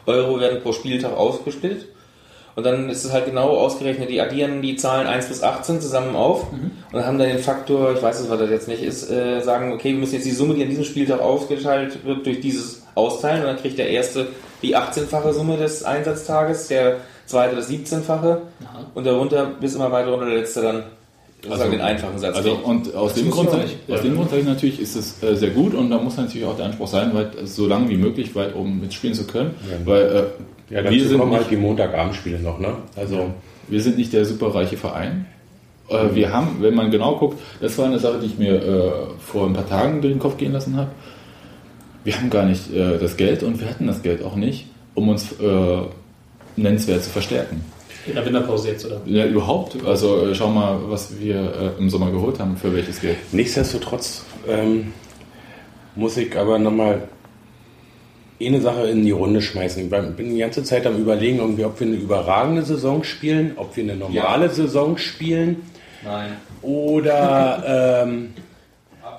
Euro 0.06 0.40
werden 0.40 0.62
pro 0.62 0.74
Spieltag 0.74 1.16
aufgesplittet. 1.16 1.86
Und 2.56 2.66
dann 2.66 2.90
ist 2.90 3.06
es 3.06 3.14
halt 3.14 3.26
genau 3.26 3.50
ausgerechnet, 3.58 4.10
die 4.10 4.20
addieren 4.20 4.62
die 4.62 4.76
Zahlen 4.76 5.08
1 5.08 5.28
bis 5.28 5.44
18 5.44 5.80
zusammen 5.82 6.16
auf 6.16 6.52
und 6.52 6.72
dann 6.92 7.06
haben 7.06 7.18
dann 7.18 7.30
den 7.30 7.40
Faktor, 7.40 7.94
ich 7.94 8.02
weiß 8.02 8.20
nicht, 8.22 8.30
was 8.30 8.40
das 8.40 8.50
jetzt 8.50 8.68
nicht 8.68 8.84
ist, 8.84 9.10
äh, 9.10 9.40
sagen, 9.42 9.72
okay, 9.72 9.92
wir 9.94 10.00
müssen 10.00 10.16
jetzt 10.16 10.26
die 10.26 10.32
Summe, 10.32 10.56
die 10.56 10.64
an 10.64 10.70
diesem 10.70 10.84
Spieltag 10.84 11.22
aufgeteilt 11.22 12.04
wird, 12.06 12.26
durch 12.26 12.42
dieses 12.42 12.84
austeilen 12.96 13.42
und 13.42 13.48
dann 13.48 13.58
kriegt 13.58 13.78
der 13.78 13.90
Erste 13.90 14.28
die 14.62 14.76
18-fache 14.76 15.32
Summe 15.32 15.56
des 15.58 15.84
Einsatztages, 15.84 16.68
der 16.68 16.98
zweite 17.26 17.56
das 17.56 17.70
17-fache 17.70 18.28
Ja. 18.60 18.86
und 18.94 19.06
darunter 19.06 19.46
bis 19.46 19.76
immer 19.76 19.92
weiter 19.92 20.10
runter 20.10 20.26
der 20.26 20.40
letzte 20.40 20.62
dann 20.62 20.84
sozusagen 21.44 21.72
den 21.72 21.82
einfachen 21.82 22.20
Satz. 22.20 22.36
Also 22.36 22.54
und 22.56 22.94
aus 22.96 23.14
dem, 23.14 23.30
Grund, 23.32 23.50
ich 23.66 23.94
aus 23.94 24.02
dem 24.02 24.16
Grund 24.16 24.30
sage 24.30 24.42
ich 24.42 24.48
natürlich, 24.48 24.80
ist 24.80 24.96
es 24.96 25.24
äh, 25.24 25.36
sehr 25.36 25.52
gut 25.52 25.74
und 25.74 25.90
da 25.90 25.98
muss 25.98 26.18
natürlich 26.18 26.46
auch 26.46 26.56
der 26.56 26.66
Anspruch 26.66 26.88
sein, 26.88 27.14
weit, 27.14 27.32
so 27.46 27.68
lange 27.68 27.90
wie 27.90 27.98
möglich 27.98 28.36
weit 28.36 28.56
oben 28.56 28.82
mitspielen 28.82 29.16
zu 29.16 29.26
können. 29.26 29.52
Weil 29.86 30.02
äh, 30.02 30.74
Ja, 30.74 30.84
wir, 30.84 30.92
dazu 30.92 31.00
sind 31.00 31.20
kommen 31.20 31.32
nicht, 31.32 31.42
halt 31.42 31.52
die 31.52 31.58
Montagabendspiele 31.58 32.40
noch, 32.40 32.60
ne? 32.60 32.74
Also, 32.96 33.32
wir 33.68 33.82
sind 33.82 33.98
nicht 33.98 34.12
der 34.14 34.26
superreiche 34.26 34.78
Verein. 34.78 35.26
Äh, 35.90 36.14
wir 36.14 36.32
haben, 36.34 36.58
wenn 36.60 36.76
man 36.76 36.92
genau 36.92 37.16
guckt, 37.16 37.40
das 37.62 37.78
war 37.78 37.86
eine 37.86 38.00
Sache, 38.00 38.20
die 38.20 38.28
ich 38.28 38.38
mir 38.38 38.56
äh, 38.56 38.92
vor 39.20 39.48
ein 39.48 39.54
paar 39.54 39.68
Tagen 39.68 40.02
durch 40.02 40.14
den 40.14 40.20
Kopf 40.20 40.38
gehen 40.38 40.54
lassen 40.54 40.76
habe. 40.76 40.92
Wir 42.04 42.16
haben 42.16 42.30
gar 42.30 42.46
nicht 42.46 42.74
äh, 42.74 42.98
das 42.98 43.18
Geld 43.18 43.44
und 43.44 43.60
wir 43.60 43.70
hatten 43.70 43.88
das 43.88 44.02
Geld 44.02 44.24
auch 44.24 44.36
nicht, 44.36 44.68
um 44.96 45.10
uns 45.10 45.32
äh, 45.34 45.82
nennenswert 46.56 47.04
zu 47.04 47.10
verstärken. 47.10 47.62
In 48.10 48.16
der 48.16 48.26
Winterpause 48.26 48.70
jetzt, 48.70 48.86
oder? 48.86 49.02
Ja, 49.06 49.26
überhaupt. 49.26 49.78
Also 49.86 50.28
äh, 50.28 50.36
schau 50.36 50.50
mal, 50.50 50.78
was 50.88 51.20
wir 51.20 51.36
äh, 51.36 51.80
im 51.80 51.90
Sommer 51.90 52.12
geholt 52.12 52.40
haben, 52.40 52.58
für 52.58 52.74
welches 52.74 53.02
Geld. 53.02 53.18
nichtsdestotrotz 53.32 54.26
ähm, 54.48 54.94
muss 55.96 56.18
ich 56.18 56.38
aber 56.38 56.60
nochmal 56.60 57.08
eine 58.42 58.62
Sache 58.62 58.88
in 58.88 59.04
die 59.04 59.12
Runde 59.12 59.42
schmeißen. 59.42 59.84
Ich 59.84 60.16
bin 60.16 60.30
die 60.30 60.40
ganze 60.40 60.64
Zeit 60.64 60.86
am 60.88 60.98
überlegen, 60.98 61.40
irgendwie, 61.40 61.66
ob 61.66 61.80
wir 61.80 61.88
eine 61.88 61.98
überragende 61.98 62.64
Saison 62.64 63.04
spielen, 63.04 63.54
ob 63.58 63.76
wir 63.76 63.84
eine 63.84 63.96
normale 63.96 64.50
Saison 64.50 64.98
spielen 64.98 65.58
Nein. 66.04 66.32
oder 66.62 68.04
ähm, 68.04 68.30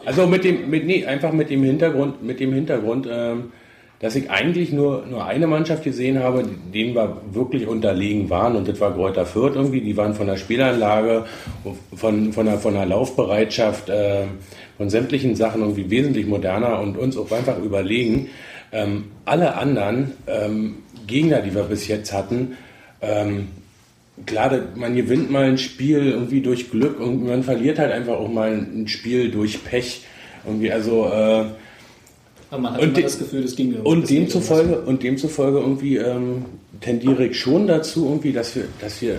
also 0.05 0.27
mit 0.27 0.45
dem 0.45 0.71
mit 0.71 0.87
nee, 0.87 1.05
einfach 1.05 1.33
mit 1.33 1.51
dem 1.51 1.63
Hintergrund 1.63 2.23
mit 2.23 2.41
dem 2.41 2.55
Hintergrund 2.55 3.07
ähm, 3.11 3.53
dass 4.01 4.17
ich 4.17 4.31
eigentlich 4.31 4.73
nur, 4.73 5.05
nur 5.07 5.27
eine 5.27 5.47
Mannschaft 5.47 5.85
gesehen 5.85 6.21
habe, 6.21 6.43
denen 6.75 6.95
wir 6.95 7.21
wirklich 7.33 7.67
unterlegen 7.67 8.31
waren 8.31 8.57
und 8.57 8.67
das 8.67 8.81
war 8.81 8.93
Greuther 8.93 9.27
Fürth 9.27 9.57
irgendwie, 9.57 9.83
die 9.83 9.97
waren 9.97 10.15
von 10.15 10.27
der 10.27 10.39
Spielanlage, 10.39 11.27
von, 11.95 12.33
von, 12.33 12.47
der, 12.47 12.59
von 12.59 12.73
der 12.75 12.87
Laufbereitschaft, 12.87 13.91
äh, 13.91 14.25
von 14.79 14.89
sämtlichen 14.89 15.37
Sachen 15.37 15.61
irgendwie 15.61 15.91
wesentlich 15.91 16.27
moderner 16.27 16.81
und 16.81 16.97
uns 16.97 17.19
auch 17.19 17.31
einfach 17.31 17.59
überlegen. 17.59 18.31
Ähm, 18.73 19.05
alle 19.27 19.57
anderen 19.57 20.13
ähm, 20.27 20.77
Gegner, 21.07 21.43
die 21.43 21.55
wir 21.55 21.65
bis 21.65 21.87
jetzt 21.87 22.15
hatten, 22.15 22.57
ähm, 23.03 23.49
klar, 24.25 24.59
man 24.77 24.97
gewinnt 24.97 25.31
mal 25.31 25.45
ein 25.45 25.59
Spiel 25.59 26.07
irgendwie 26.07 26.41
durch 26.41 26.71
Glück 26.71 27.01
und 27.01 27.27
man 27.27 27.43
verliert 27.43 27.79
halt 27.79 27.93
einfach 27.93 28.15
auch 28.15 28.31
mal 28.31 28.53
ein 28.53 28.89
Spiel 28.89 29.31
durch 29.31 29.63
Pech. 29.63 30.05
Irgendwie, 30.47 30.73
also 30.73 31.07
äh, 31.07 31.45
Aber 32.51 32.63
man 32.63 32.75
hat 32.75 32.83
Und 32.83 32.89
immer 32.91 33.03
das 33.03 33.19
Gefühl, 33.19 33.43
das 33.43 33.57
ging 33.57 33.75
und 33.75 34.03
das 34.03 34.09
ging 34.09 34.21
demzufolge 34.21 34.81
und 34.81 35.03
demzufolge 35.03 35.59
irgendwie 35.59 35.97
ähm, 35.97 36.45
tendiere 36.81 37.27
ich 37.27 37.39
schon 37.39 37.67
dazu 37.67 38.07
irgendwie, 38.07 38.33
dass 38.33 38.55
wir, 38.57 38.65
dass 38.81 39.01
wir 39.01 39.19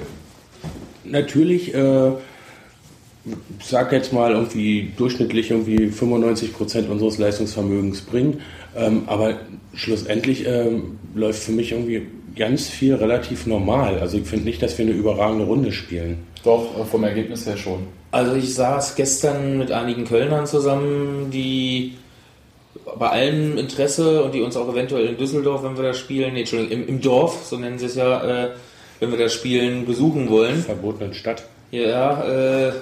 natürlich, 1.03 1.73
äh, 1.73 2.09
ich 2.09 3.65
sag 3.65 3.91
jetzt 3.91 4.11
mal 4.13 4.31
irgendwie 4.31 4.91
durchschnittlich 4.97 5.51
irgendwie 5.51 5.87
95 5.89 6.53
Prozent 6.53 6.89
unseres 6.89 7.17
Leistungsvermögens 7.17 8.01
bringen, 8.01 8.41
ähm, 8.75 9.03
aber 9.07 9.39
schlussendlich 9.73 10.45
ähm, 10.45 10.97
läuft 11.15 11.43
für 11.43 11.51
mich 11.51 11.71
irgendwie 11.71 12.07
ganz 12.35 12.67
viel 12.67 12.95
relativ 12.95 13.45
normal. 13.45 13.99
Also 13.99 14.17
ich 14.17 14.25
finde 14.25 14.45
nicht, 14.45 14.61
dass 14.61 14.77
wir 14.77 14.85
eine 14.85 14.93
überragende 14.93 15.45
Runde 15.45 15.71
spielen. 15.71 16.17
Doch, 16.43 16.77
äh, 16.77 16.85
vom 16.85 17.03
Ergebnis 17.03 17.45
her 17.45 17.57
schon. 17.57 17.79
Also 18.11 18.35
ich 18.35 18.53
saß 18.53 18.95
gestern 18.95 19.57
mit 19.57 19.71
einigen 19.71 20.05
Kölnern 20.05 20.45
zusammen, 20.45 21.29
die 21.31 21.93
bei 22.97 23.09
allem 23.09 23.57
Interesse 23.57 24.23
und 24.23 24.33
die 24.33 24.41
uns 24.41 24.55
auch 24.55 24.69
eventuell 24.69 25.07
in 25.07 25.17
Düsseldorf, 25.17 25.63
wenn 25.63 25.75
wir 25.75 25.83
da 25.83 25.93
spielen, 25.93 26.33
nee, 26.33 26.41
Entschuldigung, 26.41 26.83
im, 26.83 26.87
im 26.87 27.01
Dorf, 27.01 27.45
so 27.45 27.57
nennen 27.57 27.79
sie 27.79 27.85
es 27.85 27.95
ja, 27.95 28.45
äh, 28.45 28.49
wenn 28.99 29.11
wir 29.11 29.17
da 29.17 29.29
spielen, 29.29 29.85
besuchen 29.85 30.29
wollen. 30.29 30.61
Verbotenen 30.61 31.13
Stadt. 31.13 31.43
Ja, 31.71 32.67
äh, 32.67 32.73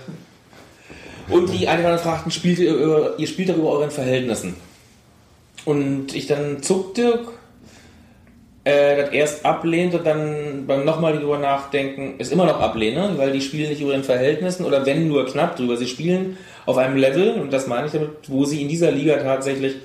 und 1.29 1.51
die 1.53 1.67
eine 1.67 1.81
oder 1.81 1.89
andere 1.89 2.03
fragten, 2.03 2.31
spielt 2.31 2.59
ihr, 2.59 2.73
über, 2.73 3.13
ihr 3.17 3.27
spielt 3.27 3.49
doch 3.49 3.57
über 3.57 3.69
euren 3.69 3.91
Verhältnissen. 3.91 4.55
Und 5.65 6.15
ich 6.15 6.27
dann 6.27 6.63
zuckte, 6.63 7.25
äh, 8.63 8.97
das 8.97 9.09
erst 9.11 9.45
ablehnt 9.45 9.93
und 9.93 10.05
dann 10.05 10.65
beim 10.67 10.85
nochmal 10.85 11.17
drüber 11.17 11.37
nachdenken, 11.37 12.15
es 12.17 12.31
immer 12.31 12.45
noch 12.45 12.59
ablehne, 12.59 13.13
weil 13.15 13.31
die 13.31 13.41
spielen 13.41 13.69
nicht 13.69 13.81
über 13.81 13.91
ihren 13.91 14.03
Verhältnissen 14.03 14.65
oder 14.65 14.85
wenn 14.85 15.07
nur 15.07 15.25
knapp 15.25 15.55
drüber. 15.55 15.77
Sie 15.77 15.87
spielen 15.87 16.37
auf 16.65 16.77
einem 16.77 16.97
Level, 16.97 17.39
und 17.39 17.51
das 17.53 17.67
meine 17.67 17.87
ich 17.87 17.93
damit, 17.93 18.09
wo 18.27 18.45
sie 18.45 18.61
in 18.61 18.67
dieser 18.67 18.91
Liga 18.91 19.17
tatsächlich 19.17 19.75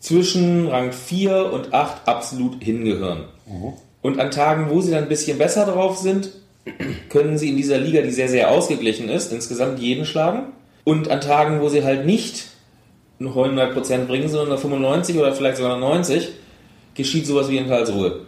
zwischen 0.00 0.68
Rang 0.68 0.92
4 0.92 1.52
und 1.52 1.74
8 1.74 2.06
absolut 2.06 2.62
hingehören. 2.62 3.24
Und 4.00 4.20
an 4.20 4.30
Tagen, 4.30 4.70
wo 4.70 4.80
sie 4.80 4.92
dann 4.92 5.04
ein 5.04 5.08
bisschen 5.08 5.38
besser 5.38 5.66
drauf 5.66 5.98
sind, 5.98 6.30
können 7.08 7.36
sie 7.36 7.48
in 7.48 7.56
dieser 7.56 7.78
Liga, 7.78 8.02
die 8.02 8.10
sehr, 8.10 8.28
sehr 8.28 8.50
ausgeglichen 8.50 9.08
ist, 9.08 9.32
insgesamt 9.32 9.80
jeden 9.80 10.04
schlagen. 10.04 10.52
Und 10.84 11.10
an 11.10 11.20
Tagen, 11.20 11.60
wo 11.60 11.68
sie 11.68 11.84
halt 11.84 12.06
nicht 12.06 12.46
nur 13.18 13.34
100% 13.34 14.06
bringen, 14.06 14.28
sondern 14.28 14.50
nur 14.50 14.58
95 14.58 15.18
oder 15.18 15.32
vielleicht 15.32 15.56
sogar 15.56 15.78
90, 15.78 16.28
geschieht 16.98 17.26
sowas 17.26 17.48
wie 17.48 17.56
in 17.56 17.66
Karlsruhe. 17.68 18.20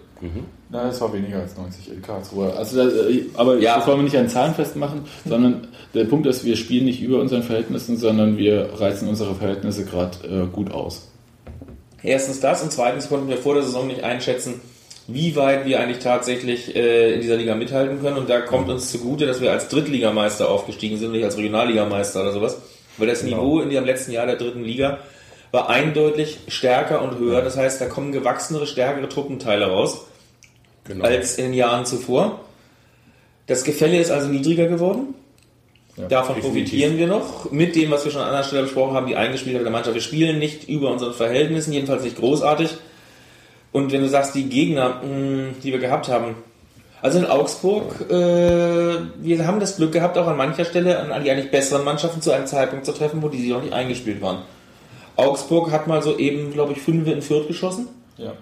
Nein, 0.70 0.86
es 0.88 1.00
war 1.00 1.12
weniger 1.12 1.38
als 1.40 1.56
90 1.56 1.92
in 1.92 2.02
Karlsruhe. 2.02 2.52
Also, 2.54 2.76
das, 2.84 2.92
äh, 2.94 3.24
aber 3.34 3.58
Ja. 3.58 3.76
das 3.76 3.86
wollen 3.86 3.98
wir 3.98 4.04
nicht 4.04 4.16
an 4.16 4.28
Zahlen 4.28 4.54
festmachen, 4.54 5.00
sondern 5.26 5.68
der 5.94 6.04
Punkt 6.04 6.26
ist, 6.26 6.44
wir 6.44 6.56
spielen 6.56 6.84
nicht 6.84 7.02
über 7.02 7.20
unseren 7.20 7.42
Verhältnissen, 7.42 7.96
sondern 7.96 8.36
wir 8.38 8.68
reizen 8.78 9.08
unsere 9.08 9.34
Verhältnisse 9.34 9.84
gerade 9.84 10.16
äh, 10.26 10.46
gut 10.46 10.70
aus. 10.72 11.08
Erstens 12.02 12.40
das 12.40 12.62
und 12.62 12.72
zweitens 12.72 13.08
konnten 13.08 13.28
wir 13.28 13.36
vor 13.36 13.54
der 13.54 13.62
Saison 13.62 13.86
nicht 13.86 14.04
einschätzen, 14.04 14.60
wie 15.06 15.34
weit 15.36 15.66
wir 15.66 15.80
eigentlich 15.80 15.98
tatsächlich 15.98 16.74
äh, 16.76 17.14
in 17.14 17.20
dieser 17.22 17.36
Liga 17.36 17.54
mithalten 17.56 18.00
können. 18.00 18.16
Und 18.18 18.30
da 18.30 18.40
kommt 18.40 18.68
uns 18.68 18.90
zugute, 18.92 19.26
dass 19.26 19.40
wir 19.40 19.50
als 19.52 19.68
Drittligameister 19.68 20.48
aufgestiegen 20.48 20.98
sind, 20.98 21.12
nicht 21.12 21.24
als 21.24 21.36
Regionalligameister 21.36 22.22
oder 22.22 22.32
sowas. 22.32 22.58
Weil 22.96 23.08
das 23.08 23.22
Niveau 23.22 23.60
in 23.60 23.70
dem 23.70 23.84
letzten 23.84 24.12
Jahr 24.12 24.26
der 24.26 24.36
dritten 24.36 24.62
Liga 24.62 24.98
war 25.52 25.68
eindeutig 25.68 26.38
stärker 26.48 27.02
und 27.02 27.18
höher. 27.18 27.42
Das 27.42 27.56
heißt, 27.56 27.80
da 27.80 27.86
kommen 27.86 28.12
gewachsenere, 28.12 28.66
stärkere 28.66 29.08
Truppenteile 29.08 29.66
raus 29.66 30.06
Genau. 30.84 31.04
als 31.04 31.36
in 31.36 31.46
den 31.46 31.54
Jahren 31.54 31.84
zuvor. 31.86 32.40
Das 33.46 33.64
Gefälle 33.64 33.98
ist 33.98 34.10
also 34.10 34.28
niedriger 34.28 34.66
geworden. 34.66 35.14
Ja, 35.96 36.06
Davon 36.08 36.36
definitiv. 36.36 36.64
profitieren 36.64 36.98
wir 36.98 37.06
noch. 37.06 37.50
Mit 37.50 37.74
dem, 37.76 37.90
was 37.90 38.04
wir 38.04 38.12
schon 38.12 38.22
an 38.22 38.28
anderer 38.28 38.44
Stelle 38.44 38.62
besprochen 38.62 38.94
haben, 38.94 39.06
die 39.06 39.16
Eingespieltheit 39.16 39.64
der 39.64 39.72
Mannschaft. 39.72 39.94
Wir 39.94 40.02
spielen 40.02 40.38
nicht 40.38 40.68
über 40.68 40.90
unseren 40.90 41.12
Verhältnissen, 41.12 41.72
jedenfalls 41.72 42.02
nicht 42.04 42.16
großartig. 42.16 42.70
Und 43.72 43.92
wenn 43.92 44.00
du 44.02 44.08
sagst, 44.08 44.34
die 44.34 44.48
Gegner, 44.48 45.00
die 45.04 45.72
wir 45.72 45.78
gehabt 45.78 46.08
haben, 46.08 46.36
also 47.02 47.18
in 47.18 47.26
Augsburg, 47.26 48.10
äh, 48.10 48.14
wir 48.14 49.46
haben 49.46 49.58
das 49.60 49.76
Glück 49.76 49.92
gehabt, 49.92 50.18
auch 50.18 50.26
an 50.26 50.36
mancher 50.36 50.64
Stelle 50.64 50.98
an, 51.12 51.24
die 51.24 51.30
eigentlich 51.30 51.50
besseren 51.50 51.84
Mannschaften 51.84 52.20
zu 52.20 52.30
einem 52.30 52.46
Zeitpunkt 52.46 52.84
zu 52.84 52.92
treffen, 52.92 53.22
wo 53.22 53.28
die 53.28 53.48
noch 53.48 53.62
nicht 53.62 53.72
eingespielt 53.72 54.20
waren. 54.20 54.38
Augsburg 55.20 55.70
hat 55.70 55.86
mal 55.86 56.02
so 56.02 56.16
eben, 56.18 56.52
glaube 56.52 56.72
ich, 56.72 56.80
fünf 56.80 57.06
in 57.08 57.22
Fürth 57.22 57.46
geschossen. 57.48 57.88
Ja. 58.16 58.32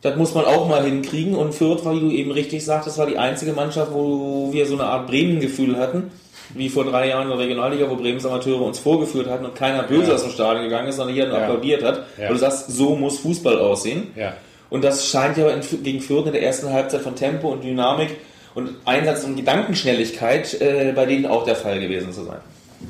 Das 0.00 0.16
muss 0.16 0.34
man 0.34 0.44
auch 0.44 0.68
mal 0.68 0.84
hinkriegen. 0.84 1.34
Und 1.34 1.54
Fürth, 1.54 1.84
weil 1.84 2.00
du 2.00 2.10
eben 2.10 2.30
richtig 2.30 2.64
sagtest, 2.64 2.98
war 2.98 3.06
die 3.06 3.18
einzige 3.18 3.52
Mannschaft, 3.52 3.92
wo 3.92 4.48
wir 4.52 4.66
so 4.66 4.74
eine 4.74 4.84
Art 4.84 5.06
Bremen-Gefühl 5.06 5.76
hatten. 5.76 6.10
Wie 6.54 6.68
vor 6.68 6.84
drei 6.84 7.08
Jahren 7.08 7.24
in 7.24 7.28
der 7.30 7.38
Regionalliga, 7.38 7.88
wo 7.88 7.94
Bremens 7.96 8.26
Amateure 8.26 8.60
uns 8.62 8.78
vorgeführt 8.78 9.28
hatten 9.28 9.44
und 9.44 9.54
keiner 9.54 9.84
böse 9.84 10.08
Ja. 10.08 10.14
aus 10.16 10.22
dem 10.22 10.32
Stadion 10.32 10.64
gegangen 10.64 10.88
ist, 10.88 10.96
sondern 10.96 11.14
jeder 11.14 11.28
nur 11.28 11.38
Ja. 11.38 11.44
applaudiert 11.44 11.82
hat. 11.82 12.02
Ja. 12.18 12.26
Und 12.28 12.34
du 12.34 12.38
sagst, 12.38 12.70
so 12.70 12.94
muss 12.96 13.18
Fußball 13.20 13.58
aussehen. 13.58 14.08
Ja. 14.16 14.34
Und 14.68 14.84
das 14.84 15.06
scheint 15.08 15.36
ja 15.38 15.48
gegen 15.82 16.00
Fürth 16.00 16.26
in 16.26 16.32
der 16.32 16.42
ersten 16.42 16.70
Halbzeit 16.70 17.00
von 17.02 17.14
Tempo 17.14 17.48
und 17.48 17.62
Dynamik 17.64 18.16
und 18.54 18.70
Einsatz 18.84 19.24
und 19.24 19.36
Gedankenschnelligkeit 19.36 20.60
äh, 20.60 20.92
bei 20.94 21.06
denen 21.06 21.26
auch 21.26 21.44
der 21.44 21.56
Fall 21.56 21.80
gewesen 21.80 22.12
zu 22.12 22.24
sein. 22.24 22.38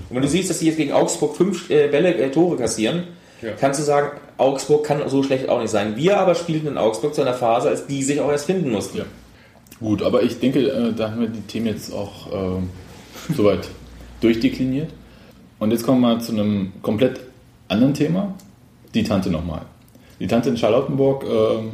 Und 0.09 0.17
wenn 0.17 0.23
du 0.23 0.29
siehst, 0.29 0.51
dass 0.51 0.59
sie 0.59 0.67
jetzt 0.67 0.77
gegen 0.77 0.93
Augsburg 0.93 1.37
fünf 1.37 1.71
äh, 1.71 1.89
Bälle, 1.89 2.15
äh, 2.15 2.31
Tore 2.31 2.57
kassieren, 2.57 3.05
Ja. 3.41 3.51
kannst 3.59 3.81
du 3.81 3.85
sagen, 3.85 4.19
Augsburg 4.39 4.85
kann 4.85 5.01
so 5.09 5.23
schlecht 5.23 5.49
auch 5.49 5.61
nicht 5.61 5.71
sein. 5.71 5.97
Wir 5.97 6.19
aber 6.19 6.35
spielten 6.35 6.67
in 6.69 6.79
Augsburg 6.79 7.15
zu 7.15 7.23
einer 7.23 7.35
Phase, 7.35 7.69
als 7.69 7.87
die 7.87 8.03
sich 8.03 8.21
auch 8.21 8.31
erst 8.31 8.47
finden 8.47 8.71
mussten. 8.71 8.99
Ja. 8.99 9.05
Gut, 9.81 10.03
aber 10.03 10.23
ich 10.23 10.39
denke, 10.39 10.61
äh, 10.61 10.93
da 10.93 11.11
haben 11.11 11.21
wir 11.21 11.29
die 11.29 11.41
Themen 11.43 11.67
jetzt 11.67 11.93
auch 11.93 12.33
ähm, 12.33 12.71
soweit 13.37 13.69
durchdekliniert. 14.21 14.91
Und 15.59 15.71
jetzt 15.71 15.85
kommen 15.85 16.01
wir 16.01 16.15
mal 16.15 16.21
zu 16.21 16.33
einem 16.33 16.73
komplett 16.83 17.21
anderen 17.69 17.95
Thema. 17.95 18.35
Die 18.95 19.05
Tante 19.05 19.31
nochmal. 19.31 19.63
Die 20.21 20.27
Tante 20.27 20.51
in 20.51 20.57
Charlottenburg 20.57 21.25
ähm, 21.25 21.71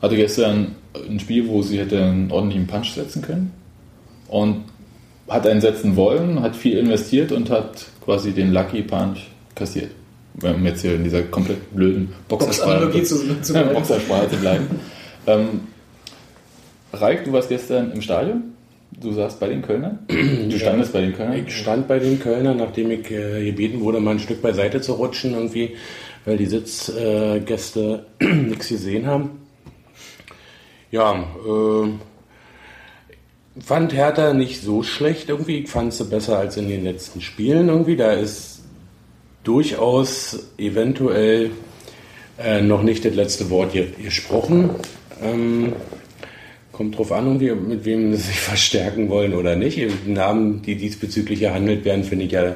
hatte 0.00 0.16
gestern 0.16 0.76
ein 0.94 1.18
Spiel, 1.20 1.48
wo 1.48 1.62
sie 1.62 1.78
hätte 1.78 2.02
einen 2.02 2.30
ordentlichen 2.30 2.66
Punch 2.66 2.92
setzen 2.94 3.22
können. 3.22 3.52
Und 4.28 4.64
hat 5.28 5.46
einen 5.46 5.60
setzen 5.60 5.96
wollen, 5.96 6.40
hat 6.42 6.56
viel 6.56 6.78
investiert 6.78 7.32
und 7.32 7.50
hat 7.50 7.86
quasi 8.04 8.32
den 8.32 8.52
Lucky 8.52 8.82
Punch 8.82 9.18
kassiert. 9.54 9.90
Wenn 10.34 10.62
wir 10.62 10.70
jetzt 10.70 10.82
hier 10.82 10.94
in 10.94 11.04
dieser 11.04 11.22
komplett 11.22 11.74
blöden 11.74 12.12
Boxersprache 12.28 13.02
zu- 13.02 13.40
zu 13.42 13.52
ja, 13.54 13.62
bleiben. 13.62 13.74
Boxersprache 13.74 14.30
zu 14.30 14.36
bleiben. 14.36 14.66
ähm, 15.26 15.48
Raik, 16.92 17.24
du 17.24 17.32
warst 17.32 17.48
gestern 17.48 17.92
im 17.92 18.00
Stadion. 18.00 18.44
Du 19.00 19.12
saßt 19.12 19.38
bei 19.38 19.48
den 19.48 19.62
Kölnern. 19.62 19.98
Du 20.08 20.58
standest 20.58 20.92
bei 20.92 21.02
den 21.02 21.14
Kölnern. 21.14 21.44
Ich 21.46 21.54
stand 21.56 21.86
bei 21.86 21.98
den 21.98 22.18
Kölnern, 22.18 22.56
nachdem 22.56 22.90
ich 22.90 23.10
äh, 23.10 23.44
gebeten 23.44 23.80
wurde, 23.80 24.00
mal 24.00 24.12
ein 24.12 24.18
Stück 24.18 24.40
beiseite 24.40 24.80
zu 24.80 24.94
rutschen, 24.94 25.34
irgendwie, 25.34 25.76
weil 26.24 26.36
die 26.38 26.46
Sitzgäste 26.46 28.06
nichts 28.20 28.68
gesehen 28.68 29.06
haben. 29.06 29.30
Ja, 30.90 31.12
äh, 31.46 31.88
fand 33.64 33.92
Hertha 33.92 34.32
nicht 34.32 34.62
so 34.62 34.82
schlecht 34.82 35.28
irgendwie. 35.28 35.58
Ich 35.58 35.68
fand 35.68 35.92
sie 35.92 36.04
besser 36.04 36.38
als 36.38 36.56
in 36.56 36.68
den 36.68 36.84
letzten 36.84 37.20
Spielen 37.20 37.68
irgendwie. 37.68 37.96
Da 37.96 38.12
ist 38.12 38.60
durchaus 39.44 40.50
eventuell 40.58 41.50
äh, 42.38 42.60
noch 42.60 42.82
nicht 42.82 43.04
das 43.04 43.14
letzte 43.14 43.50
Wort 43.50 43.72
ge 43.72 43.88
gesprochen. 44.02 44.70
Ähm, 45.22 45.72
kommt 46.72 46.96
drauf 46.96 47.10
an, 47.10 47.26
irgendwie, 47.26 47.50
mit 47.52 47.84
wem 47.84 48.12
sie 48.14 48.22
sich 48.22 48.40
verstärken 48.40 49.08
wollen 49.08 49.34
oder 49.34 49.56
nicht. 49.56 49.78
Die 49.78 50.10
Namen, 50.10 50.62
die 50.62 50.76
diesbezüglich 50.76 51.40
gehandelt 51.40 51.84
werden, 51.84 52.04
finde 52.04 52.26
ich 52.26 52.32
ja 52.32 52.54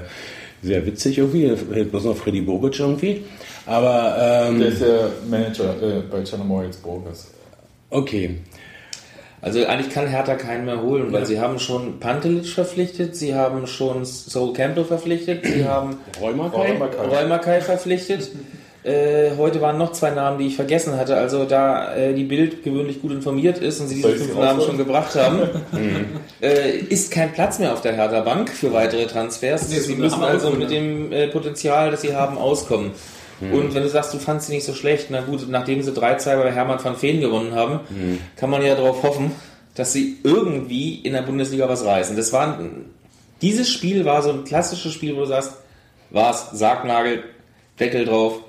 sehr 0.63 0.87
witzig 0.87 1.19
irgendwie. 1.19 1.49
Da 1.49 1.57
fehlt 1.57 1.91
bloß 1.91 2.05
noch 2.05 2.17
Freddy 2.17 2.41
Bobic 2.41 2.79
irgendwie. 2.79 3.25
Aber 3.67 4.47
ähm, 4.49 4.59
Der 4.59 4.69
ist 4.69 4.83
der 4.83 5.11
Manager 5.29 5.83
äh, 5.83 6.03
bei 6.11 6.23
Chernomor 6.25 6.65
jetzt 6.65 6.83
Burgers. 6.83 7.29
okay. 7.91 8.37
Also 9.43 9.67
eigentlich 9.67 9.93
kann 9.93 10.07
Hertha 10.07 10.37
keinen 10.37 10.65
mehr 10.65 10.81
holen, 10.83 11.13
weil 11.13 11.27
sie 11.27 11.41
haben 11.41 11.59
schon 11.59 11.99
Pantelic 11.99 12.47
verpflichtet, 12.47 13.17
sie 13.17 13.35
haben 13.35 13.67
schon 13.67 14.05
Soul 14.07 14.53
Campbell 14.53 14.85
verpflichtet, 14.85 15.45
sie 15.45 15.65
haben 15.69 15.99
Räumerkai? 16.21 16.79
Räumerkai 17.11 17.61
verpflichtet. 17.61 18.31
Äh, 18.85 19.37
heute 19.39 19.61
waren 19.61 19.79
noch 19.79 19.93
zwei 19.93 20.11
Namen, 20.11 20.39
die 20.39 20.49
ich 20.49 20.57
vergessen 20.57 20.97
hatte. 20.97 21.17
Also 21.17 21.45
da 21.45 21.95
äh, 21.95 22.15
die 22.15 22.25
Bild 22.25 22.65
gewöhnlich 22.65 23.01
gut 23.01 23.13
informiert 23.13 23.59
ist 23.59 23.81
und 23.81 23.87
sie 23.87 23.95
diese 23.95 24.17
fünf 24.17 24.37
Namen 24.37 24.61
schon 24.61 24.77
gebracht 24.77 25.15
haben, 25.15 25.43
äh, 26.43 26.79
ist 26.79 27.13
kein 27.13 27.33
Platz 27.33 27.61
mehr 27.61 27.73
auf 27.73 27.81
der 27.81 27.93
Hertha 27.93 28.23
Bank 28.23 28.51
für 28.51 28.73
weitere 28.73 29.07
Transfers. 29.07 29.69
Nee, 29.69 29.79
sie 29.79 29.95
müssen 29.95 30.25
also 30.25 30.51
mit 30.51 30.73
dem 30.73 31.13
äh, 31.13 31.29
Potenzial, 31.29 31.93
das 31.93 32.01
sie 32.01 32.17
haben, 32.17 32.37
auskommen. 32.37 32.91
Und 33.51 33.75
wenn 33.75 33.83
du 33.83 33.89
sagst, 33.89 34.15
du 34.15 34.19
fandst 34.19 34.47
sie 34.47 34.55
nicht 34.55 34.65
so 34.65 34.75
schlecht, 34.75 35.09
na 35.11 35.21
gut, 35.21 35.49
nachdem 35.49 35.83
sie 35.83 35.91
3-2 35.91 36.37
bei 36.37 36.53
Hermann 36.53 36.83
van 36.83 37.01
Veen 37.01 37.21
gewonnen 37.21 37.55
haben, 37.55 37.81
kann 38.37 38.51
man 38.51 38.63
ja 38.63 38.75
darauf 38.75 39.03
hoffen, 39.03 39.33
dass 39.75 39.93
sie 39.93 40.19
irgendwie 40.23 40.97
in 40.97 41.15
der 41.15 41.23
Bundesliga 41.23 41.69
was 41.69 41.85
reißen. 41.85 42.17
Das 42.17 42.33
war 42.33 42.59
ein, 42.59 42.87
dieses 43.41 43.69
Spiel 43.71 44.05
war 44.05 44.23
so 44.23 44.31
ein 44.31 44.45
klassisches 44.45 44.93
Spiel, 44.93 45.17
wo 45.17 45.21
du 45.21 45.27
sagst, 45.27 45.55
war's, 46.11 46.51
Sargnagel, 46.53 47.25
Deckel 47.81 48.05
drauf, 48.05 48.41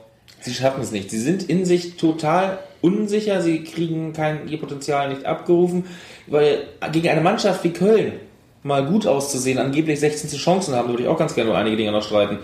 sie 0.41 0.53
schaffen 0.53 0.83
es 0.83 0.91
nicht. 0.91 1.09
Sie 1.09 1.19
sind 1.19 1.49
in 1.49 1.65
sich 1.65 1.95
total 1.95 2.59
unsicher, 2.81 3.41
sie 3.41 3.63
kriegen 3.63 4.13
kein, 4.13 4.47
ihr 4.47 4.59
Potenzial 4.59 5.09
nicht 5.09 5.25
abgerufen, 5.25 5.85
weil 6.27 6.67
gegen 6.91 7.07
eine 7.07 7.21
Mannschaft 7.21 7.63
wie 7.63 7.71
Köln 7.71 8.13
mal 8.61 8.85
gut 8.85 9.07
auszusehen, 9.07 9.57
angeblich 9.57 9.99
16 9.99 10.29
Chancen 10.37 10.75
haben, 10.75 10.87
da 10.87 10.93
würde 10.93 11.03
ich 11.03 11.09
auch 11.09 11.17
ganz 11.17 11.33
gerne 11.33 11.49
nur 11.49 11.57
einige 11.57 11.77
Dinge 11.77 11.91
noch 11.91 12.03
streiten. 12.03 12.39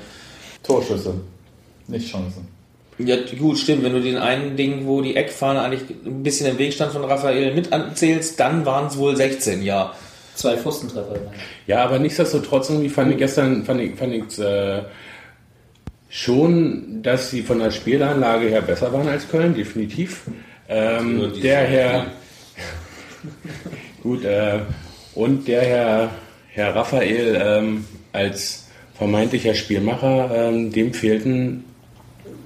Torschüsse, 0.64 1.16
nicht 1.90 2.12
Chancen. 2.12 2.48
Ja, 3.00 3.16
gut, 3.38 3.58
stimmt. 3.58 3.84
Wenn 3.84 3.94
du 3.94 4.02
den 4.02 4.18
einen 4.18 4.58
Ding, 4.58 4.86
wo 4.86 5.02
die 5.02 5.16
Eckfahne 5.16 5.62
eigentlich 5.62 5.84
ein 6.06 6.22
bisschen 6.22 6.48
im 6.48 6.58
Weg 6.58 6.74
stand 6.74 6.92
von 6.92 7.06
Raphael 7.06 7.54
mit 7.54 7.72
anzählst, 7.72 8.40
dann 8.40 8.66
waren 8.66 8.88
es 8.88 8.98
wohl 8.98 9.16
16, 9.16 9.64
ja. 9.64 9.94
Zwei 10.36 10.58
Pfostentreffer. 10.58 11.16
Ja, 11.66 11.84
aber 11.84 12.00
nichtsdestotrotz 12.00 12.70
irgendwie 12.70 12.90
fand 12.90 13.12
ich 13.12 13.18
gestern 13.18 13.64
fand 13.66 13.82
ich, 13.82 13.96
fand 13.96 14.14
ich 14.14 14.40
äh, 14.40 14.84
schon, 16.10 17.02
dass 17.02 17.30
sie 17.30 17.42
von 17.42 17.60
der 17.60 17.72
Spielanlage 17.72 18.48
her 18.48 18.62
besser 18.62 18.92
waren 18.92 19.08
als 19.08 19.30
Köln, 19.30 19.54
definitiv. 19.54 20.24
Ähm, 20.68 21.34
der 21.42 21.60
Herr, 21.60 22.06
gut, 24.04 24.24
äh, 24.24 24.60
und 25.16 25.48
der 25.48 25.62
Herr, 25.62 26.10
Herr 26.50 26.76
Raphael 26.76 27.40
ähm, 27.42 27.86
als 28.12 28.68
vermeintlicher 28.98 29.56
Spielmacher, 29.56 30.32
ähm, 30.34 30.72
dem 30.72 30.94
fehlten 30.94 31.66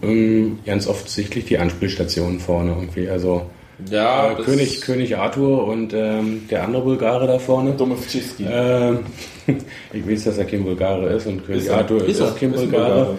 ähm, 0.03 0.59
ganz 0.65 0.87
offensichtlich 0.87 1.45
die 1.45 1.57
Anspielstationen 1.57 2.39
vorne 2.39 2.71
irgendwie. 2.71 3.09
Also 3.09 3.43
Ja, 3.89 4.31
äh, 4.31 4.35
das- 4.35 4.45
König, 4.45 4.81
König 4.81 5.17
Arthur 5.17 5.67
und 5.67 5.93
ähm, 5.93 6.47
der 6.49 6.63
andere 6.63 6.83
Bulgare 6.83 7.27
da 7.27 7.39
vorne. 7.39 7.71
Domowczycki. 7.73 8.45
Ähm, 8.49 8.99
ich 9.93 10.07
weiß, 10.07 10.25
dass 10.25 10.37
er 10.37 10.45
kein 10.45 10.63
Bulgare 10.63 11.07
ist 11.13 11.25
und 11.27 11.45
König 11.45 11.61
Ist 11.63 11.67
er. 11.69 11.77
Arthur 11.77 12.01
ist, 12.03 12.09
Ist 12.09 12.21
auch 12.21 12.37
kein 12.37 12.53
Ist 12.53 12.61
ein 12.61 12.69
Bulgare. 12.71 12.93
Bulgare. 13.05 13.17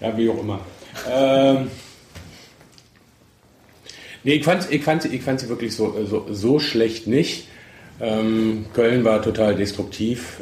Ja, 0.00 0.16
wie 0.18 0.28
auch 0.30 0.40
immer. 0.40 0.60
Ähm, 1.12 1.68
nee, 4.24 4.32
ich 4.34 4.44
fand, 4.44 4.70
ich, 4.70 4.82
fand, 4.82 5.04
ich 5.04 5.22
fand 5.22 5.40
sie 5.40 5.48
wirklich 5.48 5.74
so, 5.74 5.94
so, 6.06 6.26
so 6.30 6.58
schlecht 6.58 7.06
nicht. 7.06 7.48
Ähm, 8.00 8.64
Köln 8.72 9.04
war 9.04 9.20
total 9.20 9.54
destruktiv. 9.54 10.40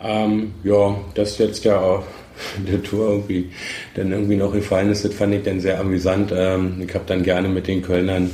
Ähm, 0.00 0.52
ja, 0.62 0.96
dass 1.14 1.38
jetzt 1.38 1.64
ja 1.64 1.80
auch 1.80 2.04
der 2.68 2.82
Tour 2.82 3.08
irgendwie 3.10 3.50
dann 3.94 4.12
irgendwie 4.12 4.36
noch 4.36 4.52
gefallen 4.52 4.90
ist, 4.90 5.04
das 5.04 5.14
fand 5.14 5.34
ich 5.34 5.42
dann 5.42 5.60
sehr 5.60 5.80
amüsant. 5.80 6.32
Ähm, 6.36 6.82
ich 6.86 6.94
habe 6.94 7.04
dann 7.06 7.22
gerne 7.22 7.48
mit 7.48 7.66
den 7.66 7.82
Kölnern 7.82 8.30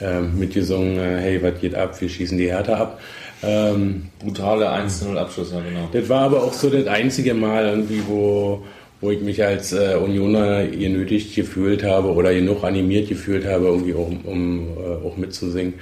ähm, 0.00 0.38
mitgesungen, 0.38 0.98
äh, 0.98 1.20
hey, 1.20 1.42
was 1.42 1.60
geht 1.60 1.74
ab, 1.74 2.00
wir 2.00 2.08
schießen 2.08 2.38
die 2.38 2.50
Härte 2.50 2.76
ab. 2.76 3.00
Ähm, 3.42 4.08
Brutale 4.18 4.70
1-0 4.70 5.16
Abschluss, 5.16 5.52
ja 5.52 5.60
genau. 5.60 5.88
das 5.92 6.08
war 6.08 6.22
aber 6.22 6.42
auch 6.42 6.52
so 6.52 6.68
das 6.68 6.86
einzige 6.86 7.32
Mal 7.32 7.68
irgendwie, 7.68 8.02
wo, 8.06 8.64
wo 9.00 9.10
ich 9.10 9.20
mich 9.20 9.42
als 9.42 9.72
äh, 9.72 9.94
Unioner 9.94 10.66
genötigt 10.66 11.34
gefühlt 11.34 11.82
habe 11.82 12.12
oder 12.12 12.34
genug 12.34 12.64
animiert 12.64 13.08
gefühlt 13.08 13.46
habe, 13.46 13.66
irgendwie 13.66 13.94
auch, 13.94 14.10
um, 14.24 14.68
äh, 14.76 15.06
auch 15.06 15.16
mitzusingen. 15.16 15.74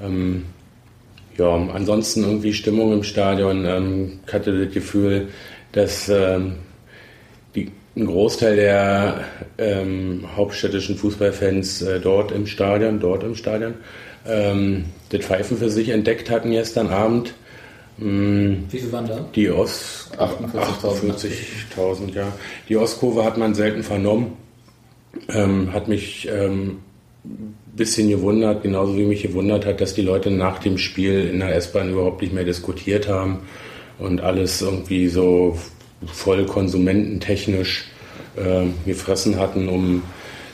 Ähm, 0.00 0.44
ja, 1.36 1.54
ansonsten 1.74 2.22
irgendwie 2.22 2.52
Stimmung 2.52 2.92
im 2.92 3.02
Stadion. 3.02 3.64
Ähm, 3.64 4.20
ich 4.26 4.32
hatte 4.32 4.64
das 4.64 4.72
Gefühl, 4.72 5.28
dass 5.72 6.08
ähm, 6.08 6.56
ein 7.96 8.06
Großteil 8.06 8.56
der 8.56 9.24
ähm, 9.58 10.24
hauptstädtischen 10.36 10.96
Fußballfans 10.96 11.82
äh, 11.82 12.00
dort 12.00 12.32
im 12.32 12.46
Stadion, 12.46 13.00
dort 13.00 13.24
im 13.24 13.34
Stadion, 13.34 13.74
ähm, 14.26 14.86
das 15.10 15.24
Pfeifen 15.24 15.56
für 15.56 15.70
sich 15.70 15.88
entdeckt 15.88 16.30
hatten 16.30 16.50
gestern 16.50 16.88
Abend. 16.88 17.34
Mm, 17.98 18.64
Wie 18.70 18.78
viel 18.78 18.92
waren 18.92 19.06
da? 19.06 19.26
die 19.34 19.50
Ost 19.50 20.10
48.000. 20.16 21.12
48.000, 21.74 22.14
ja. 22.14 22.32
Die 22.68 22.76
Ostkurve 22.76 23.24
hat 23.24 23.38
man 23.38 23.54
selten 23.54 23.82
vernommen. 23.82 24.36
Ähm, 25.28 25.72
hat 25.72 25.88
mich 25.88 26.28
ähm, 26.30 26.78
ein 27.24 27.54
bisschen 27.74 28.08
gewundert, 28.08 28.62
genauso 28.62 28.96
wie 28.96 29.04
mich 29.04 29.22
gewundert 29.22 29.66
hat, 29.66 29.80
dass 29.80 29.94
die 29.94 30.02
Leute 30.02 30.30
nach 30.30 30.60
dem 30.60 30.78
Spiel 30.78 31.28
in 31.28 31.40
der 31.40 31.56
S-Bahn 31.56 31.90
überhaupt 31.90 32.22
nicht 32.22 32.32
mehr 32.32 32.44
diskutiert 32.44 33.08
haben 33.08 33.40
und 33.98 34.20
alles 34.20 34.62
irgendwie 34.62 35.08
so 35.08 35.58
voll 36.06 36.46
konsumententechnisch 36.46 37.88
äh, 38.36 38.66
gefressen 38.86 39.38
hatten, 39.38 39.68
um 39.68 40.02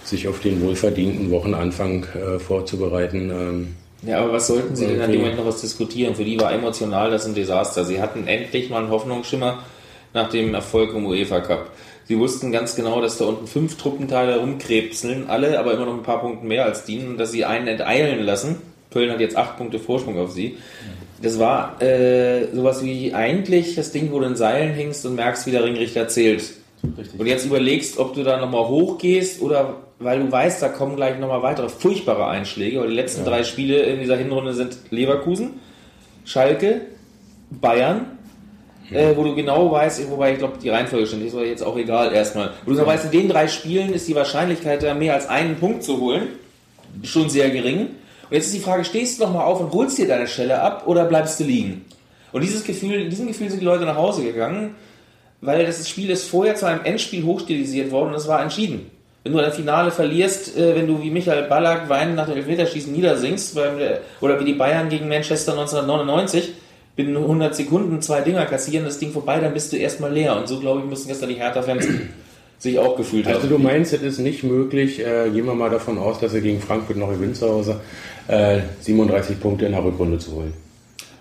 sich 0.04 0.28
auf 0.28 0.40
den 0.40 0.60
wohlverdienten 0.60 1.30
Wochenanfang 1.30 2.04
äh, 2.14 2.38
vorzubereiten. 2.38 3.30
Ähm, 3.30 3.76
Ja, 4.02 4.20
aber 4.20 4.34
was 4.34 4.46
sollten 4.46 4.76
sie 4.76 4.86
denn 4.86 5.00
an 5.00 5.10
dem. 5.10 5.20
Moment 5.20 5.38
noch 5.38 5.46
was 5.46 5.60
diskutieren? 5.60 6.14
Für 6.14 6.24
die 6.24 6.38
war 6.40 6.52
emotional 6.52 7.10
das 7.10 7.26
ein 7.26 7.34
Desaster. 7.34 7.84
Sie 7.84 8.00
hatten 8.00 8.26
endlich 8.26 8.70
mal 8.70 8.78
einen 8.78 8.90
Hoffnungsschimmer 8.90 9.64
nach 10.14 10.30
dem 10.30 10.54
Erfolg 10.54 10.94
im 10.94 11.06
UEFA 11.06 11.40
Cup. 11.40 11.70
Sie 12.04 12.18
wussten 12.18 12.52
ganz 12.52 12.76
genau, 12.76 13.00
dass 13.00 13.18
da 13.18 13.24
unten 13.24 13.48
fünf 13.48 13.76
Truppenteile 13.76 14.38
rumkrebseln, 14.38 15.28
alle 15.28 15.58
aber 15.58 15.74
immer 15.74 15.86
noch 15.86 15.94
ein 15.94 16.04
paar 16.04 16.20
Punkte 16.20 16.46
mehr 16.46 16.64
als 16.64 16.84
die, 16.84 17.00
und 17.00 17.18
dass 17.18 17.32
sie 17.32 17.44
einen 17.44 17.66
enteilen 17.66 18.24
lassen. 18.24 18.56
Köln 18.92 19.10
hat 19.10 19.20
jetzt 19.20 19.36
acht 19.36 19.56
Punkte 19.56 19.80
Vorsprung 19.80 20.18
auf 20.18 20.30
sie. 20.30 20.56
Das 21.22 21.38
war 21.38 21.80
äh, 21.80 22.54
sowas 22.54 22.84
wie 22.84 23.14
eigentlich 23.14 23.74
das 23.74 23.92
Ding, 23.92 24.12
wo 24.12 24.20
du 24.20 24.26
in 24.26 24.36
Seilen 24.36 24.74
hängst 24.74 25.06
und 25.06 25.14
merkst, 25.14 25.46
wie 25.46 25.50
der 25.50 25.64
Ringrichter 25.64 26.08
zählt. 26.08 26.44
Richtig. 26.98 27.18
Und 27.18 27.26
jetzt 27.26 27.46
überlegst, 27.46 27.98
ob 27.98 28.14
du 28.14 28.22
da 28.22 28.38
nochmal 28.38 28.68
hochgehst 28.68 29.40
oder 29.40 29.76
weil 29.98 30.20
du 30.20 30.30
weißt, 30.30 30.62
da 30.62 30.68
kommen 30.68 30.96
gleich 30.96 31.18
nochmal 31.18 31.42
weitere 31.42 31.68
furchtbare 31.68 32.26
Einschläge, 32.26 32.80
weil 32.80 32.88
die 32.88 32.94
letzten 32.94 33.24
drei 33.24 33.44
Spiele 33.44 33.78
in 33.78 34.00
dieser 34.00 34.16
Hinrunde 34.16 34.52
sind 34.52 34.76
Leverkusen, 34.90 35.54
Schalke, 36.24 36.82
Bayern, 37.50 38.18
äh, 38.90 39.16
wo 39.16 39.24
du 39.24 39.34
genau 39.34 39.70
weißt, 39.72 40.10
wobei 40.10 40.32
ich 40.32 40.38
glaube, 40.38 40.58
die 40.62 40.68
Reihenfolge 40.68 41.06
stimmt, 41.06 41.24
ist 41.24 41.34
aber 41.34 41.46
jetzt 41.46 41.62
auch 41.62 41.76
egal 41.76 42.12
erstmal. 42.12 42.50
Wo 42.64 42.70
du 42.70 42.76
genau 42.76 42.88
weißt, 42.88 43.06
in 43.06 43.10
den 43.10 43.28
drei 43.28 43.48
Spielen 43.48 43.92
ist 43.92 44.06
die 44.06 44.14
Wahrscheinlichkeit, 44.14 44.82
da 44.82 44.94
mehr 44.94 45.14
als 45.14 45.28
einen 45.28 45.56
Punkt 45.56 45.82
zu 45.82 45.98
holen, 45.98 46.28
schon 47.02 47.30
sehr 47.30 47.50
gering. 47.50 47.88
Und 48.28 48.36
jetzt 48.36 48.46
ist 48.46 48.54
die 48.54 48.60
Frage, 48.60 48.84
stehst 48.84 49.18
du 49.18 49.24
nochmal 49.24 49.44
auf 49.44 49.60
und 49.60 49.72
holst 49.72 49.98
dir 49.98 50.08
deine 50.08 50.26
Stelle 50.26 50.60
ab 50.60 50.84
oder 50.86 51.04
bleibst 51.04 51.38
du 51.38 51.44
liegen? 51.44 51.84
Und 52.32 52.42
dieses 52.42 52.64
Gefühl, 52.64 53.08
diesem 53.08 53.28
Gefühl 53.28 53.50
sind 53.50 53.60
die 53.60 53.64
Leute 53.64 53.84
nach 53.84 53.96
Hause 53.96 54.24
gegangen, 54.24 54.74
weil 55.40 55.64
das 55.64 55.88
Spiel 55.88 56.10
ist 56.10 56.28
vorher 56.28 56.56
zu 56.56 56.66
einem 56.66 56.84
Endspiel 56.84 57.24
hochstilisiert 57.24 57.90
worden 57.90 58.10
und 58.10 58.16
es 58.16 58.26
war 58.26 58.42
entschieden. 58.42 58.90
Wenn 59.22 59.32
du 59.32 59.38
ein 59.38 59.52
Finale 59.52 59.90
verlierst, 59.90 60.56
äh, 60.56 60.74
wenn 60.74 60.86
du 60.86 61.02
wie 61.02 61.10
Michael 61.10 61.48
Ballack 61.48 61.88
weinend 61.88 62.16
nach 62.16 62.26
dem 62.26 62.36
Elfmeterschießen 62.36 62.92
niedersingst, 62.92 63.54
beim, 63.54 63.78
äh, 63.78 63.98
oder 64.20 64.38
wie 64.40 64.44
die 64.44 64.54
Bayern 64.54 64.88
gegen 64.88 65.08
Manchester 65.08 65.52
1999, 65.52 66.52
binnen 66.94 67.16
100 67.16 67.54
Sekunden 67.54 68.00
zwei 68.00 68.20
Dinger 68.20 68.46
kassieren, 68.46 68.84
das 68.84 68.98
Ding 68.98 69.12
vorbei, 69.12 69.40
dann 69.40 69.52
bist 69.52 69.72
du 69.72 69.76
erstmal 69.76 70.12
leer. 70.12 70.36
Und 70.36 70.48
so, 70.48 70.60
glaube 70.60 70.80
ich, 70.80 70.86
müssen 70.86 71.08
gestern 71.08 71.28
die 71.28 71.34
Hertha-Fans 71.36 71.86
sich 72.58 72.78
auch 72.78 72.96
gefühlt 72.96 73.26
Also 73.26 73.42
haben. 73.42 73.48
du 73.50 73.58
meinst, 73.58 73.92
es 73.92 74.02
ist 74.02 74.18
nicht 74.18 74.42
möglich, 74.42 75.00
äh, 75.00 75.30
gehen 75.30 75.46
wir 75.46 75.54
mal 75.54 75.70
davon 75.70 75.98
aus, 75.98 76.18
dass 76.20 76.34
er 76.34 76.40
gegen 76.40 76.60
Frankfurt 76.60 76.96
noch 76.96 77.10
gewinnt 77.10 77.36
zu 77.36 77.48
Hause, 77.48 77.80
äh, 78.28 78.60
37 78.80 79.38
Punkte 79.40 79.66
in 79.66 79.72
der 79.72 79.84
Rückrunde 79.84 80.18
zu 80.18 80.32
holen. 80.32 80.52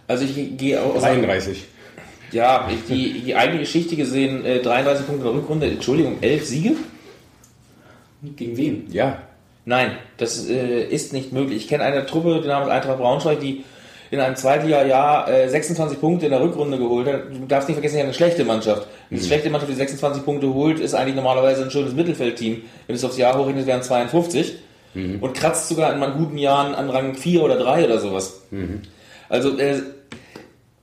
Also 0.07 0.25
ich 0.25 0.57
gehe 0.57 0.81
auch... 0.81 0.99
33. 0.99 1.65
Ja, 2.31 2.69
ich, 2.69 2.85
die, 2.87 3.21
die 3.21 3.35
eigene 3.35 3.59
Geschichte 3.59 3.95
gesehen, 3.95 4.45
äh, 4.45 4.61
33 4.61 5.05
Punkte 5.05 5.25
in 5.27 5.33
der 5.33 5.41
Rückrunde, 5.41 5.67
Entschuldigung, 5.67 6.17
11 6.21 6.45
Siege? 6.45 6.71
Gegen 8.35 8.57
wen? 8.57 8.87
Ja, 8.91 9.19
Nein, 9.65 9.93
das 10.17 10.47
äh, 10.47 10.83
ist 10.83 11.11
nicht 11.11 11.33
möglich. 11.33 11.57
Ich 11.63 11.67
kenne 11.67 11.83
eine 11.83 12.05
Truppe, 12.05 12.39
die 12.41 12.47
namens 12.47 12.69
Eintracht 12.69 12.99
Braunschweig, 12.99 13.39
die 13.39 13.63
in 14.11 14.19
einem 14.19 14.35
Zweitliga-Jahr 14.35 15.29
äh, 15.29 15.49
26 15.49 15.99
Punkte 15.99 16.25
in 16.25 16.31
der 16.31 16.41
Rückrunde 16.41 16.77
geholt 16.77 17.07
hat, 17.07 17.29
du 17.31 17.45
darfst 17.47 17.67
nicht 17.67 17.75
vergessen, 17.75 17.97
ja 17.97 18.03
eine 18.03 18.13
schlechte 18.13 18.45
Mannschaft. 18.45 18.87
Eine 19.09 19.21
schlechte 19.21 19.49
Mannschaft, 19.49 19.71
die 19.71 19.75
26 19.75 20.23
Punkte 20.23 20.53
holt, 20.53 20.79
ist 20.79 20.93
eigentlich 20.93 21.15
normalerweise 21.15 21.63
ein 21.63 21.71
schönes 21.71 21.93
Mittelfeldteam. 21.93 22.61
Wenn 22.87 22.93
du 22.93 22.93
es 22.93 23.03
aufs 23.03 23.17
Jahr 23.17 23.37
hochrechnest, 23.37 23.67
wären 23.67 23.81
52 23.81 24.55
und 24.95 25.33
kratzt 25.33 25.67
sogar 25.67 25.91
in 25.93 25.99
mal 25.99 26.13
guten 26.13 26.37
Jahren 26.37 26.73
an 26.73 26.89
Rang 26.89 27.15
4 27.15 27.43
oder 27.43 27.57
3 27.57 27.85
oder 27.85 27.99
sowas. 27.99 28.41
Also 29.27 29.57
äh, 29.57 29.81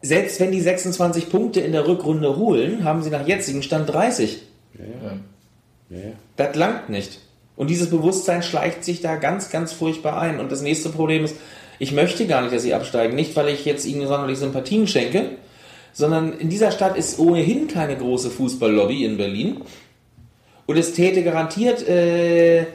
selbst 0.02 0.40
wenn 0.40 0.52
die 0.52 0.60
26 0.60 1.30
Punkte 1.30 1.60
in 1.60 1.72
der 1.72 1.86
Rückrunde 1.86 2.36
holen, 2.36 2.84
haben 2.84 3.02
sie 3.02 3.10
nach 3.10 3.26
jetzigem 3.26 3.62
Stand 3.62 3.88
30. 3.88 4.42
Ja, 4.78 5.96
ja. 5.96 6.12
Das 6.36 6.56
langt 6.56 6.88
nicht. 6.88 7.20
Und 7.56 7.70
dieses 7.70 7.90
Bewusstsein 7.90 8.42
schleicht 8.42 8.84
sich 8.84 9.00
da 9.00 9.16
ganz, 9.16 9.50
ganz 9.50 9.72
furchtbar 9.72 10.20
ein. 10.20 10.40
Und 10.40 10.50
das 10.50 10.62
nächste 10.62 10.88
Problem 10.88 11.24
ist, 11.24 11.36
ich 11.82 11.90
möchte 11.90 12.28
gar 12.28 12.42
nicht, 12.42 12.54
dass 12.54 12.62
sie 12.62 12.74
absteigen. 12.74 13.16
Nicht, 13.16 13.34
weil 13.34 13.48
ich 13.48 13.64
jetzt 13.64 13.84
ihnen 13.86 14.06
sonderlich 14.06 14.38
Sympathien 14.38 14.86
schenke, 14.86 15.30
sondern 15.92 16.32
in 16.32 16.48
dieser 16.48 16.70
Stadt 16.70 16.96
ist 16.96 17.18
ohnehin 17.18 17.66
keine 17.66 17.96
große 17.96 18.30
Fußballlobby 18.30 19.04
in 19.04 19.16
Berlin. 19.16 19.62
Und 20.66 20.76
es 20.76 20.92
täte 20.92 21.24
garantiert 21.24 21.84
äh, 21.88 22.66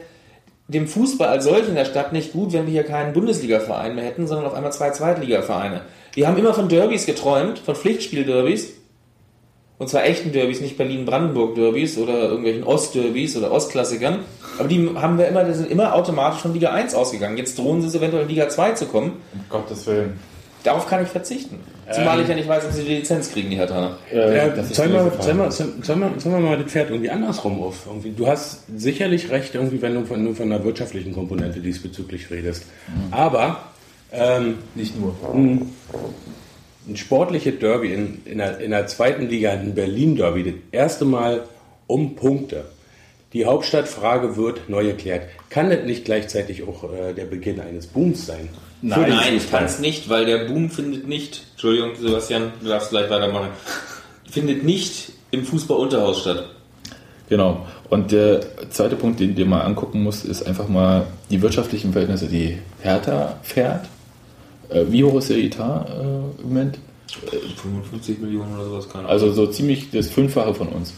dem 0.66 0.86
Fußball 0.86 1.26
als 1.26 1.44
solchen 1.44 1.70
in 1.70 1.74
der 1.74 1.86
Stadt 1.86 2.12
nicht 2.12 2.34
gut, 2.34 2.52
wenn 2.52 2.66
wir 2.66 2.72
hier 2.72 2.82
keinen 2.82 3.14
Bundesliga-Verein 3.14 3.94
mehr 3.94 4.04
hätten, 4.04 4.26
sondern 4.26 4.44
auf 4.44 4.52
einmal 4.52 4.74
zwei 4.74 4.90
Zweitliga-Vereine. 4.90 5.80
Wir 6.12 6.28
haben 6.28 6.36
immer 6.36 6.52
von 6.52 6.68
Derbys 6.68 7.06
geträumt, 7.06 7.60
von 7.60 7.76
Pflichtspiel-Derbys. 7.76 8.74
Und 9.78 9.88
zwar 9.88 10.04
echten 10.04 10.32
Derbys, 10.32 10.60
nicht 10.60 10.76
Berlin-Brandenburg-Derbys 10.76 11.98
oder 11.98 12.14
irgendwelchen 12.14 12.64
Ostderbys 12.64 13.36
oder 13.36 13.52
Ostklassikern. 13.52 14.20
Aber 14.58 14.68
die 14.68 14.90
haben 14.96 15.18
wir 15.18 15.28
immer, 15.28 15.44
die 15.44 15.54
sind 15.54 15.70
immer 15.70 15.94
automatisch 15.94 16.40
von 16.40 16.52
Liga 16.52 16.72
1 16.72 16.94
ausgegangen. 16.94 17.36
Jetzt 17.36 17.58
drohen 17.58 17.80
sie 17.80 17.86
es 17.86 17.94
eventuell 17.94 18.24
in 18.24 18.28
Liga 18.28 18.48
2 18.48 18.72
zu 18.72 18.86
kommen. 18.86 19.22
Um 19.32 19.40
Gottes 19.48 19.86
Willen. 19.86 20.18
Darauf 20.64 20.88
kann 20.88 21.02
ich 21.04 21.08
verzichten. 21.08 21.60
Zumal 21.92 22.20
ich 22.20 22.28
ja 22.28 22.34
nicht 22.34 22.48
weiß, 22.48 22.64
ob 22.66 22.72
sie 22.72 22.82
die 22.82 22.96
Lizenz 22.96 23.32
kriegen, 23.32 23.48
die 23.48 23.56
Hertha. 23.56 23.96
Äh, 24.12 24.36
Ja, 24.36 24.48
die 24.48 24.74
wir, 24.92 25.04
wir 26.32 26.40
mal 26.40 26.58
das 26.58 26.70
Pferd 26.70 26.90
irgendwie 26.90 27.10
andersrum 27.10 27.62
auf. 27.62 27.86
Irgendwie. 27.86 28.10
Du 28.10 28.26
hast 28.26 28.64
sicherlich 28.76 29.30
recht, 29.30 29.54
irgendwie, 29.54 29.80
wenn 29.80 29.94
du 29.94 30.04
von, 30.04 30.22
nur 30.22 30.34
von 30.34 30.52
einer 30.52 30.62
wirtschaftlichen 30.64 31.14
Komponente 31.14 31.60
diesbezüglich 31.60 32.30
redest. 32.30 32.64
Aber 33.12 33.60
ähm, 34.12 34.58
Nicht 34.74 34.98
nur. 34.98 35.14
Ein 36.88 36.96
sportliches 36.96 37.58
Derby 37.58 37.92
in, 37.92 38.22
in, 38.24 38.38
der, 38.38 38.58
in 38.58 38.70
der 38.70 38.86
zweiten 38.86 39.28
Liga, 39.28 39.50
ein 39.50 39.74
Berlin-Derby, 39.74 40.44
das 40.44 40.54
erste 40.72 41.04
Mal 41.04 41.44
um 41.86 42.16
Punkte. 42.16 42.64
Die 43.34 43.44
Hauptstadtfrage 43.44 44.36
wird 44.36 44.70
neu 44.70 44.88
erklärt. 44.88 45.28
Kann 45.50 45.68
das 45.68 45.84
nicht 45.84 46.06
gleichzeitig 46.06 46.62
auch 46.66 46.84
äh, 46.84 47.12
der 47.12 47.26
Beginn 47.26 47.60
eines 47.60 47.86
Booms 47.86 48.26
sein? 48.26 48.48
Nein, 48.80 49.10
Nein, 49.10 49.40
kann 49.50 49.64
es 49.64 49.80
nicht, 49.80 50.08
weil 50.08 50.24
der 50.24 50.46
Boom 50.46 50.70
findet 50.70 51.06
nicht, 51.06 51.46
Entschuldigung, 51.52 51.90
Sebastian, 51.96 52.52
du 52.60 52.68
darfst 52.68 52.90
gleich 52.90 53.10
weitermachen, 53.10 53.48
findet 54.30 54.62
nicht 54.64 55.12
im 55.30 55.44
Fußball-Unterhaus 55.44 56.20
statt. 56.20 56.48
Genau. 57.28 57.66
Und 57.90 58.12
der 58.12 58.40
zweite 58.70 58.96
Punkt, 58.96 59.20
den 59.20 59.30
du 59.30 59.34
dir 59.34 59.46
mal 59.46 59.60
angucken 59.62 60.02
musst, 60.02 60.24
ist 60.24 60.46
einfach 60.46 60.68
mal 60.68 61.06
die 61.28 61.42
wirtschaftlichen 61.42 61.92
Verhältnisse, 61.92 62.28
die 62.28 62.58
Hertha 62.80 63.38
fährt. 63.42 63.86
Äh, 64.68 64.84
wie 64.88 65.04
hoch 65.04 65.14
ist 65.16 65.30
der 65.30 65.38
Etat 65.38 65.86
äh, 65.88 66.42
im 66.42 66.48
Moment? 66.48 66.78
55 67.08 68.18
Millionen 68.18 68.54
oder 68.54 68.64
sowas, 68.64 68.88
keine 68.88 69.04
Ahnung. 69.04 69.10
Also 69.10 69.32
so 69.32 69.46
ziemlich 69.46 69.90
das 69.90 70.08
Fünffache 70.08 70.54
von 70.54 70.68
uns. 70.68 70.92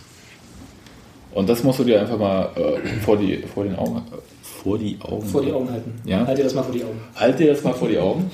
Und 1.32 1.48
das 1.48 1.62
musst 1.62 1.78
du 1.78 1.84
dir 1.84 2.00
einfach 2.00 2.18
mal 2.18 2.50
äh, 2.56 3.00
vor, 3.00 3.16
die, 3.16 3.38
vor 3.38 3.64
den 3.64 3.76
Augen, 3.76 4.02
vor 4.42 4.78
die 4.78 4.98
Augen, 5.00 5.26
Vor 5.26 5.42
die 5.42 5.52
Augen 5.52 5.70
halten. 5.70 5.92
Ja. 6.04 6.26
Halt 6.26 6.38
dir 6.38 6.44
das 6.44 6.54
mal 6.54 6.62
vor 6.62 6.74
die 6.74 6.82
Augen. 6.82 7.00
Halt 7.14 7.38
dir 7.38 7.46
das 7.48 7.62
mal 7.62 7.72
vor 7.72 7.88
die 7.88 7.98
Augen. 7.98 8.30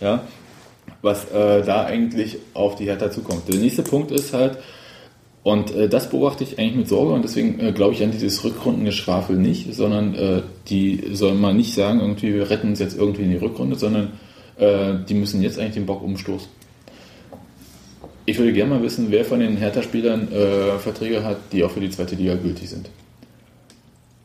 Ja, 0.00 0.22
was 1.02 1.30
äh, 1.30 1.62
da 1.62 1.84
eigentlich 1.84 2.38
auf 2.54 2.76
die 2.76 2.84
Hertha 2.84 3.10
zukommt. 3.10 3.48
Der 3.48 3.56
nächste 3.56 3.82
Punkt 3.82 4.10
ist 4.10 4.32
halt, 4.32 4.58
und 5.42 5.74
äh, 5.74 5.88
das 5.88 6.10
beobachte 6.10 6.44
ich 6.44 6.58
eigentlich 6.58 6.76
mit 6.76 6.88
Sorge 6.88 7.12
und 7.12 7.22
deswegen 7.22 7.60
äh, 7.60 7.72
glaube 7.72 7.94
ich 7.94 8.02
an 8.02 8.10
dieses 8.10 8.42
Rückrundengeschwafel 8.44 9.36
nicht, 9.36 9.74
sondern 9.74 10.14
äh, 10.14 10.42
die 10.68 11.10
sollen 11.12 11.40
mal 11.40 11.54
nicht 11.54 11.74
sagen, 11.74 12.00
irgendwie 12.00 12.34
wir 12.34 12.50
retten 12.50 12.70
uns 12.70 12.78
jetzt 12.78 12.98
irgendwie 12.98 13.22
in 13.22 13.30
die 13.30 13.36
Rückrunde, 13.36 13.76
sondern 13.76 14.12
äh, 14.58 14.94
die 15.08 15.14
müssen 15.14 15.42
jetzt 15.42 15.58
eigentlich 15.58 15.74
den 15.74 15.86
Bock 15.86 16.02
umstoßen. 16.02 16.48
Ich 18.24 18.38
würde 18.38 18.52
gerne 18.52 18.74
mal 18.74 18.82
wissen, 18.82 19.06
wer 19.10 19.24
von 19.24 19.40
den 19.40 19.56
Hertha-Spielern 19.56 20.32
äh, 20.32 20.78
Verträge 20.78 21.22
hat, 21.22 21.36
die 21.52 21.62
auch 21.62 21.70
für 21.70 21.80
die 21.80 21.90
zweite 21.90 22.16
Liga 22.16 22.34
gültig 22.34 22.68
sind. 22.68 22.90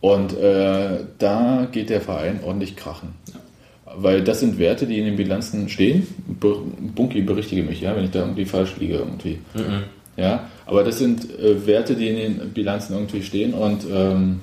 Und 0.01 0.35
äh, 0.35 0.99
da 1.19 1.67
geht 1.71 1.91
der 1.91 2.01
Verein 2.01 2.39
ordentlich 2.43 2.75
krachen. 2.75 3.13
Weil 3.93 4.23
das 4.23 4.39
sind 4.39 4.57
Werte, 4.57 4.87
die 4.87 4.97
in 4.97 5.05
den 5.05 5.17
Bilanzen 5.17 5.69
stehen. 5.69 6.07
Bunky, 6.95 7.21
berichtige 7.21 7.61
mich, 7.61 7.81
ja, 7.81 7.95
wenn 7.95 8.05
ich 8.05 8.11
da 8.11 8.19
irgendwie 8.21 8.45
falsch 8.45 8.77
liege 8.79 8.95
irgendwie. 8.95 9.39
Ja, 10.17 10.49
aber 10.65 10.83
das 10.83 10.97
sind 10.97 11.29
äh, 11.39 11.65
Werte, 11.65 11.95
die 11.95 12.07
in 12.07 12.15
den 12.15 12.49
Bilanzen 12.49 12.93
irgendwie 12.93 13.21
stehen 13.21 13.53
und 13.53 13.85
ähm, 13.91 14.41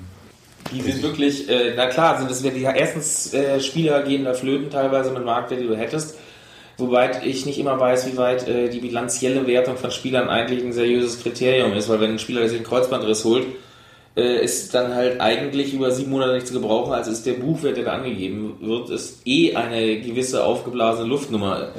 Die 0.71 0.81
sind 0.81 1.01
wirklich, 1.01 1.49
äh, 1.49 1.73
na 1.75 1.87
klar, 1.87 2.17
sind 2.17 2.29
das 2.29 2.43
wirklich, 2.43 2.63
erstens 2.63 3.33
äh, 3.33 3.59
Spieler 3.59 4.03
gehen 4.03 4.23
da 4.23 4.33
flöten 4.33 4.69
teilweise 4.69 5.11
mit 5.11 5.25
Marktwert, 5.25 5.61
die 5.61 5.67
du 5.67 5.75
hättest. 5.75 6.17
Wobei 6.77 7.11
ich 7.25 7.45
nicht 7.45 7.59
immer 7.59 7.79
weiß, 7.79 8.11
wie 8.11 8.17
weit 8.17 8.47
äh, 8.47 8.69
die 8.69 8.79
bilanzielle 8.79 9.45
Wertung 9.47 9.75
von 9.75 9.91
Spielern 9.91 10.29
eigentlich 10.29 10.63
ein 10.63 10.71
seriöses 10.71 11.21
Kriterium 11.21 11.73
ist, 11.73 11.89
weil 11.89 11.99
wenn 11.99 12.11
ein 12.11 12.19
Spieler 12.19 12.47
sich 12.47 12.57
einen 12.57 12.67
Kreuzbandriss 12.67 13.25
holt, 13.25 13.45
äh, 14.15 14.43
ist 14.43 14.73
dann 14.73 14.95
halt 14.95 15.19
eigentlich 15.19 15.73
über 15.73 15.91
sieben 15.91 16.11
Monate 16.11 16.33
nicht 16.33 16.47
zu 16.47 16.53
gebrauchen, 16.53 16.93
also 16.93 17.11
ist 17.11 17.25
der 17.25 17.33
Buchwert, 17.33 17.77
der 17.77 17.85
da 17.85 17.93
angegeben 17.93 18.55
wird, 18.61 18.89
ist 18.91 19.25
eh 19.25 19.55
eine 19.55 19.99
gewisse 19.99 20.43
aufgeblasene 20.43 21.07
Luftnummer. 21.07 21.69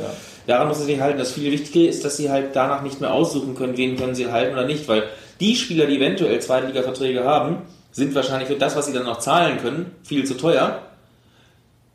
Daran 0.46 0.68
muss 0.68 0.78
man 0.78 0.86
sich 0.86 1.00
halten. 1.00 1.18
Das 1.18 1.32
viel 1.32 1.50
Wichtige 1.50 1.86
ist, 1.86 2.04
dass 2.04 2.16
sie 2.16 2.30
halt 2.30 2.54
danach 2.54 2.82
nicht 2.82 3.00
mehr 3.00 3.14
aussuchen 3.14 3.54
können, 3.54 3.76
wen 3.76 3.96
können 3.96 4.14
sie 4.14 4.30
halten 4.30 4.52
oder 4.52 4.66
nicht, 4.66 4.88
weil 4.88 5.04
die 5.38 5.56
Spieler, 5.56 5.86
die 5.86 5.96
eventuell 5.96 6.40
Zweitliga-Verträge 6.40 7.24
haben, 7.24 7.58
sind 7.92 8.14
wahrscheinlich 8.14 8.48
für 8.48 8.56
das, 8.56 8.76
was 8.76 8.86
sie 8.86 8.92
dann 8.92 9.04
noch 9.04 9.18
zahlen 9.18 9.58
können, 9.58 9.92
viel 10.02 10.24
zu 10.24 10.34
teuer. 10.34 10.82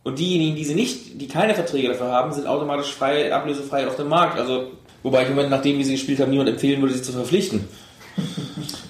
Und 0.03 0.19
diejenigen, 0.19 0.55
die 0.55 0.65
sie 0.65 0.75
nicht, 0.75 1.19
die 1.19 1.27
keine 1.27 1.55
Verträge 1.55 1.87
dafür 1.87 2.11
haben, 2.11 2.31
sind 2.31 2.45
automatisch 2.45 2.93
frei, 2.93 3.33
ablösefrei 3.33 3.87
auf 3.87 3.95
dem 3.95 4.07
Markt. 4.07 4.37
Also, 4.37 4.71
wobei 5.01 5.23
ich 5.23 5.29
im 5.29 5.35
Moment, 5.35 5.49
nachdem 5.49 5.79
wie 5.79 5.83
sie 5.83 5.93
gespielt 5.93 6.19
haben, 6.19 6.29
niemand 6.29 6.49
empfehlen 6.49 6.81
würde, 6.81 6.93
sie 6.93 7.01
zu 7.01 7.11
verpflichten. 7.11 7.67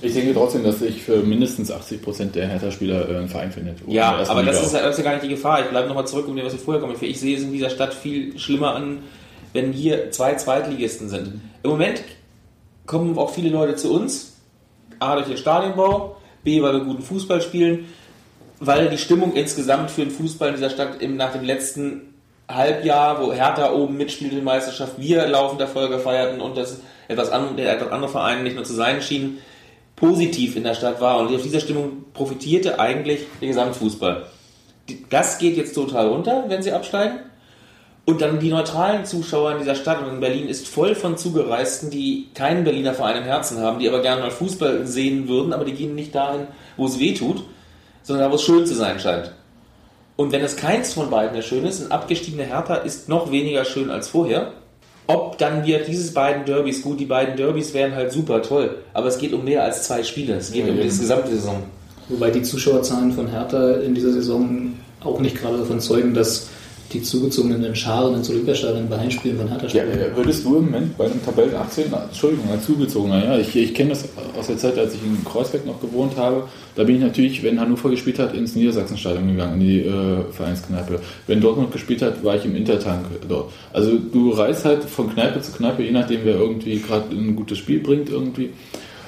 ich 0.02 0.14
denke 0.14 0.34
trotzdem, 0.34 0.64
dass 0.64 0.80
sich 0.80 1.02
für 1.02 1.18
mindestens 1.18 1.72
80% 1.72 2.32
der 2.32 2.48
Hertha-Spieler 2.48 3.10
äh, 3.10 3.18
einen 3.18 3.30
Verein 3.30 3.52
findet. 3.52 3.82
In 3.82 3.92
Ja, 3.92 4.26
aber 4.28 4.44
das 4.44 4.66
ist, 4.66 4.74
ja, 4.74 4.82
das 4.82 4.92
ist 4.92 4.98
ja 4.98 5.04
gar 5.04 5.14
nicht 5.14 5.24
die 5.24 5.30
Gefahr. 5.30 5.62
Ich 5.62 5.70
bleibe 5.70 5.88
nochmal 5.88 6.06
zurück 6.06 6.28
um 6.28 6.36
dem, 6.36 6.46
was 6.46 6.54
ich 6.54 6.60
vorher 6.60 6.82
komme. 6.82 6.96
Ich 7.00 7.20
sehe 7.20 7.38
es 7.38 7.44
in 7.44 7.54
dieser 7.54 7.70
Stadt 7.70 7.94
viel 7.94 8.38
schlimmer 8.38 8.76
an, 8.76 9.00
wenn 9.54 9.72
hier 9.72 10.12
zwei 10.12 10.36
Zweitligisten 10.36 11.08
sind. 11.08 11.40
Im 11.64 11.70
Moment 11.70 12.04
kommen 12.86 13.18
auch 13.18 13.32
viele 13.32 13.50
Leute 13.50 13.76
zu 13.76 13.94
uns. 13.94 14.34
A, 15.00 15.16
durch 15.16 15.28
den 15.28 15.38
Stadionbau. 15.38 16.18
B, 16.46 16.62
weil 16.62 16.74
wir 16.74 16.86
guten 16.86 17.04
Fußball 17.04 17.42
spielen. 17.42 17.88
Weil 18.62 18.90
die 18.90 18.98
Stimmung 18.98 19.34
insgesamt 19.34 19.92
für 19.92 20.02
den 20.02 20.12
Fußball 20.12 20.50
in 20.50 20.56
dieser 20.56 20.70
Stadt 20.70 21.02
im, 21.02 21.18
nach 21.18 21.34
dem 21.34 21.44
letzten 21.44 22.14
Halbjahr, 22.48 23.22
wo 23.22 23.34
Hertha 23.34 23.74
oben 23.74 23.98
mitspielt 23.98 24.32
in 24.32 24.38
der 24.38 24.46
Meisterschaft, 24.46 24.94
wir 24.98 25.28
laufend 25.28 25.60
Erfolge 25.60 26.00
feierten 26.00 26.40
und 26.40 26.56
das 26.56 26.80
etwas, 27.10 27.32
an, 27.32 27.58
etwas 27.58 27.92
andere 27.92 28.10
Vereine 28.10 28.44
nicht 28.44 28.56
nur 28.56 28.64
zu 28.64 28.74
sein 28.74 29.02
schienen, 29.02 29.40
positiv 29.96 30.56
in 30.56 30.64
der 30.64 30.76
Stadt 30.76 31.02
war. 31.02 31.20
Und 31.20 31.36
auf 31.36 31.42
dieser 31.42 31.60
Stimmung 31.60 32.06
profitierte 32.14 32.80
eigentlich 32.80 33.22
der 33.42 33.50
Gesamtfußball. 33.50 34.28
Das 35.10 35.38
geht 35.38 35.58
jetzt 35.58 35.74
total 35.74 36.08
runter, 36.08 36.46
wenn 36.48 36.62
sie 36.62 36.72
absteigen. 36.72 37.20
Und 38.06 38.22
dann 38.22 38.40
die 38.40 38.50
neutralen 38.50 39.04
Zuschauer 39.04 39.54
in 39.54 39.58
dieser 39.60 39.74
Stadt 39.74 40.04
und 40.04 40.14
in 40.14 40.20
Berlin 40.20 40.48
ist 40.48 40.68
voll 40.68 40.94
von 40.94 41.18
Zugereisten, 41.18 41.90
die 41.90 42.28
keinen 42.36 42.64
Berliner 42.64 42.94
Verein 42.94 43.18
im 43.18 43.24
Herzen 43.24 43.60
haben, 43.60 43.80
die 43.80 43.90
aber 43.90 44.04
gerne 44.04 44.22
mal 44.22 44.32
Fußball 44.32 44.86
sehen 44.86 45.28
würden, 45.28 45.54
aber 45.54 45.66
die 45.66 45.74
gehen 45.74 45.96
nicht 45.96 46.14
dahin, 46.14 46.48
wo 46.78 46.86
es 46.86 47.00
weh 47.00 47.16
tut, 47.16 47.44
sondern 48.04 48.26
da, 48.26 48.32
wo 48.32 48.36
es 48.36 48.44
schön 48.44 48.66
zu 48.68 48.76
sein 48.76 49.00
scheint. 49.00 49.32
Und 50.18 50.32
wenn 50.32 50.42
es 50.42 50.56
keins 50.56 50.94
von 50.94 51.10
beiden 51.10 51.34
der 51.34 51.42
schön 51.42 51.66
ist, 51.66 51.82
ein 51.82 51.92
abgestiegener 51.92 52.44
Hertha 52.44 52.76
ist 52.76 53.10
noch 53.10 53.32
weniger 53.32 53.66
schön 53.66 53.90
als 53.90 54.08
vorher. 54.08 54.54
Ob 55.08 55.38
dann 55.40 55.66
wird 55.66 55.88
dieses 55.88 56.14
beiden 56.14 56.46
Derbys 56.46 56.84
gut, 56.84 57.00
die 57.00 57.06
beiden 57.06 57.36
Derbys 57.36 57.74
wären 57.74 57.96
halt 57.96 58.12
super 58.12 58.42
toll, 58.42 58.78
aber 58.94 59.08
es 59.08 59.18
geht 59.18 59.34
um 59.34 59.44
mehr 59.44 59.64
als 59.64 59.84
zwei 59.84 60.04
Spiele, 60.04 60.36
es 60.36 60.52
geht 60.52 60.66
Ja, 60.66 60.72
um 60.72 60.78
die 60.80 60.84
gesamte 60.84 61.30
Saison. 61.30 61.64
Wobei 62.08 62.32
die 62.32 62.44
Zuschauerzahlen 62.44 63.12
von 63.12 63.28
Hertha 63.28 63.74
in 63.78 63.94
dieser 63.94 64.12
Saison 64.12 64.74
auch 65.04 65.20
nicht 65.20 65.40
gerade 65.40 65.58
davon 65.58 65.80
zeugen, 65.80 66.14
dass 66.14 66.48
die 66.94 67.02
zugezogenen 67.02 67.76
Scharen 67.76 68.16
ins 68.16 68.30
Olympiastadion 68.30 68.88
bei 68.88 68.98
Heimspielen 68.98 69.38
von 69.38 69.48
Hertha 69.48 69.64
Ja, 69.68 69.70
spielen. 69.70 70.00
äh, 70.00 70.16
würdest 70.16 70.46
du 70.46 70.58
im 70.58 70.66
Moment 70.66 70.98
bei 70.98 71.06
einem 71.06 71.24
Tabellen 71.26 71.56
18, 71.56 71.86
Entschuldigung, 71.92 72.50
als 72.52 72.66
zugezogener, 72.66 73.24
ja, 73.26 73.38
ich, 73.38 73.56
ich 73.56 73.74
kenne 73.74 73.90
das 73.90 74.06
aus 74.38 74.48
der 74.48 74.58
Zeit, 74.58 74.78
als 74.78 74.94
ich 74.94 75.02
in 75.04 75.24
Kreuzberg 75.26 75.66
noch 75.66 75.82
gewohnt 75.82 76.16
habe, 76.16 76.44
da 76.76 76.84
bin 76.84 76.96
ich 76.98 77.02
natürlich, 77.02 77.42
wenn 77.44 77.60
Hannover 77.60 77.90
gespielt 77.90 78.20
hat, 78.20 78.34
ins 78.36 78.56
Niedersachsenstadion 78.56 79.28
gegangen, 79.28 79.60
in 79.60 79.68
die 79.68 79.80
äh, 79.82 80.24
Vereinskneipe. 80.32 81.00
Wenn 81.28 81.42
Dortmund 81.42 81.72
gespielt 81.72 82.02
hat, 82.02 82.24
war 82.24 82.36
ich 82.36 82.46
im 82.46 82.56
Intertank 82.56 83.06
dort. 83.28 83.52
Also 83.74 83.98
du 83.98 84.30
reist 84.32 84.64
halt 84.66 84.84
von 84.84 85.10
Kneipe 85.14 85.42
zu 85.42 85.52
Kneipe, 85.54 85.84
je 85.84 85.92
nachdem, 85.92 86.22
wer 86.24 86.36
irgendwie 86.36 86.78
gerade 86.80 87.06
ein 87.16 87.36
gutes 87.36 87.58
Spiel 87.58 87.80
bringt 87.80 88.10
irgendwie 88.10 88.52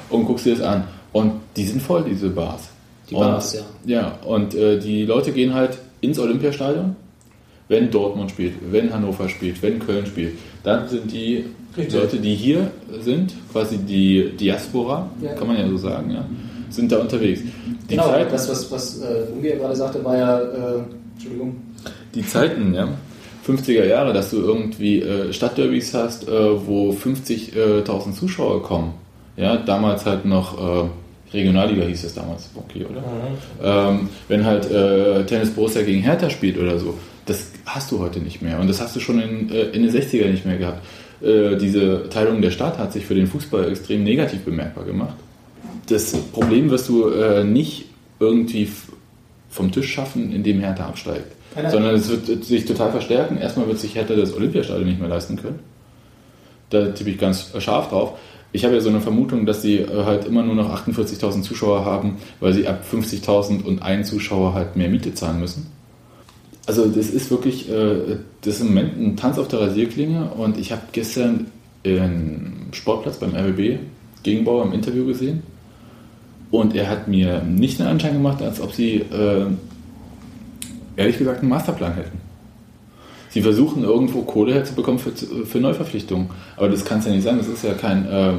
und 0.10 0.26
guckst 0.26 0.46
dir 0.46 0.56
das 0.56 0.62
an. 0.66 0.84
Und 1.14 1.34
die 1.56 1.66
sind 1.66 1.82
voll, 1.82 2.04
diese 2.10 2.30
Bars. 2.30 2.64
Die 3.10 3.16
und, 3.16 3.22
Bars, 3.22 3.54
ja. 3.54 3.62
Ja, 3.86 4.20
und 4.26 4.54
äh, 4.56 4.80
die 4.80 5.06
Leute 5.06 5.32
gehen 5.32 5.54
halt 5.54 5.78
ins 6.02 6.20
Olympiastadion, 6.20 6.96
wenn 7.70 7.92
Dortmund 7.92 8.32
spielt, 8.32 8.54
wenn 8.72 8.94
Hannover 8.94 9.28
spielt, 9.30 9.62
wenn 9.62 9.80
Köln 9.80 10.06
spielt, 10.06 10.34
dann 10.64 10.88
sind 10.88 11.12
die 11.12 11.46
Richtig. 11.76 11.94
Leute, 11.94 12.18
die 12.18 12.34
hier 12.36 12.72
sind, 13.02 13.34
quasi 13.52 13.78
die 13.78 14.32
Diaspora, 14.40 15.10
Ja. 15.22 15.34
kann 15.34 15.48
man 15.48 15.58
ja 15.58 15.68
so 15.70 15.78
sagen, 15.78 16.12
ja, 16.12 16.26
sind 16.70 16.92
da 16.92 16.98
unterwegs. 16.98 17.42
Die 17.90 17.96
genau, 17.96 18.10
Zeiten, 18.10 18.32
das, 18.32 18.50
was, 18.50 18.72
was 18.72 19.02
äh, 19.02 19.32
Unge 19.34 19.52
gerade 19.58 19.76
sagte, 19.76 20.04
war 20.04 20.18
ja, 20.18 20.40
äh, 20.40 20.80
Entschuldigung, 21.16 21.56
die 22.16 22.26
Zeiten, 22.26 22.74
ja, 22.74 22.88
50er 23.48 23.86
Jahre, 23.86 24.12
dass 24.12 24.32
du 24.32 24.38
irgendwie 24.38 25.02
äh, 25.02 25.32
Stadtderbys 25.32 25.94
hast, 25.94 26.28
äh, 26.28 26.68
wo 26.68 26.92
50.000 26.92 28.14
Zuschauer 28.14 28.62
kommen. 28.64 28.94
Ja, 29.38 29.56
damals 29.58 30.06
halt 30.06 30.26
noch 30.26 30.58
äh, 30.86 30.90
Regionalliga 31.34 31.84
hieß 31.86 32.06
es 32.06 32.14
damals, 32.16 32.50
okay, 32.56 32.86
oder? 32.90 33.04
Ähm, 33.90 34.10
wenn 34.28 34.46
halt 34.46 34.70
äh, 34.72 35.24
Tennis 35.26 35.52
Borussia 35.52 35.82
gegen 35.84 36.02
Hertha 36.02 36.30
spielt 36.30 36.58
oder 36.58 36.80
so, 36.80 36.96
das 37.28 37.52
hast 37.66 37.92
du 37.92 38.00
heute 38.00 38.20
nicht 38.20 38.42
mehr. 38.42 38.60
Und 38.60 38.68
das 38.68 38.82
hast 38.82 38.96
du 38.96 39.00
schon 39.00 39.20
in, 39.20 39.52
äh, 39.52 39.64
in 39.70 39.84
den 39.84 39.92
60er 39.92 40.30
nicht 40.30 40.46
mehr 40.46 40.58
gehabt. 40.58 40.84
Äh, 41.22 41.58
diese 41.58 42.10
Teilung 42.10 42.42
der 42.42 42.52
Stadt 42.52 42.78
hat 42.78 42.94
sich 42.94 43.06
für 43.06 43.16
den 43.16 43.28
Fußball 43.28 43.70
extrem 43.70 44.04
negativ 44.04 44.42
bemerkbar 44.44 44.86
gemacht. 44.86 45.16
Das 45.90 46.14
Problem 46.32 46.70
wirst 46.70 46.90
du 46.90 47.10
äh, 47.10 47.44
nicht 47.44 47.86
irgendwie 48.20 48.70
vom 49.50 49.72
Tisch 49.72 49.92
schaffen, 49.92 50.34
indem 50.34 50.60
Hertha 50.60 50.88
absteigt. 50.88 51.34
Sondern 51.72 51.96
es 51.96 52.08
wird 52.10 52.46
sich 52.46 52.66
total 52.66 52.92
verstärken. 52.92 53.38
Erstmal 53.38 53.68
wird 53.68 53.80
sich 53.80 53.96
Hertha 53.96 54.14
das 54.16 54.36
Olympiastadion 54.36 54.88
nicht 54.88 55.00
mehr 55.00 55.10
leisten 55.10 55.38
können. 55.38 55.60
Da 56.70 56.90
tippe 56.90 57.10
ich 57.10 57.18
ganz 57.18 57.52
scharf 57.58 57.90
drauf. 57.90 58.20
Ich 58.52 58.64
habe 58.64 58.76
ja 58.76 58.82
so 58.82 58.90
eine 58.90 59.02
Vermutung, 59.02 59.48
dass 59.48 59.64
sie 59.64 59.84
halt 59.88 60.26
immer 60.26 60.44
nur 60.44 60.54
noch 60.54 60.70
48.000 60.70 61.42
Zuschauer 61.42 61.84
haben, 61.84 62.18
weil 62.40 62.54
sie 62.54 62.68
ab 62.68 62.84
50.000 62.92 63.64
und 63.64 63.82
einen 63.82 64.04
Zuschauer 64.04 64.54
halt 64.54 64.76
mehr 64.76 64.90
Miete 64.90 65.16
zahlen 65.16 65.40
müssen. 65.40 65.72
Also 66.68 66.86
das 66.86 67.10
ist 67.10 67.32
wirklich, 67.32 67.72
äh, 67.72 68.18
das 68.42 68.56
ist 68.56 68.62
im 68.62 68.68
Moment 68.68 69.00
ein 69.00 69.16
Tanz 69.16 69.40
auf 69.40 69.48
der 69.48 69.62
Rasierklinge 69.62 70.32
und 70.32 70.60
ich 70.60 70.74
habe 70.74 70.82
gestern 70.92 71.48
im 71.84 72.68
Sportplatz 72.74 73.18
beim 73.18 73.34
RBB 73.34 73.80
Gegenbauer 74.24 74.66
im 74.66 74.74
Interview 74.74 75.06
gesehen 75.06 75.44
und 76.52 76.76
er 76.76 76.90
hat 76.90 77.08
mir 77.08 77.42
nicht 77.42 77.80
den 77.80 77.88
Anschein 77.88 78.14
gemacht, 78.14 78.42
als 78.42 78.60
ob 78.60 78.74
sie 78.74 78.98
äh, 78.98 79.46
ehrlich 80.98 81.18
gesagt 81.18 81.40
einen 81.40 81.50
Masterplan 81.50 81.94
hätten. 81.94 82.20
Sie 83.30 83.42
versuchen 83.42 83.86
irgendwo 83.86 84.24
Kohle 84.24 84.54
herzubekommen 84.54 85.00
für, 85.00 85.12
für 85.12 85.60
Neuverpflichtungen, 85.60 86.30
aber 86.58 86.68
das 86.68 86.84
kann 86.84 87.00
es 87.00 87.06
ja 87.06 87.12
nicht 87.12 87.24
sein, 87.24 87.38
das 87.38 87.48
ist 87.48 87.64
ja 87.64 87.76
kein 87.76 88.06
äh, 88.06 88.34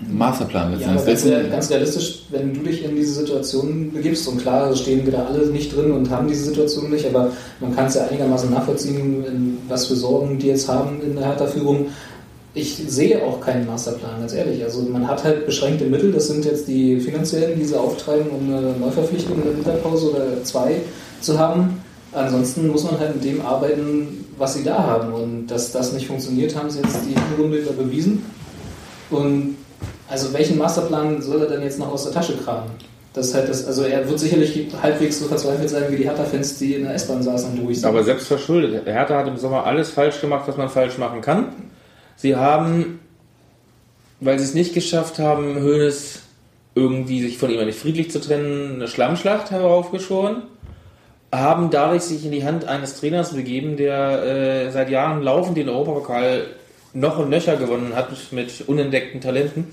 Masterplan 0.00 0.78
Ja, 0.80 0.92
letztendlich. 0.92 1.32
aber 1.32 1.42
ganz, 1.42 1.50
ganz 1.52 1.70
realistisch, 1.70 2.24
wenn 2.30 2.52
du 2.52 2.60
dich 2.60 2.84
in 2.84 2.96
diese 2.96 3.14
Situation 3.14 3.92
begibst, 3.92 4.26
und 4.26 4.40
klar 4.42 4.74
stehen 4.74 5.04
wir 5.04 5.12
da 5.12 5.26
alle 5.26 5.46
nicht 5.46 5.74
drin 5.74 5.92
und 5.92 6.10
haben 6.10 6.26
diese 6.26 6.44
Situation 6.44 6.90
nicht, 6.90 7.06
aber 7.06 7.30
man 7.60 7.74
kann 7.74 7.86
es 7.86 7.94
ja 7.94 8.06
einigermaßen 8.06 8.50
nachvollziehen, 8.50 9.58
was 9.68 9.86
für 9.86 9.94
Sorgen 9.94 10.38
die 10.38 10.48
jetzt 10.48 10.68
haben 10.68 11.00
in 11.00 11.14
der 11.14 11.26
Hertha-Führung. 11.26 11.86
Ich 12.56 12.76
sehe 12.86 13.22
auch 13.22 13.40
keinen 13.40 13.66
Masterplan, 13.66 14.20
ganz 14.20 14.32
ehrlich. 14.32 14.62
Also 14.62 14.82
man 14.82 15.08
hat 15.08 15.24
halt 15.24 15.46
beschränkte 15.46 15.86
Mittel, 15.86 16.12
das 16.12 16.28
sind 16.28 16.44
jetzt 16.44 16.68
die 16.68 17.00
finanziellen, 17.00 17.58
die 17.58 17.64
sie 17.64 17.78
auftreiben, 17.78 18.28
um 18.30 18.52
eine 18.52 18.72
Neuverpflichtung 18.78 19.36
in 19.38 19.42
der 19.44 19.56
Winterpause 19.56 20.10
oder 20.10 20.42
zwei 20.44 20.76
zu 21.20 21.38
haben. 21.38 21.82
Ansonsten 22.12 22.68
muss 22.68 22.84
man 22.84 22.98
halt 23.00 23.16
mit 23.16 23.24
dem 23.24 23.40
arbeiten, 23.44 24.24
was 24.38 24.54
sie 24.54 24.62
da 24.62 24.78
haben. 24.78 25.12
Und 25.12 25.46
dass 25.48 25.72
das 25.72 25.92
nicht 25.92 26.06
funktioniert, 26.06 26.54
haben 26.54 26.70
sie 26.70 26.78
jetzt 26.78 26.98
die 27.04 27.40
Runde 27.42 27.58
über 27.58 27.72
bewiesen. 27.72 28.24
Und 29.10 29.56
also 30.08 30.32
welchen 30.32 30.58
Masterplan 30.58 31.22
soll 31.22 31.42
er 31.42 31.48
denn 31.48 31.62
jetzt 31.62 31.78
noch 31.78 31.92
aus 31.92 32.04
der 32.04 32.12
Tasche 32.12 32.36
kramen? 32.36 32.70
Das 33.14 33.32
halt 33.32 33.48
das, 33.48 33.64
also 33.66 33.84
er 33.84 34.08
wird 34.08 34.18
sicherlich 34.18 34.66
halbwegs 34.82 35.20
so 35.20 35.26
verzweifelt 35.26 35.70
sein 35.70 35.84
wie 35.88 35.96
die 35.96 36.04
Hertha-Fans, 36.04 36.58
die 36.58 36.74
in 36.74 36.82
der 36.82 36.94
S-Bahn 36.94 37.22
saßen 37.22 37.52
und 37.52 37.64
ruhig 37.64 37.80
sind. 37.80 37.88
Aber 37.88 38.02
selbst 38.02 38.26
verschuldet. 38.26 38.84
Hertha 38.86 39.16
hat 39.16 39.28
im 39.28 39.36
Sommer 39.36 39.64
alles 39.64 39.90
falsch 39.90 40.20
gemacht, 40.20 40.44
was 40.46 40.56
man 40.56 40.68
falsch 40.68 40.98
machen 40.98 41.20
kann. 41.20 41.52
Sie 42.16 42.34
haben, 42.34 42.98
weil 44.18 44.38
sie 44.38 44.44
es 44.44 44.54
nicht 44.54 44.74
geschafft 44.74 45.20
haben, 45.20 45.62
Hoeneß 45.62 46.22
irgendwie 46.74 47.22
sich 47.22 47.38
von 47.38 47.50
ihm 47.50 47.64
nicht 47.64 47.78
friedlich 47.78 48.10
zu 48.10 48.20
trennen, 48.20 48.74
eine 48.74 48.88
Schlammschlacht 48.88 49.52
heraufgeschoren, 49.52 50.42
haben 51.32 51.70
dadurch 51.70 52.02
sich 52.02 52.24
in 52.24 52.32
die 52.32 52.44
Hand 52.44 52.64
eines 52.64 52.98
Trainers 52.98 53.32
begeben, 53.32 53.76
der 53.76 54.24
äh, 54.24 54.70
seit 54.70 54.90
Jahren 54.90 55.22
laufend 55.22 55.56
den 55.56 55.68
Europapokal 55.68 56.46
noch 56.92 57.18
und 57.18 57.28
nöcher 57.28 57.56
gewonnen 57.56 57.94
hat 57.94 58.10
mit 58.32 58.64
unentdeckten 58.66 59.20
Talenten. 59.20 59.72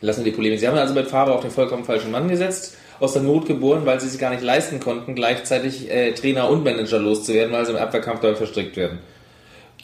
Lassen 0.00 0.24
wir 0.24 0.32
die 0.32 0.36
Polemik. 0.36 0.60
Sie 0.60 0.66
haben 0.66 0.78
also 0.78 0.94
mit 0.94 1.08
Favre 1.08 1.34
auf 1.34 1.42
den 1.42 1.50
vollkommen 1.50 1.84
falschen 1.84 2.10
Mann 2.10 2.28
gesetzt, 2.28 2.76
aus 3.00 3.12
der 3.12 3.22
Not 3.22 3.46
geboren, 3.46 3.82
weil 3.84 4.00
sie 4.00 4.08
sich 4.08 4.20
gar 4.20 4.30
nicht 4.30 4.42
leisten 4.42 4.80
konnten, 4.80 5.14
gleichzeitig 5.14 5.90
äh, 5.90 6.12
Trainer 6.12 6.48
und 6.48 6.64
Manager 6.64 6.98
loszuwerden, 6.98 7.52
weil 7.52 7.66
sie 7.66 7.72
im 7.72 7.78
Abwehrkampf 7.78 8.20
damit 8.20 8.38
verstrickt 8.38 8.76
werden. 8.76 8.98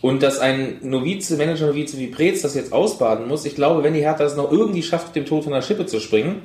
Und 0.01 0.23
dass 0.23 0.39
ein 0.39 0.79
Novize, 0.83 1.37
Manager-Novize 1.37 1.99
wie 1.99 2.09
Preetz 2.09 2.43
das 2.43 2.55
jetzt 2.55 2.73
ausbaden 2.73 3.29
muss, 3.29 3.45
ich 3.45 3.55
glaube, 3.55 3.83
wenn 3.83 3.95
die 3.95 4.01
Hertha 4.01 4.25
es 4.25 4.37
noch 4.37 4.51
irgendwie 4.53 4.83
schafft, 4.83 5.17
dem 5.17 5.27
Tod 5.27 5.45
von 5.45 5.53
der 5.53 5.63
Schippe 5.63 5.87
zu 5.87 6.01
springen, 6.01 6.43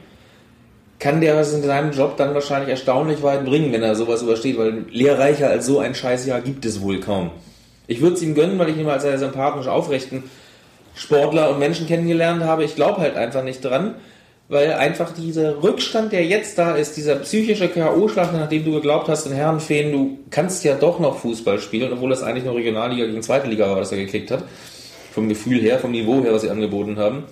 kann 0.99 1.19
der 1.19 1.36
was 1.36 1.53
in 1.53 1.63
seinem 1.63 1.91
Job 1.91 2.15
dann 2.17 2.34
wahrscheinlich 2.34 2.69
erstaunlich 2.69 3.24
weit 3.24 3.43
bringen, 3.43 3.74
wenn 3.74 3.82
er 3.84 3.95
sowas 3.95 4.22
übersteht, 4.22 4.57
weil 4.57 4.86
lehrreicher 4.91 5.49
als 5.49 5.65
so 5.65 5.80
ein 5.80 5.95
Scheißjahr 5.95 6.41
gibt 6.41 6.63
es 6.63 6.82
wohl 6.82 6.99
kaum. 6.99 7.32
Ich 7.88 8.01
würde 8.01 8.15
es 8.15 8.22
ihm 8.22 8.36
gönnen, 8.36 8.59
weil 8.59 8.69
ich 8.69 8.78
ihn 8.78 8.86
mal 8.86 8.93
als 8.93 9.03
sehr 9.03 9.17
sympathisch 9.17 9.67
aufrechten 9.67 10.24
Sportler 10.96 11.50
und 11.50 11.60
Menschen 11.60 11.88
kennengelernt 11.88 12.44
habe. 12.44 12.64
Ich 12.64 12.76
glaube 12.76 13.02
halt 13.02 13.16
einfach 13.16 13.44
nicht 13.44 13.64
dran, 13.64 13.96
weil 14.50 14.74
einfach 14.74 15.14
dieser 15.14 15.64
Rückstand, 15.64 16.12
der 16.12 16.26
jetzt 16.26 16.58
da 16.58 16.76
ist, 16.76 16.98
dieser 16.98 17.16
psychische 17.16 17.70
K.O.-Schlag, 17.70 18.34
nachdem 18.34 18.66
du 18.66 18.74
geglaubt 18.74 19.08
hast, 19.08 19.26
in 19.26 19.32
Herrenfeen, 19.32 19.92
du 19.92 20.20
kannst 20.30 20.64
ja 20.64 20.76
doch 20.76 21.00
noch 21.00 21.20
Fußball 21.20 21.60
spielen, 21.60 21.94
obwohl 21.94 22.10
das 22.10 22.22
eigentlich 22.22 22.44
nur 22.44 22.56
Regionalliga 22.56 23.06
gegen 23.06 23.22
Zweite 23.22 23.48
Liga 23.48 23.70
war, 23.70 23.78
was 23.78 23.92
er 23.92 24.00
gekickt 24.00 24.30
hat. 24.30 24.44
Vom 25.14 25.30
Gefühl 25.30 25.62
her, 25.62 25.80
vom 25.80 25.92
Niveau 25.92 26.22
her, 26.24 26.34
was 26.34 26.42
sie 26.42 26.50
angeboten 26.50 26.98
haben. 26.98 27.24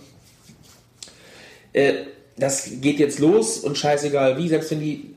Äh, 1.74 1.93
das 2.38 2.70
geht 2.80 2.99
jetzt 2.99 3.20
los 3.20 3.57
und 3.60 3.78
scheißegal 3.78 4.38
wie, 4.38 4.47
selbst 4.47 4.72
wenn 4.72 4.80
die 4.80 5.14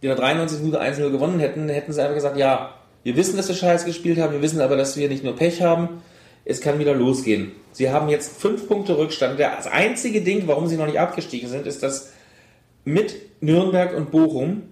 in 0.00 0.08
der 0.08 0.16
93 0.16 0.58
Minute 0.58 0.82
1-0 0.82 1.10
gewonnen 1.10 1.38
hätten, 1.38 1.68
hätten 1.68 1.92
sie 1.92 2.00
einfach 2.00 2.16
gesagt, 2.16 2.36
ja, 2.36 2.74
wir 3.04 3.16
wissen, 3.16 3.36
dass 3.36 3.48
wir 3.48 3.54
scheiße 3.54 3.86
gespielt 3.86 4.18
haben, 4.18 4.32
wir 4.32 4.42
wissen 4.42 4.60
aber, 4.60 4.76
dass 4.76 4.96
wir 4.96 5.08
nicht 5.08 5.22
nur 5.22 5.36
Pech 5.36 5.62
haben, 5.62 6.02
es 6.44 6.60
kann 6.60 6.78
wieder 6.78 6.94
losgehen. 6.94 7.52
Sie 7.72 7.90
haben 7.90 8.08
jetzt 8.08 8.40
fünf 8.40 8.68
Punkte 8.68 8.98
Rückstand. 8.98 9.38
Das 9.38 9.66
einzige 9.66 10.20
Ding, 10.20 10.46
warum 10.46 10.66
sie 10.66 10.76
noch 10.76 10.86
nicht 10.86 10.98
abgestiegen 10.98 11.48
sind, 11.48 11.66
ist, 11.66 11.82
dass 11.82 12.12
mit 12.84 13.14
Nürnberg 13.40 13.96
und 13.96 14.10
Bochum 14.10 14.62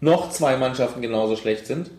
noch 0.00 0.30
zwei 0.30 0.56
Mannschaften 0.56 1.02
genauso 1.02 1.36
schlecht 1.36 1.66
sind. 1.66 1.90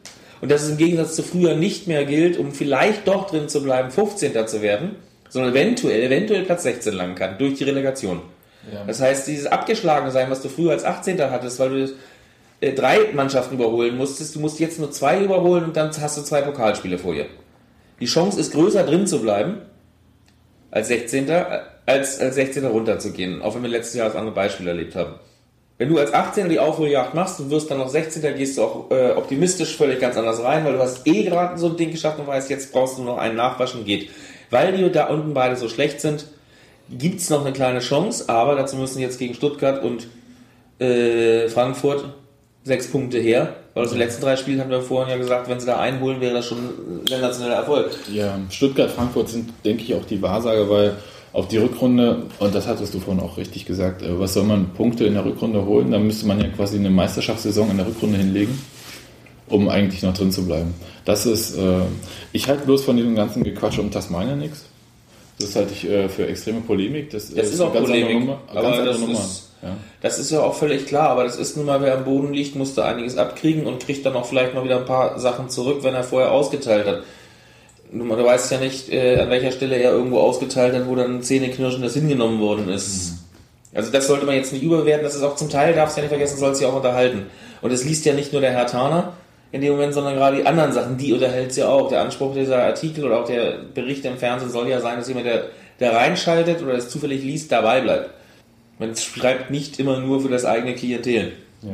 Und 0.41 0.49
dass 0.49 0.63
es 0.63 0.71
im 0.71 0.77
Gegensatz 0.77 1.15
zu 1.15 1.21
früher 1.21 1.55
nicht 1.55 1.87
mehr 1.87 2.05
gilt, 2.05 2.37
um 2.37 2.51
vielleicht 2.51 3.07
doch 3.07 3.29
drin 3.29 3.47
zu 3.47 3.61
bleiben, 3.61 3.91
15. 3.91 4.47
zu 4.47 4.61
werden, 4.61 4.95
sondern 5.29 5.51
eventuell, 5.51 6.01
eventuell 6.01 6.43
Platz 6.43 6.63
16 6.63 6.93
lang 6.93 7.15
kann, 7.15 7.37
durch 7.37 7.55
die 7.55 7.63
Relegation. 7.63 8.21
Ja. 8.71 8.83
Das 8.85 9.01
heißt, 9.01 9.27
dieses 9.27 9.45
abgeschlagen 9.45 10.09
sein, 10.11 10.29
was 10.29 10.41
du 10.41 10.49
früher 10.49 10.71
als 10.71 10.83
18. 10.83 11.19
hattest, 11.21 11.59
weil 11.59 11.69
du 11.69 11.93
äh, 12.59 12.73
drei 12.73 13.11
Mannschaften 13.13 13.55
überholen 13.55 13.97
musstest, 13.97 14.35
du 14.35 14.39
musst 14.39 14.59
jetzt 14.59 14.79
nur 14.79 14.91
zwei 14.91 15.23
überholen 15.23 15.65
und 15.65 15.77
dann 15.77 15.91
hast 15.99 16.17
du 16.17 16.21
zwei 16.21 16.41
Pokalspiele 16.41 16.97
vor 16.97 17.13
dir. 17.13 17.27
Die 18.01 18.07
Chance 18.07 18.39
ist 18.39 18.51
größer, 18.51 18.83
drin 18.83 19.05
zu 19.05 19.21
bleiben, 19.21 19.59
als 20.71 20.87
16. 20.87 21.29
als, 21.85 22.19
als 22.19 22.35
16. 22.35 22.65
runterzugehen, 22.65 23.41
auch 23.43 23.53
wenn 23.55 23.61
wir 23.61 23.69
letztes 23.69 23.95
Jahr 23.95 24.07
das 24.07 24.15
andere 24.15 24.33
Beispiel 24.33 24.67
erlebt 24.67 24.95
haben. 24.95 25.15
Wenn 25.77 25.89
du 25.89 25.99
als 25.99 26.13
18. 26.13 26.49
die 26.49 26.59
Aufholjagd 26.59 27.13
machst 27.13 27.39
und 27.39 27.51
wirst 27.51 27.69
dann 27.69 27.77
noch 27.77 27.89
16. 27.89 28.35
gehst 28.35 28.57
du 28.57 28.63
auch 28.63 28.91
äh, 28.91 29.11
optimistisch 29.11 29.77
völlig 29.77 29.99
ganz 29.99 30.17
anders 30.17 30.43
rein, 30.43 30.65
weil 30.65 30.73
du 30.73 30.79
hast 30.79 31.05
eh 31.07 31.23
gerade 31.23 31.57
so 31.57 31.67
ein 31.67 31.77
Ding 31.77 31.91
geschafft 31.91 32.19
und 32.19 32.27
weißt, 32.27 32.49
jetzt 32.49 32.71
brauchst 32.71 32.97
du 32.97 33.03
noch 33.03 33.17
einen 33.17 33.35
Nachwaschen, 33.35 33.85
geht. 33.85 34.09
Weil 34.49 34.75
die 34.75 34.91
da 34.91 35.07
unten 35.07 35.33
beide 35.33 35.55
so 35.55 35.69
schlecht 35.69 36.01
sind, 36.01 36.25
gibt's 36.89 37.29
noch 37.29 37.41
eine 37.41 37.53
kleine 37.53 37.79
Chance, 37.79 38.29
aber 38.29 38.55
dazu 38.55 38.77
müssen 38.77 38.99
jetzt 38.99 39.19
gegen 39.19 39.33
Stuttgart 39.33 39.83
und 39.83 40.07
äh, 40.79 41.49
Frankfurt 41.49 42.05
sechs 42.63 42.87
Punkte 42.91 43.17
her. 43.19 43.55
Weil 43.73 43.85
aus 43.85 43.91
den 43.91 43.99
letzten 43.99 44.21
drei 44.21 44.35
Spielen 44.35 44.59
haben 44.59 44.69
wir 44.69 44.81
vorhin 44.81 45.11
ja 45.11 45.17
gesagt, 45.17 45.49
wenn 45.49 45.59
sie 45.59 45.65
da 45.65 45.79
einholen, 45.79 46.19
wäre 46.19 46.33
das 46.33 46.45
schon 46.47 46.57
ein 46.57 47.07
sensationeller 47.07 47.55
Erfolg. 47.55 47.89
Ja, 48.13 48.37
Stuttgart, 48.49 48.91
Frankfurt 48.91 49.29
sind, 49.29 49.49
denke 49.63 49.83
ich, 49.83 49.93
auch 49.95 50.03
die 50.05 50.21
Wahrsager, 50.21 50.69
weil 50.69 50.93
auf 51.33 51.47
die 51.47 51.57
Rückrunde, 51.57 52.23
und 52.39 52.53
das 52.53 52.67
hattest 52.67 52.93
du 52.93 52.99
vorhin 52.99 53.23
auch 53.23 53.37
richtig 53.37 53.65
gesagt, 53.65 54.01
äh, 54.01 54.19
was 54.19 54.33
soll 54.33 54.43
man 54.43 54.73
Punkte 54.73 55.05
in 55.05 55.13
der 55.13 55.23
Rückrunde 55.23 55.63
holen? 55.65 55.89
Da 55.91 55.99
müsste 55.99 56.27
man 56.27 56.41
ja 56.41 56.49
quasi 56.49 56.77
eine 56.77 56.89
Meisterschaftssaison 56.89 57.71
in 57.71 57.77
der 57.77 57.87
Rückrunde 57.87 58.17
hinlegen, 58.17 58.61
um 59.47 59.69
eigentlich 59.69 60.03
noch 60.03 60.13
drin 60.13 60.31
zu 60.33 60.45
bleiben. 60.45 60.73
Das 61.05 61.25
ist, 61.25 61.55
äh, 61.57 61.79
ich 62.33 62.49
halte 62.49 62.65
bloß 62.65 62.83
von 62.83 62.97
diesem 62.97 63.15
ganzen 63.15 63.43
Gequatsch 63.45 63.79
um 63.79 63.89
Tasmania 63.89 64.35
nichts. 64.35 64.65
Das 65.39 65.55
halte 65.55 65.71
ich 65.73 65.89
äh, 65.89 66.09
für 66.09 66.27
extreme 66.27 66.59
Polemik. 66.59 67.09
Das, 67.11 67.33
Das 67.33 67.47
ist 67.47 67.61
auch 67.61 67.73
Polemik, 67.73 68.19
Nummer, 68.19 68.41
aber 68.47 68.83
das 68.85 68.99
Nummer. 68.99 69.13
ist- 69.13 69.50
Ja. 69.61 69.77
Das 70.01 70.17
ist 70.17 70.31
ja 70.31 70.41
auch 70.41 70.55
völlig 70.55 70.87
klar, 70.87 71.09
aber 71.09 71.23
das 71.23 71.37
ist 71.37 71.55
nun 71.55 71.67
mal, 71.67 71.81
wer 71.81 71.95
am 71.95 72.03
Boden 72.03 72.33
liegt, 72.33 72.55
musste 72.55 72.83
einiges 72.83 73.17
abkriegen 73.17 73.67
und 73.67 73.83
kriegt 73.83 74.05
dann 74.05 74.15
auch 74.15 74.25
vielleicht 74.25 74.53
mal 74.53 74.63
wieder 74.63 74.77
ein 74.77 74.85
paar 74.85 75.19
Sachen 75.19 75.49
zurück, 75.49 75.83
wenn 75.83 75.93
er 75.93 76.03
vorher 76.03 76.31
ausgeteilt 76.31 76.87
hat. 76.87 77.03
Du, 77.91 77.99
du 77.99 78.23
weißt 78.23 78.51
ja 78.51 78.57
nicht, 78.57 78.91
äh, 78.91 79.19
an 79.19 79.29
welcher 79.29 79.51
Stelle 79.51 79.75
er 79.75 79.91
irgendwo 79.91 80.19
ausgeteilt 80.19 80.73
hat, 80.73 80.87
wo 80.87 80.95
dann 80.95 81.21
Zähneknirschen 81.21 81.81
das 81.81 81.93
hingenommen 81.93 82.39
worden 82.39 82.69
ist. 82.69 83.13
Also 83.73 83.91
das 83.91 84.07
sollte 84.07 84.25
man 84.25 84.35
jetzt 84.35 84.51
nicht 84.51 84.63
überwerten, 84.63 85.03
das 85.03 85.15
ist 85.15 85.23
auch 85.23 85.35
zum 85.35 85.49
Teil, 85.49 85.73
darfst 85.73 85.95
du 85.95 86.01
ja 86.01 86.03
nicht 86.03 86.11
vergessen, 86.11 86.37
soll 86.37 86.51
es 86.51 86.59
ja 86.59 86.69
auch 86.69 86.75
unterhalten. 86.75 87.27
Und 87.61 87.71
es 87.71 87.85
liest 87.85 88.05
ja 88.05 88.13
nicht 88.13 88.31
nur 88.31 88.41
der 88.41 88.51
Herr 88.51 88.67
Taner, 88.67 89.13
in 89.51 89.61
dem 89.61 89.73
Moment, 89.73 89.93
sondern 89.93 90.15
gerade 90.15 90.37
die 90.37 90.45
anderen 90.45 90.71
Sachen, 90.71 90.97
die 90.97 91.13
unterhält 91.13 91.53
sie 91.53 91.63
auch. 91.63 91.89
Der 91.89 92.01
Anspruch 92.01 92.33
dieser 92.33 92.63
Artikel 92.63 93.03
oder 93.03 93.19
auch 93.19 93.25
der 93.25 93.57
Bericht 93.73 94.05
im 94.05 94.17
Fernsehen 94.17 94.49
soll 94.49 94.67
ja 94.69 94.79
sein, 94.79 94.97
dass 94.97 95.09
jemand, 95.09 95.25
der, 95.25 95.45
der 95.79 95.93
reinschaltet 95.93 96.61
oder 96.61 96.73
es 96.73 96.89
zufällig 96.89 97.23
liest, 97.23 97.51
dabei 97.51 97.81
bleibt. 97.81 98.09
Man 98.81 98.95
schreibt 98.95 99.51
nicht 99.51 99.79
immer 99.79 99.99
nur 99.99 100.21
für 100.21 100.29
das 100.29 100.43
eigene 100.43 100.73
Klientel. 100.73 101.33
Ja. 101.61 101.69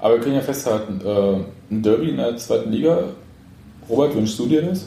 Aber 0.00 0.14
wir 0.16 0.20
können 0.20 0.34
ja 0.34 0.40
festhalten, 0.40 1.00
äh, 1.04 1.72
ein 1.72 1.80
Derby 1.80 2.10
in 2.10 2.16
der 2.16 2.36
zweiten 2.38 2.72
Liga, 2.72 3.04
Robert, 3.88 4.16
wünschst 4.16 4.36
du 4.36 4.46
dir 4.46 4.62
das? 4.62 4.86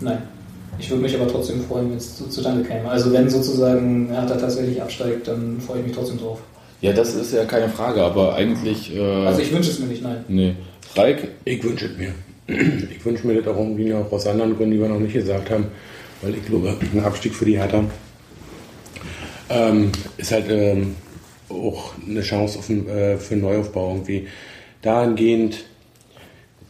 Nein. 0.00 0.18
Ich 0.80 0.90
würde 0.90 1.02
mich 1.02 1.14
aber 1.14 1.30
trotzdem 1.30 1.62
freuen, 1.62 1.90
wenn 1.90 1.98
es 1.98 2.16
zu, 2.16 2.28
zustande 2.28 2.64
käme. 2.64 2.88
Also 2.88 3.12
wenn 3.12 3.30
sozusagen 3.30 4.08
Hertha 4.10 4.34
tatsächlich 4.34 4.82
absteigt, 4.82 5.28
dann 5.28 5.60
freue 5.60 5.78
ich 5.80 5.86
mich 5.86 5.94
trotzdem 5.94 6.18
drauf. 6.18 6.40
Ja, 6.80 6.92
das 6.92 7.14
ist 7.14 7.32
ja 7.32 7.44
keine 7.44 7.68
Frage, 7.68 8.02
aber 8.02 8.34
eigentlich. 8.34 8.92
Äh, 8.92 9.00
Also 9.26 9.40
ich 9.40 9.52
wünsche 9.52 9.70
es 9.70 9.78
mir 9.78 9.86
nicht, 9.86 10.02
nein. 10.02 10.24
nee. 10.26 10.56
Reik, 10.96 11.28
Ich 11.44 11.62
wünsche 11.62 11.86
es 11.86 11.96
mir. 11.96 12.12
Ich 12.90 13.04
wünsche 13.04 13.24
mir 13.24 13.40
das 13.40 13.46
auch 13.54 13.58
irgendwie 13.60 13.90
noch 13.90 14.10
aus 14.10 14.26
anderen 14.26 14.56
Gründen, 14.56 14.72
die 14.72 14.80
wir 14.80 14.88
noch 14.88 14.98
nicht 14.98 15.12
gesagt 15.14 15.48
haben, 15.48 15.66
weil 16.22 16.34
ich 16.34 16.44
glaube, 16.44 16.76
ein 16.92 17.04
Abstieg 17.04 17.36
für 17.36 17.44
die 17.44 17.56
Hertha 17.56 17.84
ähm, 19.52 19.92
ist 20.16 20.32
halt 20.32 20.46
ähm, 20.48 20.96
auch 21.48 21.92
eine 22.08 22.22
Chance 22.22 22.58
auf, 22.58 22.70
äh, 22.70 23.18
für 23.18 23.36
Neuaufbau 23.36 23.90
irgendwie. 23.90 24.28
Dahingehend 24.80 25.64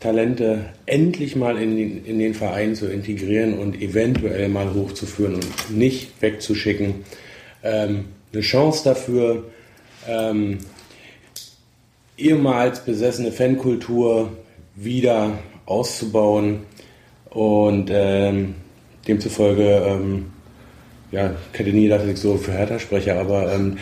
Talente 0.01 0.65
endlich 0.85 1.37
mal 1.37 1.57
in 1.57 1.77
den, 1.77 2.05
in 2.05 2.19
den 2.19 2.35
Verein 2.35 2.75
zu 2.75 2.91
integrieren 2.91 3.59
und 3.59 3.81
eventuell 3.81 4.49
mal 4.49 4.75
hochzuführen 4.75 5.37
und 5.37 5.71
nicht 5.71 6.21
wegzuschicken. 6.21 7.05
Ähm, 7.63 8.07
eine 8.33 8.43
Chance 8.43 8.83
dafür, 8.85 9.45
ähm, 10.09 10.59
ehemals 12.19 12.85
besessene 12.85 13.31
Fankultur 13.31 14.33
wieder 14.75 15.39
auszubauen 15.67 16.61
und 17.31 17.91
ähm, 17.93 18.57
demzufolge, 19.07 19.85
ähm, 19.87 20.27
ja, 21.13 21.35
ich 21.53 21.59
hätte 21.59 21.71
nie 21.71 21.85
gedacht, 21.85 22.03
dass 22.03 22.09
ich 22.11 22.19
so 22.19 22.37
für 22.37 22.53
Hertha 22.53 22.79
spreche, 22.79 23.15
aber 23.19 23.53
ähm, 23.55 23.77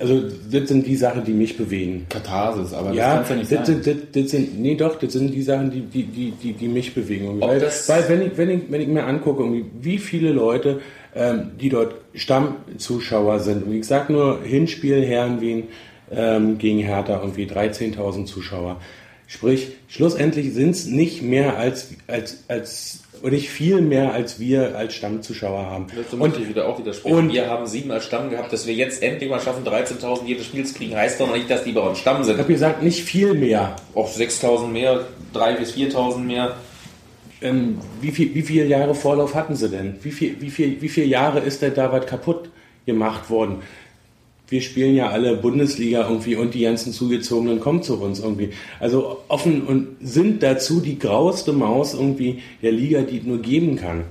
also 0.00 0.22
das 0.50 0.68
sind 0.68 0.86
die 0.86 0.96
Sachen, 0.96 1.24
die 1.24 1.32
mich 1.32 1.56
bewegen. 1.56 2.06
Katharsis, 2.08 2.72
aber 2.72 2.92
Ja, 2.92 3.18
das 3.18 3.28
kann 3.28 3.40
es 3.40 3.48
das, 3.48 3.50
ja 3.50 3.58
nicht 3.58 3.66
sind, 3.66 3.84
sein. 3.84 4.02
das, 4.12 4.22
das 4.22 4.30
sind, 4.32 4.60
nee 4.60 4.74
doch, 4.76 4.96
das 4.98 5.12
sind 5.12 5.32
die 5.34 5.42
Sachen, 5.42 5.70
die, 5.70 5.80
die, 5.82 6.04
die, 6.04 6.30
die, 6.32 6.52
die 6.52 6.68
mich 6.68 6.94
bewegen. 6.94 7.40
Weil, 7.40 7.60
das- 7.60 7.88
weil 7.88 8.08
wenn, 8.08 8.22
ich, 8.22 8.36
wenn, 8.36 8.50
ich, 8.50 8.60
wenn 8.70 8.80
ich 8.80 8.88
mir 8.88 9.04
angucke, 9.04 9.44
wie 9.80 9.98
viele 9.98 10.32
Leute, 10.32 10.80
ähm, 11.14 11.50
die 11.60 11.68
dort 11.68 11.94
Stammzuschauer 12.14 13.40
sind, 13.40 13.66
und 13.66 13.74
ich 13.74 13.86
sag 13.86 14.10
nur 14.10 14.40
Hinspiel 14.42 15.04
Herrenwien 15.04 15.64
ähm, 16.10 16.58
gegen 16.58 16.78
Hertha, 16.80 17.20
irgendwie 17.20 17.46
13.000 17.46 18.26
Zuschauer. 18.26 18.80
Sprich, 19.26 19.68
schlussendlich 19.88 20.54
sind 20.54 20.70
es 20.70 20.86
nicht 20.86 21.22
mehr 21.22 21.58
als, 21.58 21.90
als, 22.06 22.44
als, 22.48 23.00
oder 23.22 23.32
nicht 23.32 23.50
viel 23.50 23.80
mehr, 23.80 24.12
als 24.12 24.38
wir 24.40 24.76
als 24.76 24.94
Stammzuschauer 24.94 25.66
haben. 25.66 25.86
Dazu 25.94 26.16
möchte 26.16 26.40
ich 26.40 26.48
wieder 26.48 26.68
auch 26.68 26.78
widersprechen. 26.78 27.16
und- 27.16 27.32
wir 27.32 27.48
haben 27.48 27.66
sieben 27.66 27.90
als 27.90 28.04
Stamm 28.04 28.30
gehabt, 28.30 28.52
dass 28.52 28.66
wir 28.66 28.74
jetzt 28.74 29.02
endlich 29.02 29.28
mal 29.30 29.40
schaffen, 29.40 29.64
13.000 29.64 30.26
jedes 30.28 30.46
Spiel 30.46 30.64
zu 30.64 30.74
kriegen, 30.74 30.94
heißt 30.96 31.20
doch 31.20 31.26
noch 31.26 31.34
nicht, 31.36 31.50
dass 31.50 31.64
die 31.64 31.72
bei 31.72 31.80
uns 31.80 31.98
Stamm 31.98 32.20
Ich 32.20 32.26
sind. 32.26 32.38
habe 32.38 32.52
gesagt, 32.52 32.82
nicht 32.82 33.02
viel 33.02 33.34
mehr. 33.34 33.76
Auch 33.94 34.08
6.000 34.08 34.72
mehr, 34.72 35.06
3.000 35.34 35.58
bis 35.58 35.72
4.000 35.72 36.24
mehr. 36.26 36.56
Ähm, 37.40 37.78
wie, 38.00 38.10
viel, 38.10 38.34
wie 38.34 38.42
viele 38.42 38.66
Jahre 38.66 38.94
Vorlauf 38.94 39.34
hatten 39.34 39.54
sie 39.54 39.68
denn? 39.68 39.96
Wie, 40.02 40.10
viel, 40.10 40.36
wie, 40.40 40.50
viel, 40.50 40.80
wie 40.82 40.88
viele 40.88 41.06
Jahre 41.06 41.38
ist 41.40 41.62
da 41.62 41.92
was 41.92 42.06
kaputt 42.06 42.50
gemacht 42.84 43.30
worden? 43.30 43.56
Wir 44.50 44.62
spielen 44.62 44.94
ja 44.94 45.10
alle 45.10 45.36
Bundesliga 45.36 46.08
irgendwie 46.08 46.36
und 46.36 46.54
die 46.54 46.62
ganzen 46.62 46.92
Zugezogenen 46.92 47.60
kommen 47.60 47.82
zu 47.82 48.00
uns 48.00 48.18
irgendwie. 48.20 48.50
Also 48.80 49.18
offen 49.28 49.62
und 49.66 49.88
sind 50.00 50.42
dazu 50.42 50.80
die 50.80 50.98
graueste 50.98 51.52
Maus 51.52 51.92
irgendwie 51.94 52.42
der 52.62 52.72
Liga, 52.72 53.02
die 53.02 53.18
es 53.18 53.24
nur 53.24 53.38
geben 53.42 53.76
kann. 53.76 54.04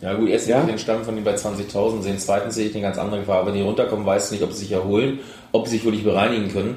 Ja 0.00 0.14
gut, 0.14 0.28
erstens 0.30 0.50
Ja. 0.50 0.62
den 0.62 0.78
Stamm 0.78 1.04
von 1.04 1.14
den 1.14 1.24
bei 1.24 1.34
20.000 1.34 2.02
sehen, 2.02 2.16
zweitens 2.18 2.54
sehe 2.54 2.68
ich 2.68 2.74
eine 2.74 2.82
ganz 2.82 2.98
andere 2.98 3.20
Gefahr. 3.20 3.46
Wenn 3.46 3.54
die 3.54 3.60
runterkommen, 3.62 4.04
weißt 4.06 4.30
du 4.30 4.34
nicht, 4.34 4.44
ob 4.44 4.52
sie 4.52 4.60
sich 4.60 4.72
erholen, 4.72 5.18
ob 5.52 5.66
sie 5.66 5.76
sich 5.76 5.84
wirklich 5.84 6.04
bereinigen 6.04 6.50
können. 6.50 6.76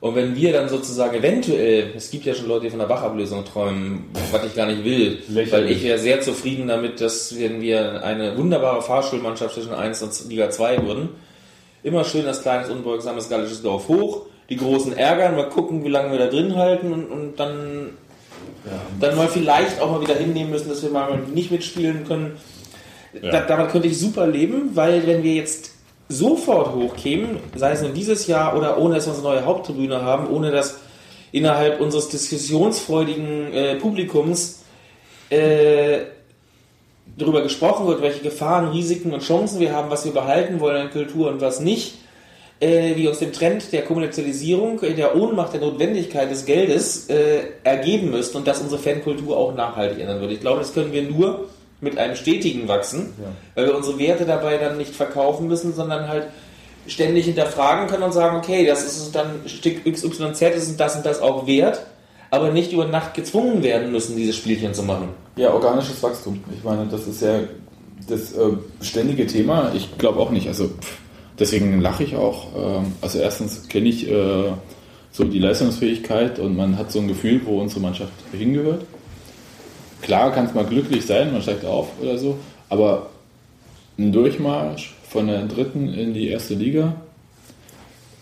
Und 0.00 0.14
wenn 0.14 0.36
wir 0.36 0.52
dann 0.52 0.68
sozusagen 0.68 1.16
eventuell, 1.16 1.92
es 1.96 2.10
gibt 2.10 2.24
ja 2.26 2.34
schon 2.34 2.48
Leute, 2.48 2.64
die 2.64 2.70
von 2.70 2.78
der 2.78 2.88
Wachablösung 2.88 3.44
träumen, 3.44 4.04
was 4.30 4.44
ich 4.44 4.54
gar 4.54 4.66
nicht 4.66 4.84
will, 4.84 5.18
Lächerlich. 5.28 5.52
weil 5.52 5.70
ich 5.70 5.82
wäre 5.82 5.98
sehr 5.98 6.20
zufrieden 6.20 6.68
damit, 6.68 7.00
dass 7.00 7.36
wenn 7.38 7.60
wir 7.62 8.04
eine 8.04 8.36
wunderbare 8.36 8.82
Fahrschulmannschaft 8.82 9.54
zwischen 9.54 9.72
1 9.72 10.02
und 10.02 10.28
Liga 10.28 10.50
2 10.50 10.84
würden, 10.86 11.08
immer 11.82 12.04
schön 12.04 12.24
das 12.24 12.42
kleines, 12.42 12.68
unbeugsames 12.68 13.28
gallisches 13.28 13.62
Dorf 13.62 13.88
hoch, 13.88 14.26
die 14.48 14.56
großen 14.56 14.96
ärgern, 14.96 15.36
mal 15.36 15.48
gucken, 15.48 15.84
wie 15.84 15.88
lange 15.88 16.12
wir 16.12 16.18
da 16.18 16.26
drin 16.26 16.56
halten 16.56 16.92
und, 16.92 17.06
und 17.06 17.40
dann, 17.40 17.90
dann 19.00 19.16
mal 19.16 19.28
vielleicht 19.28 19.80
auch 19.80 19.90
mal 19.90 20.00
wieder 20.00 20.14
hinnehmen 20.14 20.50
müssen, 20.50 20.68
dass 20.68 20.82
wir 20.82 20.90
mal 20.90 21.18
nicht 21.32 21.50
mitspielen 21.50 22.04
können. 22.06 22.36
Da, 23.22 23.40
damit 23.40 23.70
könnte 23.70 23.88
ich 23.88 23.98
super 23.98 24.26
leben, 24.26 24.70
weil 24.74 25.06
wenn 25.06 25.22
wir 25.22 25.34
jetzt 25.34 25.72
sofort 26.08 26.74
hochkämen, 26.74 27.38
sei 27.54 27.72
es 27.72 27.82
nur 27.82 27.90
dieses 27.90 28.26
Jahr 28.26 28.56
oder 28.56 28.78
ohne 28.78 28.96
dass 28.96 29.06
wir 29.06 29.14
unsere 29.14 29.34
neue 29.34 29.44
Haupttribüne 29.44 30.02
haben, 30.02 30.28
ohne 30.28 30.50
dass 30.50 30.78
innerhalb 31.32 31.80
unseres 31.80 32.08
diskussionsfreudigen 32.08 33.52
äh, 33.52 33.74
Publikums 33.76 34.62
äh, 35.30 35.98
darüber 37.16 37.42
gesprochen 37.42 37.86
wird, 37.86 38.02
welche 38.02 38.20
Gefahren, 38.20 38.68
Risiken 38.68 39.12
und 39.12 39.22
Chancen 39.22 39.60
wir 39.60 39.72
haben, 39.72 39.90
was 39.90 40.04
wir 40.04 40.12
behalten 40.12 40.60
wollen 40.60 40.76
an 40.76 40.90
Kultur 40.90 41.30
und 41.30 41.40
was 41.40 41.60
nicht, 41.60 41.94
äh, 42.60 42.96
wie 42.96 43.08
uns 43.08 43.18
dem 43.18 43.32
Trend 43.32 43.72
der 43.72 43.82
Kommerzialisierung, 43.82 44.80
der 44.80 45.16
Ohnmacht, 45.16 45.52
der 45.52 45.60
Notwendigkeit 45.60 46.30
des 46.30 46.44
Geldes 46.44 47.08
äh, 47.08 47.40
ergeben 47.64 48.10
müsste 48.10 48.38
und 48.38 48.46
dass 48.46 48.60
unsere 48.60 48.80
Fankultur 48.80 49.36
auch 49.36 49.54
nachhaltig 49.54 50.00
ändern 50.00 50.20
würde. 50.20 50.34
Ich 50.34 50.40
glaube, 50.40 50.60
das 50.60 50.74
können 50.74 50.92
wir 50.92 51.02
nur 51.02 51.48
mit 51.80 51.98
einem 51.98 52.16
stetigen 52.16 52.68
Wachsen, 52.68 53.12
weil 53.54 53.66
wir 53.66 53.76
unsere 53.76 53.98
Werte 53.98 54.24
dabei 54.24 54.56
dann 54.56 54.78
nicht 54.78 54.94
verkaufen 54.94 55.46
müssen, 55.46 55.74
sondern 55.74 56.08
halt 56.08 56.28
ständig 56.86 57.26
hinterfragen 57.26 57.86
können 57.88 58.04
und 58.04 58.12
sagen, 58.12 58.36
okay, 58.36 58.64
das 58.66 58.84
ist 58.84 59.14
dann 59.14 59.42
Stück 59.46 59.84
XYZ 59.84 60.42
ist 60.42 60.80
das 60.80 60.96
und 60.96 61.04
das 61.04 61.20
auch 61.20 61.46
wert, 61.46 61.82
aber 62.30 62.50
nicht 62.50 62.72
über 62.72 62.86
Nacht 62.86 63.14
gezwungen 63.14 63.62
werden 63.62 63.92
müssen, 63.92 64.16
dieses 64.16 64.36
Spielchen 64.36 64.74
zu 64.74 64.82
machen. 64.82 65.08
Ja, 65.36 65.52
organisches 65.52 66.02
Wachstum. 66.02 66.42
Ich 66.56 66.64
meine, 66.64 66.86
das 66.86 67.06
ist 67.06 67.22
ja 67.22 67.40
das 68.08 68.32
äh, 68.32 68.56
ständige 68.80 69.26
Thema. 69.26 69.72
Ich 69.74 69.96
glaube 69.98 70.20
auch 70.20 70.30
nicht. 70.30 70.48
Also 70.48 70.68
pff, 70.68 70.98
deswegen 71.38 71.80
lache 71.80 72.04
ich 72.04 72.16
auch. 72.16 72.48
Ähm, 72.56 72.92
also 73.00 73.18
erstens 73.18 73.68
kenne 73.68 73.88
ich 73.88 74.10
äh, 74.10 74.52
so 75.12 75.24
die 75.24 75.38
Leistungsfähigkeit 75.38 76.38
und 76.38 76.56
man 76.56 76.76
hat 76.76 76.92
so 76.92 77.00
ein 77.00 77.08
Gefühl, 77.08 77.40
wo 77.44 77.60
unsere 77.60 77.80
Mannschaft 77.80 78.12
hingehört. 78.32 78.84
Klar 80.02 80.32
kann 80.32 80.46
es 80.46 80.54
mal 80.54 80.64
glücklich 80.64 81.06
sein, 81.06 81.32
man 81.32 81.42
steigt 81.42 81.64
auf 81.64 81.88
oder 82.02 82.18
so, 82.18 82.36
aber 82.68 83.10
ein 83.98 84.12
Durchmarsch 84.12 84.94
von 85.08 85.26
der 85.26 85.46
dritten 85.46 85.88
in 85.88 86.12
die 86.12 86.28
erste 86.28 86.54
Liga 86.54 86.96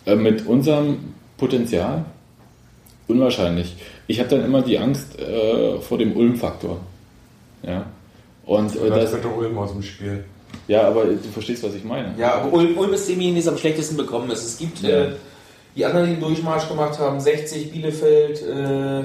äh, 0.06 0.14
mit 0.14 0.46
unserem 0.46 1.14
Potenzial 1.36 2.04
unwahrscheinlich. 3.08 3.76
Ich 4.06 4.18
habe 4.20 4.28
dann 4.30 4.44
immer 4.44 4.62
die 4.62 4.78
Angst 4.78 5.18
äh, 5.18 5.78
vor 5.80 5.98
dem 5.98 6.16
Ulm-Faktor. 6.16 6.78
Ja. 7.62 7.86
Und 8.46 8.74
äh, 8.76 8.90
das, 8.90 9.12
doch 9.20 9.36
Ulm 9.36 9.56
aus 9.58 9.72
dem 9.72 9.82
Spiel. 9.82 10.24
ja, 10.68 10.82
aber 10.88 11.04
du 11.06 11.16
verstehst, 11.32 11.62
was 11.64 11.74
ich 11.74 11.84
meine. 11.84 12.14
Ja, 12.18 12.34
aber 12.34 12.52
Ulm, 12.52 12.76
Ulm 12.76 12.92
ist 12.92 13.08
demjenigen, 13.08 13.38
es 13.38 13.48
am 13.48 13.56
schlechtesten 13.56 13.96
bekommen 13.96 14.30
ist. 14.30 14.44
Es 14.44 14.58
gibt 14.58 14.82
Ja. 14.82 15.04
äh, 15.04 15.08
die 15.76 15.84
anderen, 15.84 16.06
die 16.06 16.12
einen 16.12 16.20
Durchmarsch 16.20 16.68
gemacht 16.68 16.98
haben, 16.98 17.18
60, 17.20 17.72
Bielefeld, 17.72 18.42
äh, 18.42 19.04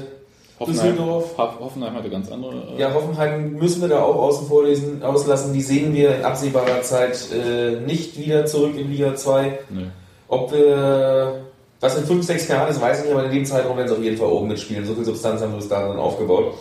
Hoffenheim, 0.60 0.92
Düsseldorf. 0.92 1.38
Hoff- 1.38 1.60
Hoffenheim 1.62 1.94
hatte 1.96 2.10
ganz 2.10 2.30
andere. 2.30 2.76
Äh, 2.78 2.82
Ja, 2.82 2.94
Hoffenheim 2.94 3.54
müssen 3.54 3.80
wir 3.82 3.88
da 3.88 4.02
auch 4.04 4.16
außen 4.16 4.46
vor 4.48 4.66
lesen, 4.66 5.02
auslassen. 5.02 5.54
Die 5.54 5.62
sehen 5.62 5.96
wir 5.96 6.18
in 6.18 6.24
absehbarer 6.26 6.82
Zeit 6.82 7.18
äh, 7.32 7.80
nicht 7.86 8.20
wieder 8.20 8.46
zurück 8.46 8.78
in 8.78 8.92
Liga 8.92 9.16
2. 9.16 9.60
nee. 9.70 9.86
Ob 10.28 10.52
wir, 10.52 11.46
was 11.80 11.98
in 11.98 12.06
5, 12.06 12.26
6 12.26 12.48
Jahren 12.48 12.70
ist, 12.70 12.82
weiß 12.82 13.00
ich 13.00 13.06
nicht, 13.06 13.14
aber 13.14 13.26
in 13.26 13.32
dem 13.32 13.46
Zeitraum 13.46 13.78
werden 13.78 13.88
sie 13.88 13.96
auf 13.96 14.04
jeden 14.04 14.18
Fall 14.18 14.28
oben 14.28 14.48
mitspielen. 14.48 14.86
So 14.86 14.96
viel 14.96 15.06
Substanz 15.06 15.42
haben 15.42 15.54
wir 15.54 15.60
bis 15.60 15.70
dahin 15.70 15.98
aufgebaut. 15.98 16.56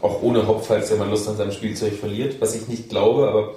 Auch 0.00 0.22
ohne 0.22 0.46
Hopf, 0.46 0.66
falls 0.68 0.88
der 0.88 0.98
mal 0.98 1.08
Lust 1.08 1.28
an 1.28 1.36
seinem 1.36 1.52
Spielzeug 1.52 1.94
verliert, 1.94 2.40
was 2.40 2.54
ich 2.54 2.68
nicht 2.68 2.88
glaube, 2.88 3.26
aber 3.28 3.54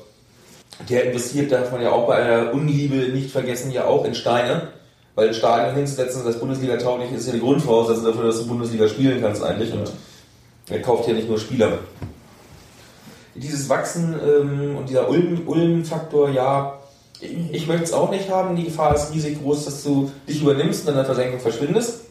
der 0.90 1.06
investiert, 1.06 1.52
darf 1.52 1.72
man 1.72 1.82
ja 1.82 1.92
auch 1.92 2.08
bei 2.08 2.16
einer 2.16 2.54
Unliebe 2.54 2.96
nicht 2.96 3.32
vergessen, 3.32 3.72
ja 3.72 3.86
auch 3.86 4.06
in 4.06 4.16
Steine. 4.16 4.70
Weil 5.16 5.30
ein 5.30 5.34
Stadion 5.34 5.76
hinzusetzen, 5.76 6.24
das 6.24 6.40
Bundesliga 6.40 6.78
tauglich 6.78 7.12
ist, 7.12 7.26
ja 7.26 7.34
die 7.34 7.40
Grundvoraussetzung 7.40 8.06
dafür, 8.06 8.26
dass 8.26 8.38
du 8.38 8.48
Bundesliga 8.48 8.88
spielen 8.88 9.20
kannst 9.20 9.44
eigentlich. 9.44 9.74
Und 9.74 9.92
er 10.70 10.82
kauft 10.82 11.08
ja 11.08 11.16
nicht 11.16 11.28
nur 11.28 11.40
Spieler. 11.40 11.80
Dieses 13.34 13.68
Wachsen 13.68 14.14
ähm, 14.14 14.76
und 14.78 14.90
dieser 14.90 15.10
Ulm- 15.10 15.48
Ulm-Faktor, 15.48 16.30
ja, 16.30 16.78
ich, 17.20 17.68
möchte 17.68 17.84
es 17.84 17.94
auch 17.94 18.12
nicht 18.12 18.30
haben. 18.30 18.56
Die 18.56 18.66
Gefahr 18.66 18.96
ist 18.96 19.14
riesig 19.14 19.42
groß, 19.42 19.66
dass 19.66 19.84
du 19.84 20.12
dich 20.28 20.42
übernimmst 20.42 20.84
und 20.84 20.90
in 20.90 20.96
der 20.96 21.06
Versenkung 21.06 21.40
verschwindest. 21.40 22.02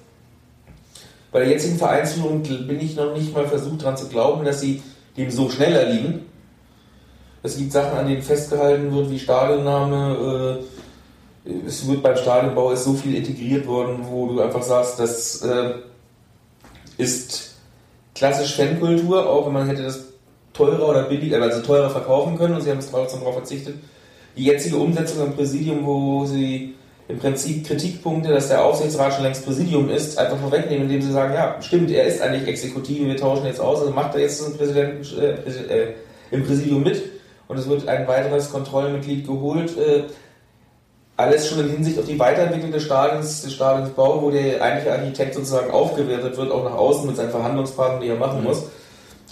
Bei 1.33 1.41
der 1.41 1.49
jetzigen 1.49 1.77
Vereinsführung 1.77 2.43
bin 2.43 2.81
ich 2.81 2.97
noch 2.97 3.15
nicht 3.15 3.35
mal 3.35 3.47
versucht 3.47 3.83
daran 3.83 3.97
zu 3.97 4.09
glauben, 4.09 4.45
dass 4.45 4.61
sie 4.61 4.83
dem 5.17 5.31
so 5.31 5.51
schneller 5.51 5.87
liegen. 5.87 6.27
Es 7.43 7.57
gibt 7.57 7.73
Sachen, 7.73 7.99
an 7.99 8.09
denen 8.09 8.23
festgehalten 8.23 8.93
wird, 8.93 9.11
wie 9.11 9.19
Stadionname. 9.19 10.61
Äh, 11.45 11.67
es 11.67 11.87
wird 11.87 12.03
beim 12.03 12.17
Stadionbau 12.17 12.73
ist 12.73 12.85
so 12.85 12.95
viel 12.95 13.15
integriert 13.15 13.67
worden, 13.67 14.01
wo 14.09 14.27
du 14.27 14.41
einfach 14.41 14.63
sagst, 14.63 14.99
dass 14.99 15.43
äh, 15.43 15.75
ist 16.99 17.55
klassisch 18.15 18.57
Fankultur, 18.57 19.29
auch 19.29 19.47
wenn 19.47 19.53
man 19.53 19.69
hätte 19.69 19.83
das 19.83 20.07
teurer 20.53 20.89
oder 20.89 21.03
billiger, 21.03 21.41
also 21.41 21.61
teurer 21.61 21.91
verkaufen 21.91 22.37
können 22.37 22.55
und 22.55 22.63
sie 22.63 22.71
haben 22.71 22.79
es 22.79 22.91
trotzdem 22.91 23.21
darauf 23.21 23.37
verzichtet. 23.37 23.77
Die 24.37 24.45
jetzige 24.45 24.77
Umsetzung 24.77 25.23
am 25.23 25.35
Präsidium, 25.35 25.85
wo 25.87 26.27
sie 26.27 26.75
im 27.09 27.19
Prinzip 27.19 27.67
Kritikpunkte, 27.67 28.31
dass 28.31 28.49
der 28.49 28.65
Aufsichtsrat 28.65 29.15
schon 29.15 29.23
längst 29.23 29.45
Präsidium 29.45 29.89
ist, 29.91 30.19
einfach 30.19 30.39
vorwegnehmen, 30.39 30.85
indem 30.85 31.03
sie 31.03 31.13
sagen, 31.13 31.35
ja, 31.35 31.57
stimmt, 31.63 31.91
er 31.91 32.05
ist 32.05 32.21
eigentlich 32.21 32.49
Exekutive, 32.49 33.07
wir 33.07 33.17
tauschen 33.17 33.47
jetzt 33.47 33.61
aus, 33.61 33.81
also 33.81 33.93
macht 33.93 34.15
er 34.15 34.23
jetzt 34.23 34.45
den 34.45 34.57
Präsidenten 34.57 35.07
äh, 35.21 35.83
äh, 35.83 35.95
im 36.33 36.45
Präsidium 36.45 36.83
mit 36.83 37.03
und 37.49 37.59
es 37.59 37.69
wird 37.69 37.87
ein 37.87 38.09
weiteres 38.09 38.51
Kontrollmitglied 38.51 39.27
geholt. 39.27 39.77
Äh, 39.79 40.05
alles 41.17 41.49
schon 41.49 41.61
in 41.61 41.71
Hinsicht 41.71 41.99
auf 41.99 42.05
die 42.05 42.19
Weiterentwicklung 42.19 42.73
des 42.73 42.83
Stadions, 42.83 43.43
des 43.43 43.55
Stadionsbau, 43.55 44.21
wo 44.21 44.31
der 44.31 44.61
eigentliche 44.61 44.93
Architekt 44.93 45.35
sozusagen 45.35 45.71
aufgewertet 45.71 46.37
wird, 46.37 46.51
auch 46.51 46.65
nach 46.65 46.75
außen 46.75 47.07
mit 47.07 47.17
seinen 47.17 47.31
Verhandlungspartnern, 47.31 48.03
die 48.03 48.09
er 48.09 48.17
machen 48.17 48.45
muss. 48.45 48.65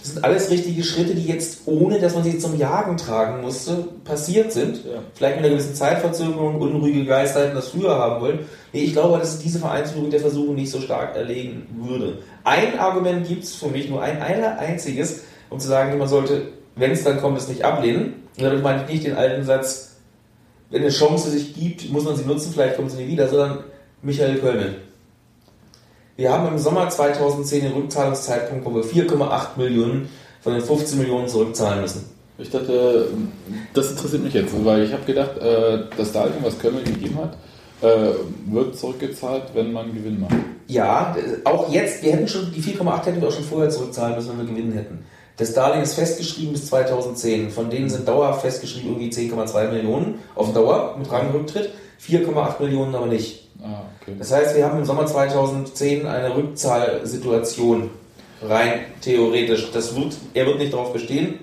Das 0.05 0.13
sind 0.13 0.23
alles 0.23 0.51
richtige 0.51 0.83
Schritte, 0.83 1.15
die 1.15 1.25
jetzt, 1.25 1.61
ohne 1.65 1.99
dass 1.99 2.13
man 2.13 2.23
sie 2.23 2.37
zum 2.37 2.59
Jagen 2.59 2.95
tragen 2.95 3.41
musste, 3.41 3.87
passiert 4.03 4.51
sind. 4.51 4.85
Ja. 4.85 5.01
Vielleicht 5.15 5.37
mit 5.37 5.45
einer 5.45 5.55
gewissen 5.55 5.73
Zeitverzögerung, 5.73 6.61
unruhige 6.61 7.05
Geister 7.05 7.39
hätten 7.39 7.55
das 7.55 7.69
früher 7.69 7.97
haben 7.97 8.21
wollen. 8.21 8.39
Nee, 8.71 8.83
ich 8.83 8.93
glaube, 8.93 9.17
dass 9.17 9.39
diese 9.39 9.57
Vereinsführung 9.57 10.11
der 10.11 10.19
Versuchung 10.19 10.53
nicht 10.53 10.69
so 10.69 10.79
stark 10.79 11.15
erlegen 11.15 11.65
würde. 11.81 12.19
Ein 12.43 12.77
Argument 12.77 13.27
gibt 13.27 13.45
es 13.45 13.55
für 13.55 13.69
mich, 13.69 13.89
nur 13.89 14.03
ein 14.03 14.21
einer 14.21 14.59
einziges, 14.59 15.21
um 15.49 15.59
zu 15.59 15.67
sagen, 15.67 15.97
man 15.97 16.07
sollte, 16.07 16.49
wenn 16.75 16.91
es 16.91 17.03
dann 17.03 17.19
kommt, 17.19 17.39
es 17.39 17.47
nicht 17.47 17.65
ablehnen. 17.65 18.27
Und 18.37 18.43
damit 18.43 18.61
meine 18.61 18.83
ich 18.83 18.89
nicht 18.93 19.07
den 19.07 19.15
alten 19.15 19.43
Satz, 19.43 19.95
wenn 20.69 20.83
eine 20.83 20.91
Chance 20.91 21.31
sich 21.31 21.55
gibt, 21.55 21.91
muss 21.91 22.03
man 22.03 22.15
sie 22.15 22.25
nutzen, 22.25 22.51
vielleicht 22.53 22.75
kommt 22.75 22.91
sie 22.91 23.03
nie 23.03 23.07
wieder, 23.07 23.27
sondern 23.27 23.63
Michael 24.03 24.37
Kölmel. 24.37 24.75
Wir 26.17 26.31
haben 26.31 26.47
im 26.47 26.57
Sommer 26.57 26.87
2010 26.87 27.63
den 27.63 27.73
Rückzahlungszeitpunkt, 27.73 28.65
wo 28.65 28.73
wir 28.73 28.83
4,8 28.83 29.57
Millionen 29.57 30.09
von 30.39 30.53
den 30.53 30.61
15 30.61 30.97
Millionen 30.97 31.27
zurückzahlen 31.27 31.81
müssen. 31.81 32.09
Ich 32.37 32.49
dachte, 32.49 33.09
das 33.73 33.91
interessiert 33.91 34.23
mich 34.23 34.33
jetzt, 34.33 34.53
weil 34.63 34.83
ich 34.83 34.93
habe 34.93 35.03
gedacht, 35.03 35.37
äh, 35.37 35.79
das 35.97 36.13
Darlehen, 36.13 36.37
was 36.41 36.57
Kölmel 36.57 36.83
gegeben 36.83 37.17
hat, 37.17 37.37
äh, 37.81 38.13
wird 38.45 38.77
zurückgezahlt, 38.77 39.43
wenn 39.53 39.73
man 39.73 39.93
Gewinn 39.93 40.21
macht. 40.21 40.35
Ja, 40.67 41.15
auch 41.43 41.71
jetzt, 41.71 42.01
wir 42.01 42.13
hätten 42.13 42.27
schon, 42.29 42.51
die 42.53 42.61
4,8 42.61 43.05
hätten 43.05 43.21
wir 43.21 43.27
auch 43.27 43.33
schon 43.33 43.43
vorher 43.43 43.69
zurückzahlen 43.69 44.15
müssen, 44.15 44.29
wenn 44.29 44.47
wir 44.47 44.53
gewinnen 44.53 44.73
hätten. 44.73 45.05
Das 45.37 45.53
Darlehen 45.53 45.83
ist 45.83 45.95
festgeschrieben 45.95 46.53
bis 46.53 46.67
2010. 46.67 47.49
Von 47.49 47.69
denen 47.69 47.89
sind 47.89 48.07
dauerhaft 48.07 48.41
festgeschrieben 48.41 48.91
irgendwie 48.91 49.09
10,2 49.09 49.69
Millionen 49.69 50.19
auf 50.33 50.53
Dauer 50.53 50.95
mit 50.97 51.11
Rangrücktritt, 51.11 51.71
4,8 52.01 52.61
Millionen 52.61 52.95
aber 52.95 53.07
nicht. 53.07 53.44
Ah, 53.65 53.81
okay. 53.99 54.15
Das 54.19 54.31
heißt, 54.31 54.55
wir 54.55 54.65
haben 54.65 54.77
im 54.79 54.85
Sommer 54.85 55.05
2010 55.05 56.05
eine 56.05 56.35
Rückzahlsituation. 56.35 57.89
Rein 58.41 58.81
theoretisch. 59.01 59.71
Das 59.71 59.95
wird, 59.95 60.15
er 60.33 60.45
wird 60.45 60.59
nicht 60.59 60.73
darauf 60.73 60.93
bestehen, 60.93 61.39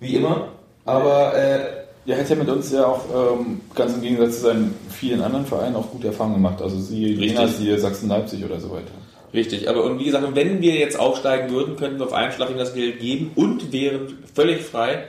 wie 0.00 0.16
immer, 0.16 0.48
aber 0.84 1.34
äh, 1.36 1.82
Ja, 2.04 2.16
er 2.16 2.22
hat 2.22 2.30
ja 2.30 2.34
mit 2.34 2.48
uns 2.48 2.72
ja 2.72 2.84
auch 2.84 3.04
ähm, 3.14 3.60
ganz 3.76 3.94
im 3.94 4.00
Gegensatz 4.00 4.36
zu 4.36 4.42
seinen 4.46 4.74
vielen 4.90 5.22
anderen 5.22 5.46
Vereinen 5.46 5.76
auch 5.76 5.88
gute 5.90 6.08
Erfahrungen 6.08 6.34
gemacht. 6.34 6.60
Also 6.60 6.76
Richtig. 6.76 7.18
Jena, 7.18 7.46
siehe 7.46 7.78
Sachsen-Leipzig 7.78 8.44
oder 8.44 8.58
so 8.58 8.70
weiter. 8.70 8.90
Richtig, 9.32 9.68
aber 9.68 9.84
und 9.84 10.00
wie 10.00 10.06
gesagt, 10.06 10.26
wenn 10.34 10.60
wir 10.60 10.74
jetzt 10.74 10.98
aufsteigen 10.98 11.50
würden, 11.50 11.76
könnten 11.76 12.00
wir 12.00 12.06
auf 12.06 12.12
einen 12.12 12.32
Schlag 12.32 12.50
ihm 12.50 12.58
das 12.58 12.74
Geld 12.74 12.98
geben 12.98 13.30
und 13.36 13.72
wären 13.72 14.18
völlig 14.34 14.62
frei 14.62 15.04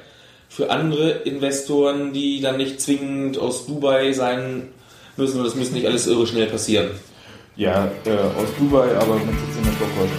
für 0.49 0.69
andere 0.69 1.09
Investoren, 1.09 2.13
die 2.13 2.39
dann 2.41 2.57
nicht 2.57 2.79
zwingend 2.79 3.39
aus 3.39 3.65
Dubai 3.65 4.13
sein 4.13 4.69
müssen 5.17 5.39
und 5.39 5.45
das 5.45 5.55
müsste 5.55 5.75
nicht 5.75 5.87
alles 5.87 6.07
irre 6.07 6.25
schnell 6.27 6.47
passieren. 6.47 6.91
Ja, 7.55 7.91
äh, 8.05 8.09
aus 8.09 8.47
Dubai, 8.57 8.95
aber 8.97 9.15
mit 9.15 9.25
Sitz 9.25 9.57
in 9.57 9.63
der 9.63 9.73
Stockholm 9.73 10.09